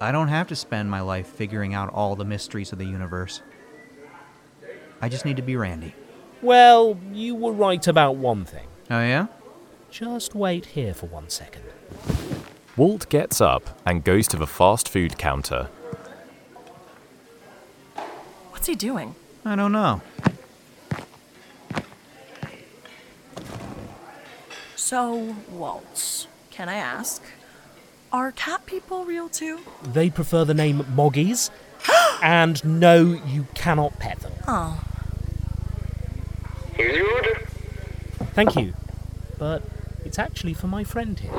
I 0.00 0.10
don't 0.10 0.28
have 0.28 0.48
to 0.48 0.56
spend 0.56 0.90
my 0.90 1.00
life 1.00 1.28
figuring 1.28 1.74
out 1.74 1.92
all 1.92 2.16
the 2.16 2.24
mysteries 2.24 2.72
of 2.72 2.78
the 2.78 2.86
universe. 2.86 3.42
I 5.00 5.08
just 5.08 5.24
need 5.24 5.36
to 5.36 5.42
be 5.42 5.54
Randy. 5.56 5.94
Well, 6.40 6.98
you 7.12 7.34
were 7.36 7.52
right 7.52 7.86
about 7.86 8.16
one 8.16 8.44
thing. 8.44 8.66
Oh, 8.90 9.00
yeah? 9.00 9.26
Just 9.90 10.34
wait 10.34 10.66
here 10.66 10.94
for 10.94 11.06
one 11.06 11.28
second. 11.28 11.64
Walt 12.78 13.08
gets 13.10 13.40
up 13.40 13.78
and 13.84 14.02
goes 14.02 14.26
to 14.28 14.38
the 14.38 14.46
fast 14.46 14.88
food 14.88 15.18
counter. 15.18 15.68
What's 18.50 18.66
he 18.66 18.74
doing? 18.74 19.14
I 19.44 19.54
don't 19.54 19.72
know. 19.72 20.00
So, 24.84 25.36
Waltz, 25.48 26.26
can 26.50 26.68
I 26.68 26.74
ask, 26.74 27.22
are 28.12 28.32
cat 28.32 28.66
people 28.66 29.04
real 29.04 29.28
too? 29.28 29.60
They 29.80 30.10
prefer 30.10 30.44
the 30.44 30.54
name 30.54 30.80
Moggies, 30.80 31.50
and 32.22 32.62
no, 32.64 33.00
you 33.24 33.46
cannot 33.54 34.00
pet 34.00 34.18
them. 34.18 34.32
Oh. 34.46 34.82
Here's 36.74 36.96
your 36.96 37.14
order. 37.14 37.46
Thank 38.34 38.56
you, 38.56 38.74
but 39.38 39.62
it's 40.04 40.18
actually 40.18 40.52
for 40.52 40.66
my 40.66 40.82
friend 40.82 41.18
here. 41.18 41.30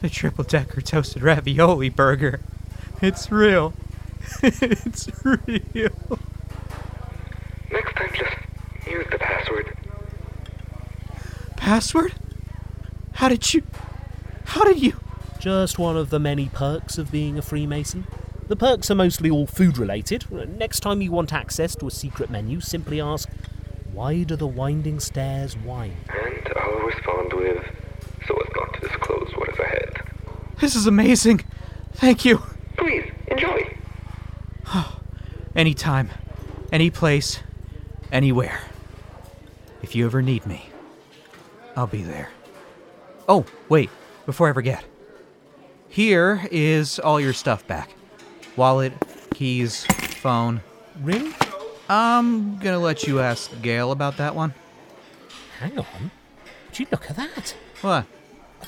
The 0.00 0.08
triple 0.08 0.44
decker 0.44 0.80
toasted 0.80 1.22
ravioli 1.22 1.88
burger. 1.88 2.40
It's 3.02 3.32
real. 3.32 3.74
it's 4.42 5.08
real. 5.24 6.18
Next 7.72 7.96
time, 7.96 8.10
just 8.14 8.36
use 8.90 9.06
the 9.10 9.18
password. 9.18 9.76
Password? 11.60 12.14
How 13.12 13.28
did 13.28 13.52
you. 13.52 13.62
How 14.44 14.64
did 14.64 14.80
you. 14.80 14.98
Just 15.38 15.78
one 15.78 15.94
of 15.94 16.08
the 16.08 16.18
many 16.18 16.48
perks 16.48 16.96
of 16.96 17.12
being 17.12 17.36
a 17.36 17.42
Freemason. 17.42 18.06
The 18.48 18.56
perks 18.56 18.90
are 18.90 18.94
mostly 18.94 19.28
all 19.28 19.46
food 19.46 19.76
related. 19.76 20.24
Next 20.58 20.80
time 20.80 21.02
you 21.02 21.12
want 21.12 21.34
access 21.34 21.76
to 21.76 21.86
a 21.86 21.90
secret 21.90 22.30
menu, 22.30 22.60
simply 22.60 22.98
ask, 22.98 23.28
Why 23.92 24.22
do 24.22 24.36
the 24.36 24.46
winding 24.46 25.00
stairs 25.00 25.54
wind? 25.58 25.94
And 26.08 26.48
I'll 26.56 26.80
respond 26.80 27.34
with, 27.34 27.62
So 28.26 28.34
as 28.40 28.48
not 28.56 28.74
to 28.74 28.80
disclose 28.80 29.30
what 29.36 29.50
is 29.50 29.58
ahead. 29.58 30.00
This 30.60 30.74
is 30.74 30.86
amazing. 30.86 31.44
Thank 31.92 32.24
you. 32.24 32.42
Please, 32.78 33.12
enjoy. 33.28 33.76
Anytime, 35.54 36.08
any 36.72 36.88
place, 36.88 37.40
anywhere. 38.10 38.62
If 39.82 39.94
you 39.94 40.06
ever 40.06 40.22
need 40.22 40.46
me, 40.46 40.69
I'll 41.80 41.86
be 41.86 42.02
there. 42.02 42.28
Oh, 43.26 43.46
wait, 43.70 43.88
before 44.26 44.50
I 44.50 44.52
forget. 44.52 44.84
Here 45.88 46.46
is 46.50 46.98
all 46.98 47.18
your 47.18 47.32
stuff 47.32 47.66
back 47.66 47.88
wallet, 48.54 48.92
keys, 49.32 49.86
phone. 49.86 50.60
Ring? 51.00 51.32
I'm 51.88 52.58
gonna 52.58 52.78
let 52.78 53.04
you 53.06 53.20
ask 53.20 53.50
Gayle 53.62 53.92
about 53.92 54.18
that 54.18 54.34
one. 54.34 54.52
Hang 55.58 55.78
on. 55.78 56.10
Would 56.66 56.78
you 56.78 56.86
look 56.92 57.08
at 57.08 57.16
that? 57.16 57.56
What? 57.80 58.04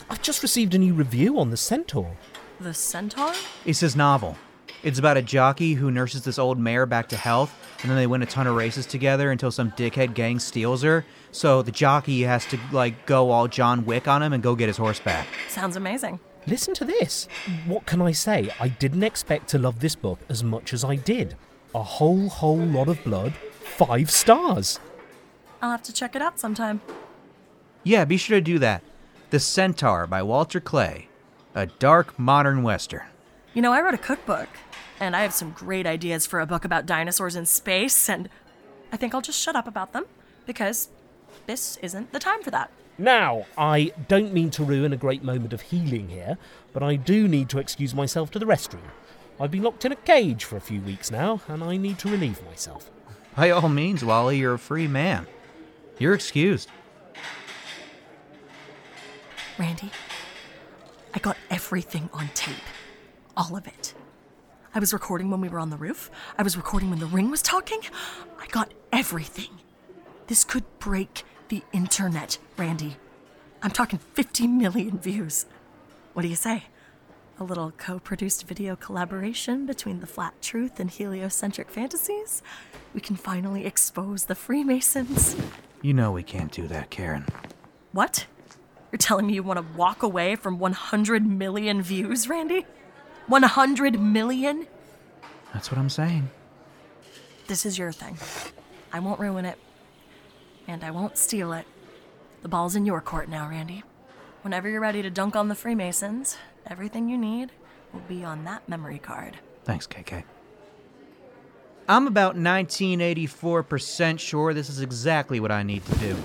I've 0.09 0.23
just 0.23 0.43
received 0.43 0.75
a 0.75 0.79
new 0.79 0.95
review 0.95 1.39
on 1.39 1.51
the 1.51 1.59
Centaur. 1.59 2.17
The 2.61 2.73
centaur? 2.73 3.35
It's 3.67 3.81
his 3.81 3.95
novel. 3.95 4.39
It's 4.83 4.99
about 4.99 5.17
a 5.17 5.23
jockey 5.23 5.75
who 5.75 5.93
nurses 5.93 6.25
this 6.25 6.39
old 6.39 6.59
mare 6.59 6.87
back 6.87 7.09
to 7.11 7.17
health, 7.17 7.55
and 7.83 7.91
then 7.91 7.97
they 7.97 8.09
win 8.09 8.23
a 8.23 8.27
ton 8.27 8.49
of 8.49 8.57
races 8.57 8.85
together 8.85 9.31
until 9.31 9.53
some 9.53 9.71
dickhead 9.73 10.15
gang 10.15 10.41
steals 10.41 10.83
her. 10.83 11.05
So 11.31 11.63
the 11.63 11.71
jockey 11.71 12.23
has 12.23 12.45
to 12.47 12.59
like 12.73 13.07
go 13.07 13.31
all 13.31 13.47
John 13.47 13.85
Wick 13.85 14.09
on 14.09 14.23
him 14.23 14.33
and 14.33 14.43
go 14.43 14.57
get 14.57 14.67
his 14.67 14.77
horse 14.77 14.99
back. 14.99 15.29
Sounds 15.49 15.77
amazing. 15.77 16.19
Listen 16.49 16.75
to 16.75 16.85
this. 16.85 17.29
What 17.67 17.87
can 17.87 18.03
I 18.03 18.11
say? 18.11 18.51
I 18.59 18.69
didn't 18.69 19.05
expect 19.05 19.49
to 19.51 19.59
love 19.59 19.79
this 19.79 19.95
book 19.95 20.19
as 20.29 20.43
much 20.43 20.73
as 20.73 20.83
I 20.83 20.97
did. 20.97 21.37
A 21.75 21.83
whole, 21.83 22.29
whole 22.29 22.57
lot 22.59 22.89
of 22.89 23.03
blood. 23.05 23.35
Five 23.63 24.11
stars. 24.11 24.81
I'll 25.63 25.71
have 25.71 25.83
to 25.85 25.93
check 25.93 26.17
it 26.17 26.23
out 26.23 26.41
sometime. 26.41 26.81
Yeah, 27.85 28.05
be 28.05 28.17
sure 28.17 28.39
to 28.39 28.43
do 28.43 28.59
that. 28.59 28.83
The 29.31 29.39
Centaur 29.39 30.09
by 30.09 30.23
Walter 30.23 30.61
Clay, 30.61 31.09
a 31.55 31.67
dark 31.67 32.19
modern 32.19 32.65
western. 32.65 33.03
You 33.55 33.63
know, 33.63 33.73
I 33.73 33.81
wrote 33.81 33.95
a 33.95 33.99
cookbook, 33.99 34.49
and 35.03 35.17
I 35.17 35.23
have 35.23 35.35
some 35.35 35.51
great 35.51 35.85
ideas 35.85 36.29
for 36.29 36.39
a 36.39 36.47
book 36.47 36.65
about 36.65 36.87
dinosaurs 36.87 37.35
in 37.35 37.45
space, 37.45 38.09
and 38.09 38.29
I 38.93 38.97
think 38.97 39.13
I'll 39.13 39.21
just 39.21 39.41
shut 39.41 39.57
up 39.57 39.67
about 39.67 39.93
them 39.93 40.05
because 40.47 40.91
this 41.47 41.77
isn't 41.79 42.13
the 42.13 42.21
time 42.21 42.41
for 42.45 42.53
that. 42.53 42.71
Now, 42.99 43.47
I 43.59 43.93
don't 44.07 44.33
mean 44.33 44.51
to 44.53 44.63
ruin 44.63 44.93
a 44.93 44.97
great 44.97 45.25
moment 45.25 45.53
of 45.53 45.61
healing 45.61 46.09
here, 46.09 46.39
but 46.73 46.85
I 46.85 46.95
do 46.95 47.27
need 47.27 47.49
to 47.49 47.59
excuse 47.59 47.97
myself 47.97 48.31
to 48.31 48.39
the 48.39 48.47
restroom. 48.47 48.93
I've 49.41 49.51
been 49.51 49.65
locked 49.65 49.85
in 49.85 49.91
a 49.91 49.97
cage 49.97 50.45
for 50.45 50.57
a 50.57 50.61
few 50.61 50.81
weeks 50.81 51.11
now, 51.11 51.41
and 51.49 51.65
I 51.65 51.79
need 51.79 51.99
to 51.99 52.09
relieve 52.09 52.41
myself. 52.45 52.89
By 53.35 53.51
all 53.51 53.69
means, 53.69 54.05
Wally, 54.05 54.39
you're 54.39 54.55
a 54.55 54.59
free 54.59 54.87
man. 54.87 55.27
You're 55.99 56.15
excused. 56.15 56.71
Randy, 59.59 59.91
I 61.13 61.19
got 61.19 61.37
everything 61.51 62.09
on 62.13 62.31
tape. 62.35 62.55
All 63.37 63.57
of 63.57 63.67
it. 63.67 63.95
I 64.75 64.79
was 64.79 64.95
recording 64.95 65.31
when 65.31 65.43
we 65.43 65.51
were 65.51 65.59
on 65.59 65.69
the 65.69 65.77
roof. 65.77 66.11
I 66.39 66.43
was 66.43 66.57
recording 66.57 66.89
when 66.89 66.99
the 66.99 67.05
ring 67.05 67.31
was 67.31 67.43
talking. 67.43 67.81
I 68.41 68.47
got 68.47 68.73
everything. 68.91 69.51
This 70.29 70.45
could 70.45 70.65
break 70.79 71.25
the 71.49 71.63
internet, 71.75 72.39
Randy. 72.57 72.97
I'm 73.63 73.71
talking 73.71 73.99
50 73.99 74.47
million 74.47 74.99
views. 74.99 75.45
What 76.15 76.23
do 76.23 76.29
you 76.29 76.37
say? 76.37 76.65
A 77.39 77.45
little 77.45 77.71
co 77.73 77.99
produced 77.99 78.47
video 78.47 78.75
collaboration 78.75 79.67
between 79.67 80.01
The 80.01 80.07
Flat 80.07 80.41
Truth 80.41 80.81
and 80.81 80.91
Heliocentric 80.91 81.71
Fantasies? 81.71 82.43
We 82.95 83.03
can 83.03 83.17
finally 83.17 83.67
expose 83.67 84.25
the 84.25 84.35
Freemasons. 84.35 85.37
You 85.83 85.93
know 85.93 86.13
we 86.13 86.23
can't 86.23 86.51
do 86.51 86.67
that, 86.69 86.89
Karen. 86.89 87.27
What? 87.93 88.25
You're 88.91 88.99
telling 88.99 89.27
me 89.27 89.35
you 89.35 89.43
want 89.43 89.59
to 89.59 89.77
walk 89.77 90.03
away 90.03 90.35
from 90.35 90.59
100 90.59 91.27
million 91.27 91.83
views, 91.83 92.27
Randy? 92.27 92.65
100 93.27 94.01
million? 94.01 94.67
That's 95.53 95.71
what 95.71 95.79
I'm 95.79 95.91
saying. 95.91 96.31
This 97.47 97.67
is 97.67 97.79
your 97.79 97.93
thing. 97.93 98.19
I 98.93 99.01
won't 99.01 99.21
ruin 99.21 99.45
it. 99.45 99.59
And 100.67 100.85
I 100.85 100.91
won't 100.91 101.19
steal 101.19 101.53
it. 101.53 101.67
The 102.43 102.49
ball's 102.49 102.77
in 102.77 102.87
your 102.87 103.01
court 103.01 103.29
now, 103.29 103.49
Randy. 103.49 103.83
Whenever 104.43 104.69
you're 104.69 104.81
ready 104.81 105.03
to 105.03 105.11
dunk 105.11 105.37
on 105.37 105.49
the 105.49 105.55
Freemasons, 105.55 106.37
everything 106.67 107.09
you 107.09 107.17
need 107.17 107.53
will 107.93 108.01
be 108.01 108.25
on 108.25 108.45
that 108.45 108.69
memory 108.69 108.99
card. 108.99 109.39
Thanks, 109.65 109.87
KK. 109.87 110.25
I'm 111.89 112.07
about 112.07 112.37
1984% 112.37 114.19
sure 114.19 114.55
this 114.55 114.71
is 114.71 114.81
exactly 114.81 115.41
what 115.41 115.51
I 115.51 115.63
need 115.63 115.85
to 115.87 115.95
do. 115.99 116.17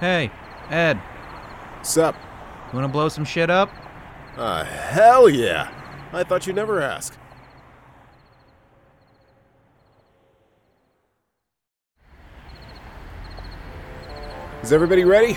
Hey, 0.00 0.30
Ed. 0.70 0.98
Sup? 1.82 2.16
You 2.72 2.76
wanna 2.76 2.88
blow 2.88 3.10
some 3.10 3.26
shit 3.26 3.50
up? 3.50 3.70
Uh, 4.34 4.64
hell 4.64 5.28
yeah! 5.28 5.70
I 6.14 6.24
thought 6.24 6.46
you'd 6.46 6.56
never 6.56 6.80
ask. 6.80 7.18
Is 14.62 14.72
everybody 14.72 15.04
ready? 15.04 15.36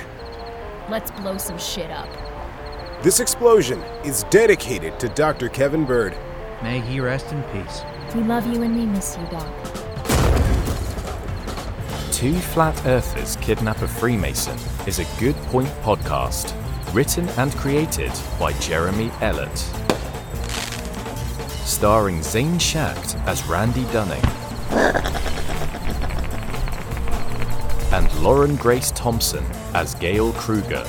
Let's 0.89 1.11
blow 1.11 1.38
some 1.38 1.59
shit 1.59 1.91
up. 1.91 2.07
This 3.03 3.20
explosion 3.20 3.82
is 4.05 4.24
dedicated 4.30 4.97
to 5.01 5.09
Dr. 5.09 5.49
Kevin 5.49 5.84
Bird. 5.84 6.16
May 6.61 6.80
he 6.80 7.01
rest 7.01 7.34
in 7.34 7.43
peace. 7.51 7.82
We 8.16 8.22
love 8.22 8.47
you 8.47 8.61
and 8.61 8.78
we 8.78 8.86
miss 8.86 9.18
you, 9.18 9.26
Doc. 9.28 9.83
Two 12.14 12.36
Flat 12.36 12.86
Earthers 12.86 13.38
Kidnap 13.38 13.82
a 13.82 13.88
Freemason 13.88 14.55
is 14.86 14.99
a 14.99 15.20
Good 15.20 15.36
Pointe 15.47 15.74
podcast, 15.82 16.53
written 16.93 17.28
and 17.39 17.51
created 17.53 18.11
by 18.39 18.53
Jeremy 18.59 19.09
Ellett. 19.20 19.57
Starring 21.66 22.22
Zane 22.22 22.59
Schacht 22.59 23.16
as 23.26 23.43
Randy 23.47 23.84
Dunning 23.91 24.24
and 27.91 28.24
Lauren 28.24 28.57
Grace 28.57 28.91
Thompson 28.91 29.43
as 29.74 29.95
Gayle 29.95 30.34
Kruger. 30.34 30.84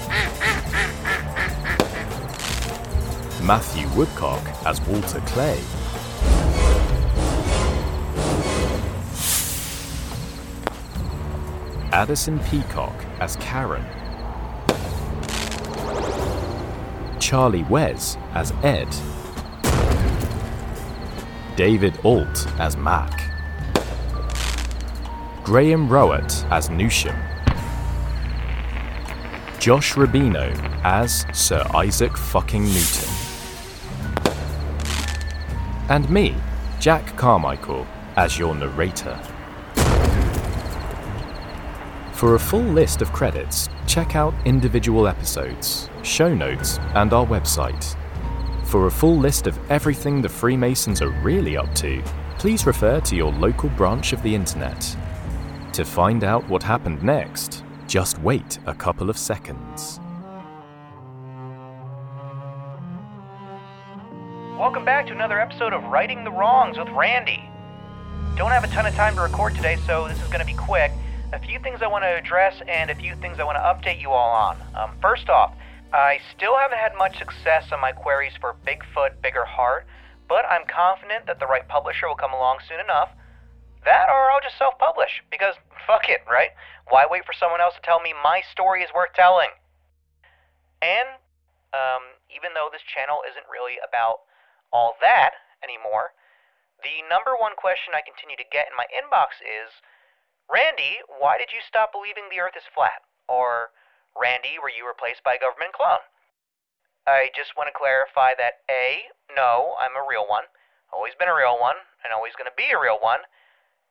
Matthew 3.43 3.89
Woodcock 3.97 4.47
as 4.67 4.79
Walter 4.83 5.21
Clay. 5.21 5.59
Addison 11.95 12.41
Peacock 12.41 12.93
as 13.21 13.37
Karen. 13.37 13.85
Charlie 17.21 17.63
Wes 17.71 18.19
as 18.33 18.53
Ed. 18.65 18.89
David 21.55 21.97
Ault 22.03 22.49
as 22.59 22.77
Mac. 22.77 23.31
Graham 25.45 25.89
Rowett 25.89 26.45
as 26.51 26.69
Newsham. 26.69 27.17
Josh 29.61 29.95
Rubino 29.95 30.53
as 30.83 31.25
Sir 31.33 31.65
Isaac 31.75 32.17
fucking 32.17 32.65
Newton. 32.65 33.15
And 35.89 36.11
me, 36.11 36.35
Jack 36.81 37.17
Carmichael, 37.17 37.87
as 38.17 38.37
your 38.37 38.57
narrator. 38.57 39.17
For 42.15 42.37
a 42.37 42.39
full 42.39 42.61
list 42.61 43.03
of 43.03 43.13
credits, 43.13 43.69
check 43.89 44.15
out 44.15 44.35
individual 44.45 45.09
episodes, 45.09 45.91
show 46.05 46.33
notes, 46.33 46.79
and 46.95 47.13
our 47.13 47.27
website. 47.27 47.97
For 48.67 48.87
a 48.87 48.91
full 48.91 49.17
list 49.17 49.49
of 49.49 49.59
everything 49.69 50.23
the 50.23 50.29
Freemasons 50.29 51.03
are 51.03 51.11
really 51.23 51.57
up 51.57 51.75
to, 51.75 52.01
please 52.39 52.67
refer 52.67 53.01
to 53.01 53.17
your 53.17 53.33
local 53.33 53.69
branch 53.71 54.13
of 54.13 54.23
the 54.23 54.33
internet. 54.33 54.97
To 55.73 55.85
find 55.85 56.23
out 56.23 56.49
what 56.49 56.63
happened 56.63 57.03
next, 57.03 57.65
just 57.89 58.17
wait 58.21 58.61
a 58.67 58.75
couple 58.75 59.11
of 59.11 59.19
seconds. 59.19 59.99
Welcome 64.57 64.85
back 64.85 65.09
to 65.09 65.13
another 65.13 65.41
episode 65.41 65.73
of 65.73 65.83
Righting 65.87 66.23
the 66.23 66.31
Wrongs 66.31 66.79
with 66.79 66.89
Randy. 66.91 67.43
Don't 68.37 68.53
have 68.53 68.63
a 68.63 68.69
ton 68.69 68.87
of 68.87 68.95
time 68.95 69.17
to 69.17 69.23
record 69.23 69.57
today, 69.57 69.79
so 69.85 70.07
this 70.07 70.23
is 70.23 70.29
going 70.29 70.39
to 70.39 70.47
be 70.47 70.55
quick. 70.55 70.93
A 71.35 71.41
few 71.41 71.59
things 71.59 71.83
I 71.83 71.89
want 71.89 72.05
to 72.05 72.15
address 72.15 72.63
and 72.69 72.91
a 72.91 72.95
few 72.95 73.17
things 73.17 73.41
I 73.41 73.45
want 73.45 73.59
to 73.59 73.67
update 73.67 74.01
you 74.01 74.13
all 74.13 74.31
on. 74.31 74.57
Um, 74.79 74.95
first 75.03 75.29
off, 75.29 75.51
I 75.93 76.21
still 76.31 76.57
haven't 76.57 76.79
had 76.79 76.95
much 76.97 77.19
success 77.19 77.73
on 77.73 77.81
my 77.81 77.91
queries 77.91 78.35
for 78.41 78.55
Bigfoot, 78.65 79.21
Bigger 79.21 79.45
Heart, 79.45 79.85
but 80.29 80.47
I'm 80.47 80.63
confident 80.71 81.27
that 81.27 81.41
the 81.41 81.51
right 81.51 81.67
publisher 81.67 82.07
will 82.07 82.15
come 82.15 82.33
along 82.33 82.59
soon 82.69 82.79
enough. 82.79 83.11
That 83.85 84.07
or 84.09 84.31
I'll 84.31 84.41
just 84.47 84.57
self 84.59 84.79
publish, 84.79 85.27
because 85.29 85.59
fuck 85.91 86.07
it, 86.09 86.23
right? 86.31 86.51
Why 86.87 87.05
wait 87.11 87.27
for 87.27 87.35
someone 87.35 87.61
else 87.61 87.75
to 87.75 87.83
tell 87.83 87.99
me 87.99 88.15
my 88.15 88.41
story 88.53 88.83
is 88.87 88.95
worth 88.95 89.13
telling? 89.19 89.51
And, 90.81 91.19
um, 91.75 92.15
even 92.31 92.55
though 92.55 92.71
this 92.71 92.87
channel 92.87 93.27
isn't 93.27 93.51
really 93.51 93.83
about 93.83 94.23
all 94.71 94.95
that 95.03 95.35
anymore, 95.67 96.15
The 96.83 97.03
number 97.09 97.35
one 97.35 97.57
question 97.57 97.97
I 97.97 98.05
continue 98.07 98.37
to 98.37 98.45
get 98.47 98.69
in 98.69 98.77
my 98.77 98.87
inbox 98.93 99.41
is 99.43 99.73
Randy, 100.51 101.01
why 101.09 101.39
did 101.39 101.53
you 101.53 101.61
stop 101.65 101.93
believing 101.93 102.29
the 102.29 102.41
earth 102.41 102.57
is 102.57 102.69
flat? 102.75 103.03
Or, 103.29 103.73
Randy, 104.13 104.61
were 104.61 104.73
you 104.73 104.87
replaced 104.87 105.25
by 105.25 105.35
a 105.35 105.41
government 105.41 105.73
clone? 105.73 106.05
I 107.07 107.29
just 107.37 107.57
want 107.57 107.69
to 107.69 107.77
clarify 107.77 108.33
that 108.37 108.65
A, 108.71 109.13
no, 109.29 109.77
I'm 109.77 109.97
a 109.97 110.07
real 110.07 110.25
one, 110.25 110.49
always 110.93 111.13
been 111.15 111.29
a 111.29 111.37
real 111.37 111.61
one, 111.61 111.77
and 112.01 112.13
always 112.13 112.37
going 112.37 112.49
to 112.49 112.57
be 112.57 112.73
a 112.73 112.81
real 112.81 112.97
one. 112.97 113.29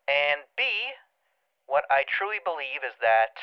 And 0.10 0.50
B, 0.58 0.98
what 1.66 1.86
I 1.90 2.06
truly 2.06 2.42
believe 2.42 2.82
is 2.82 2.98
that 3.02 3.38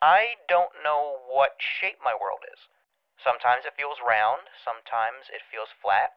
I 0.00 0.40
don't 0.48 0.72
know 0.82 1.18
what 1.28 1.60
shape 1.60 1.98
my 2.02 2.14
world 2.14 2.46
is. 2.46 2.70
Sometimes 3.18 3.68
it 3.68 3.76
feels 3.76 4.00
round, 4.00 4.48
sometimes 4.64 5.28
it 5.28 5.44
feels 5.50 5.68
flat, 5.76 6.16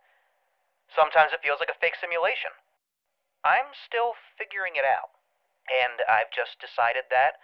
sometimes 0.87 1.33
it 1.33 1.43
feels 1.43 1.59
like 1.59 1.73
a 1.73 1.75
fake 1.75 1.99
simulation. 1.99 2.55
I'm 3.43 3.75
still 3.75 4.15
figuring 4.39 4.79
it 4.79 4.87
out, 4.87 5.11
and 5.71 6.03
I've 6.07 6.31
just 6.35 6.59
decided 6.59 7.07
that 7.09 7.39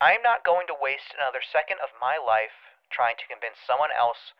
I'm 0.00 0.22
not 0.22 0.44
going 0.46 0.66
to 0.68 0.76
waste 0.80 1.14
another 1.14 1.42
second 1.42 1.78
of 1.82 1.90
my 2.00 2.18
life 2.18 2.54
trying 2.90 3.16
to 3.18 3.30
convince 3.30 3.58
someone 3.66 3.90
else 3.90 4.34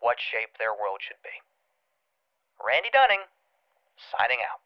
what 0.00 0.18
shape 0.18 0.58
their 0.58 0.74
world 0.74 1.00
should 1.00 1.22
be. 1.22 1.38
Randy 2.58 2.90
Dunning, 2.92 3.30
signing 3.96 4.38
out. 4.42 4.60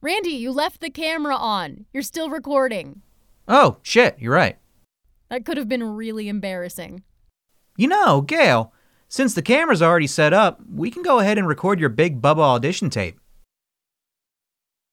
Randy, 0.00 0.30
you 0.30 0.50
left 0.50 0.80
the 0.80 0.90
camera 0.90 1.36
on. 1.36 1.84
You're 1.92 2.02
still 2.02 2.30
recording. 2.30 3.02
Oh, 3.46 3.78
shit, 3.82 4.16
you're 4.18 4.34
right. 4.34 4.56
That 5.28 5.44
could 5.44 5.58
have 5.58 5.68
been 5.68 5.82
really 5.82 6.28
embarrassing. 6.28 7.02
You 7.76 7.88
know, 7.88 8.22
Gayle, 8.22 8.72
since 9.08 9.34
the 9.34 9.42
camera's 9.42 9.82
already 9.82 10.06
set 10.06 10.32
up, 10.32 10.60
we 10.72 10.90
can 10.90 11.02
go 11.02 11.18
ahead 11.18 11.36
and 11.36 11.46
record 11.46 11.80
your 11.80 11.88
big 11.88 12.22
Bubba 12.22 12.38
audition 12.40 12.88
tape. 12.90 13.19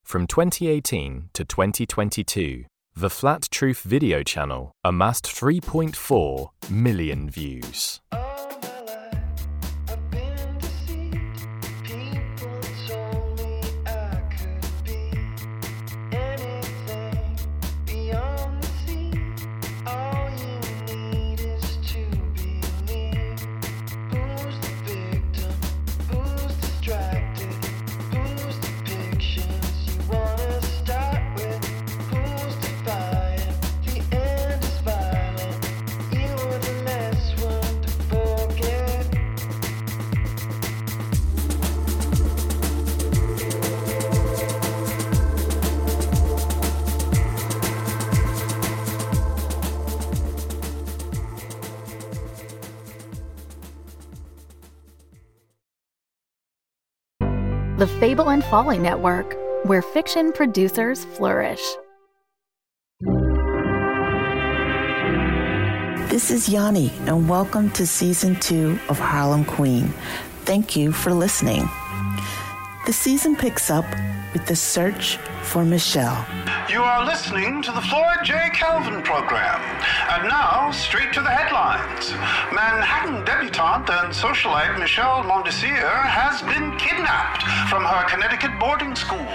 From 0.07 0.25
2018 0.25 1.31
to 1.33 1.43
2022, 1.43 2.63
the 2.95 3.09
Flat 3.09 3.49
Truth 3.51 3.81
video 3.81 4.23
channel 4.23 4.71
amassed 4.81 5.25
3.4 5.25 6.47
million 6.69 7.29
views. 7.29 7.99
The 57.77 57.85
Fable 57.85 58.31
and 58.31 58.43
Folly 58.45 58.79
Network, 58.79 59.37
where 59.63 59.83
fiction 59.83 60.31
producers 60.31 61.05
flourish. 61.05 61.61
This 66.09 66.31
is 66.31 66.49
Yanni, 66.49 66.91
and 67.01 67.29
welcome 67.29 67.69
to 67.73 67.85
season 67.85 68.35
two 68.39 68.79
of 68.89 68.97
Harlem 68.97 69.45
Queen. 69.45 69.93
Thank 70.45 70.75
you 70.75 70.91
for 70.91 71.13
listening. 71.13 71.69
The 72.87 72.93
season 72.93 73.35
picks 73.35 73.69
up 73.69 73.85
with 74.33 74.47
the 74.47 74.55
search 74.55 75.17
for 75.43 75.63
Michelle. 75.63 76.25
You 76.77 76.83
are 76.83 77.03
listening 77.03 77.63
to 77.63 77.71
the 77.71 77.81
Floyd 77.81 78.21
J. 78.23 78.51
Calvin 78.53 79.01
program. 79.01 79.59
And 80.13 80.29
now, 80.29 80.69
straight 80.69 81.11
to 81.13 81.21
the 81.21 81.29
headlines. 81.31 82.11
Manhattan 82.53 83.25
debutante 83.25 83.89
and 83.89 84.13
socialite 84.13 84.77
Michelle 84.77 85.23
Mondesir 85.23 85.89
has 86.05 86.43
been 86.43 86.77
kidnapped 86.77 87.41
from 87.71 87.83
her 87.83 88.05
Connecticut 88.07 88.51
boarding 88.59 88.93
school. 88.93 89.25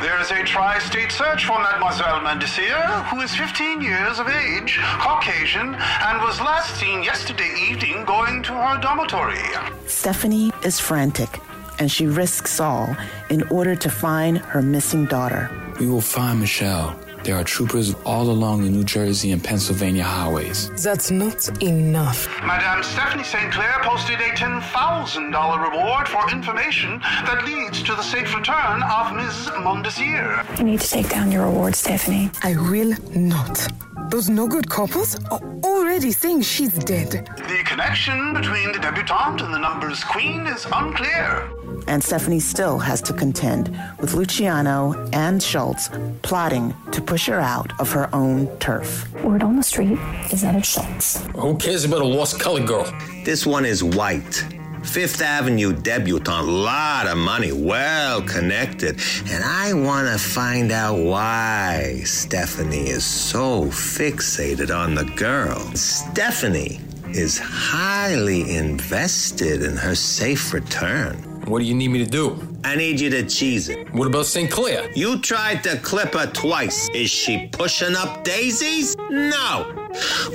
There 0.00 0.18
is 0.22 0.30
a 0.30 0.42
tri 0.42 0.78
state 0.78 1.12
search 1.12 1.44
for 1.44 1.58
Mademoiselle 1.60 2.20
Mondesir, 2.20 3.04
who 3.10 3.20
is 3.20 3.36
15 3.36 3.82
years 3.82 4.18
of 4.18 4.28
age, 4.28 4.80
Caucasian, 5.04 5.74
and 5.74 6.22
was 6.22 6.40
last 6.40 6.80
seen 6.80 7.02
yesterday 7.02 7.52
evening 7.70 8.06
going 8.06 8.42
to 8.44 8.54
her 8.54 8.80
dormitory. 8.80 9.44
Stephanie 9.84 10.50
is 10.64 10.80
frantic, 10.80 11.42
and 11.78 11.92
she 11.92 12.06
risks 12.06 12.58
all 12.58 12.96
in 13.28 13.42
order 13.50 13.76
to 13.76 13.90
find 13.90 14.38
her 14.38 14.62
missing 14.62 15.04
daughter. 15.04 15.50
We 15.80 15.86
will 15.86 16.02
find 16.02 16.38
Michelle. 16.38 16.94
There 17.24 17.36
are 17.36 17.42
troopers 17.42 17.94
all 18.04 18.28
along 18.30 18.64
the 18.64 18.68
New 18.68 18.84
Jersey 18.84 19.32
and 19.32 19.42
Pennsylvania 19.42 20.04
highways. 20.04 20.68
That's 20.82 21.10
not 21.10 21.48
enough. 21.62 22.28
Madame 22.44 22.82
Stephanie 22.82 23.24
St. 23.24 23.50
Clair 23.50 23.78
posted 23.82 24.20
a 24.20 24.30
$10,000 24.36 25.70
reward 25.70 26.06
for 26.06 26.30
information 26.30 27.00
that 27.00 27.44
leads 27.46 27.82
to 27.82 27.94
the 27.94 28.02
safe 28.02 28.34
return 28.36 28.82
of 28.82 29.14
Ms. 29.14 29.50
Mondesir. 29.64 30.44
You 30.58 30.64
need 30.64 30.80
to 30.80 30.88
take 30.88 31.08
down 31.08 31.32
your 31.32 31.46
reward, 31.46 31.74
Stephanie. 31.74 32.30
I 32.42 32.56
will 32.56 32.94
not. 33.14 33.66
Those 34.10 34.28
no 34.28 34.46
good 34.46 34.68
couples 34.68 35.18
are 35.30 35.40
already 35.64 36.12
saying 36.12 36.42
she's 36.42 36.74
dead. 36.84 37.10
The 37.36 37.62
connection 37.64 38.34
between 38.34 38.72
the 38.72 38.80
debutante 38.80 39.44
and 39.44 39.54
the 39.54 39.58
numbers 39.58 40.04
queen 40.04 40.46
is 40.46 40.66
unclear. 40.72 41.48
And 41.86 42.02
Stephanie 42.02 42.40
still 42.40 42.78
has 42.78 43.00
to 43.02 43.12
contend 43.12 43.68
with 43.98 44.14
Luciano 44.14 45.08
and 45.12 45.42
Schultz 45.42 45.90
plotting 46.22 46.74
to 46.92 47.00
push 47.00 47.26
her 47.26 47.40
out 47.40 47.78
of 47.80 47.90
her 47.92 48.08
own 48.14 48.46
turf. 48.58 49.12
Word 49.22 49.42
on 49.42 49.56
the 49.56 49.62
street 49.62 49.98
is 50.32 50.42
that 50.42 50.54
it's 50.54 50.68
Schultz. 50.68 51.24
Who 51.36 51.56
cares 51.56 51.84
about 51.84 52.02
a 52.02 52.04
lost 52.04 52.40
colored 52.40 52.66
girl? 52.66 52.84
This 53.24 53.46
one 53.46 53.64
is 53.64 53.82
white. 53.82 54.44
Fifth 54.82 55.20
Avenue 55.20 55.74
debutante, 55.74 56.46
lot 56.46 57.06
of 57.06 57.18
money, 57.18 57.52
well 57.52 58.22
connected. 58.22 58.98
And 59.28 59.44
I 59.44 59.74
want 59.74 60.08
to 60.08 60.18
find 60.18 60.72
out 60.72 60.98
why 60.98 62.00
Stephanie 62.04 62.88
is 62.88 63.04
so 63.04 63.66
fixated 63.66 64.74
on 64.74 64.94
the 64.94 65.04
girl. 65.04 65.60
Stephanie 65.74 66.80
is 67.12 67.38
highly 67.38 68.54
invested 68.54 69.62
in 69.62 69.76
her 69.76 69.94
safe 69.94 70.54
return. 70.54 71.29
What 71.46 71.60
do 71.60 71.64
you 71.64 71.74
need 71.74 71.88
me 71.88 71.98
to 72.04 72.10
do? 72.10 72.38
I 72.64 72.76
need 72.76 73.00
you 73.00 73.10
to 73.10 73.26
cheese 73.26 73.68
it. 73.68 73.92
What 73.92 74.06
about 74.06 74.26
St. 74.26 74.50
Clair? 74.50 74.90
You 74.94 75.18
tried 75.20 75.64
to 75.64 75.76
clip 75.78 76.14
her 76.14 76.26
twice. 76.26 76.88
Is 76.94 77.10
she 77.10 77.48
pushing 77.48 77.96
up 77.96 78.24
daisies? 78.24 78.96
No. 79.10 79.72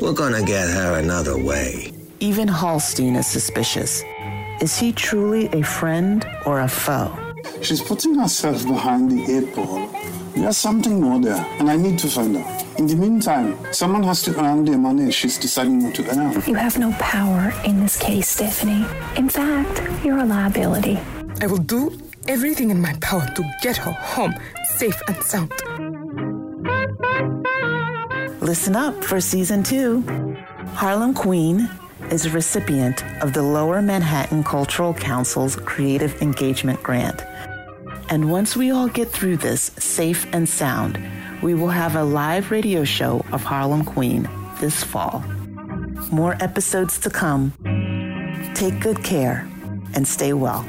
We're 0.02 0.14
gonna 0.14 0.44
get 0.44 0.70
her 0.70 1.00
another 1.00 1.38
way. 1.38 1.92
Even 2.20 2.48
Hallstein 2.48 3.18
is 3.18 3.28
suspicious. 3.28 4.04
Is 4.62 4.78
he 4.78 4.92
truly 4.92 5.48
a 5.48 5.62
friend 5.64 6.26
or 6.46 6.62
a 6.62 6.68
foe? 6.68 7.12
She's 7.62 7.82
putting 7.82 8.16
herself 8.16 8.64
behind 8.66 9.12
the 9.12 9.38
eight 9.38 9.56
ball. 9.56 9.90
There's 10.36 10.58
something 10.58 11.00
more 11.00 11.20
there, 11.20 11.46
and 11.60 11.70
I 11.70 11.78
need 11.78 11.98
to 12.00 12.08
find 12.08 12.36
out. 12.36 12.66
In 12.78 12.88
the 12.88 12.96
meantime, 12.96 13.58
someone 13.72 14.04
has 14.04 14.22
to 14.24 14.38
earn 14.38 14.66
the 14.66 14.78
money 14.78 15.10
she's 15.10 15.38
deciding 15.38 15.80
not 15.80 15.96
to 15.96 16.10
earn. 16.10 16.44
You 16.46 16.56
have 16.56 16.78
no 16.78 16.92
power 17.00 17.54
in 17.64 17.80
this 17.80 17.98
case, 17.98 18.28
Stephanie. 18.28 18.86
In 19.16 19.30
fact, 19.30 19.82
you're 20.04 20.18
a 20.18 20.26
liability. 20.26 21.00
I 21.42 21.48
will 21.48 21.58
do 21.58 21.98
everything 22.28 22.70
in 22.70 22.82
my 22.82 22.94
power 23.02 23.26
to 23.26 23.44
get 23.62 23.78
her 23.78 23.92
home 23.92 24.36
safe 24.76 25.02
and 25.08 25.24
sound. 25.24 25.54
Listen 28.42 28.76
up 28.76 29.04
for 29.06 29.22
season 29.22 29.64
two. 29.64 30.04
Harlem 30.74 31.14
Queen 31.14 31.70
is 32.12 32.26
a 32.26 32.30
recipient 32.30 33.06
of 33.22 33.32
the 33.32 33.42
Lower 33.42 33.82
Manhattan 33.82 34.44
Cultural 34.44 34.94
Council's 34.94 35.56
Creative 35.56 36.22
Engagement 36.22 36.84
Grant. 36.84 37.24
And 38.10 38.32
once 38.32 38.56
we 38.56 38.72
all 38.72 38.88
get 38.88 39.10
through 39.10 39.38
this 39.38 39.72
safe 39.78 40.28
and 40.32 40.48
sound, 40.48 41.00
we 41.42 41.54
will 41.54 41.70
have 41.70 41.96
a 41.96 42.04
live 42.04 42.52
radio 42.52 42.84
show 42.84 43.26
of 43.32 43.44
Harlem 43.44 43.84
Queen 43.84 44.30
this 44.60 44.84
fall. 44.84 45.24
More 46.12 46.36
episodes 46.40 47.00
to 47.00 47.10
come. 47.10 47.54
Take 48.54 48.80
good 48.80 49.04
care 49.04 49.48
and 49.96 50.08
stay 50.08 50.34
well. 50.34 50.66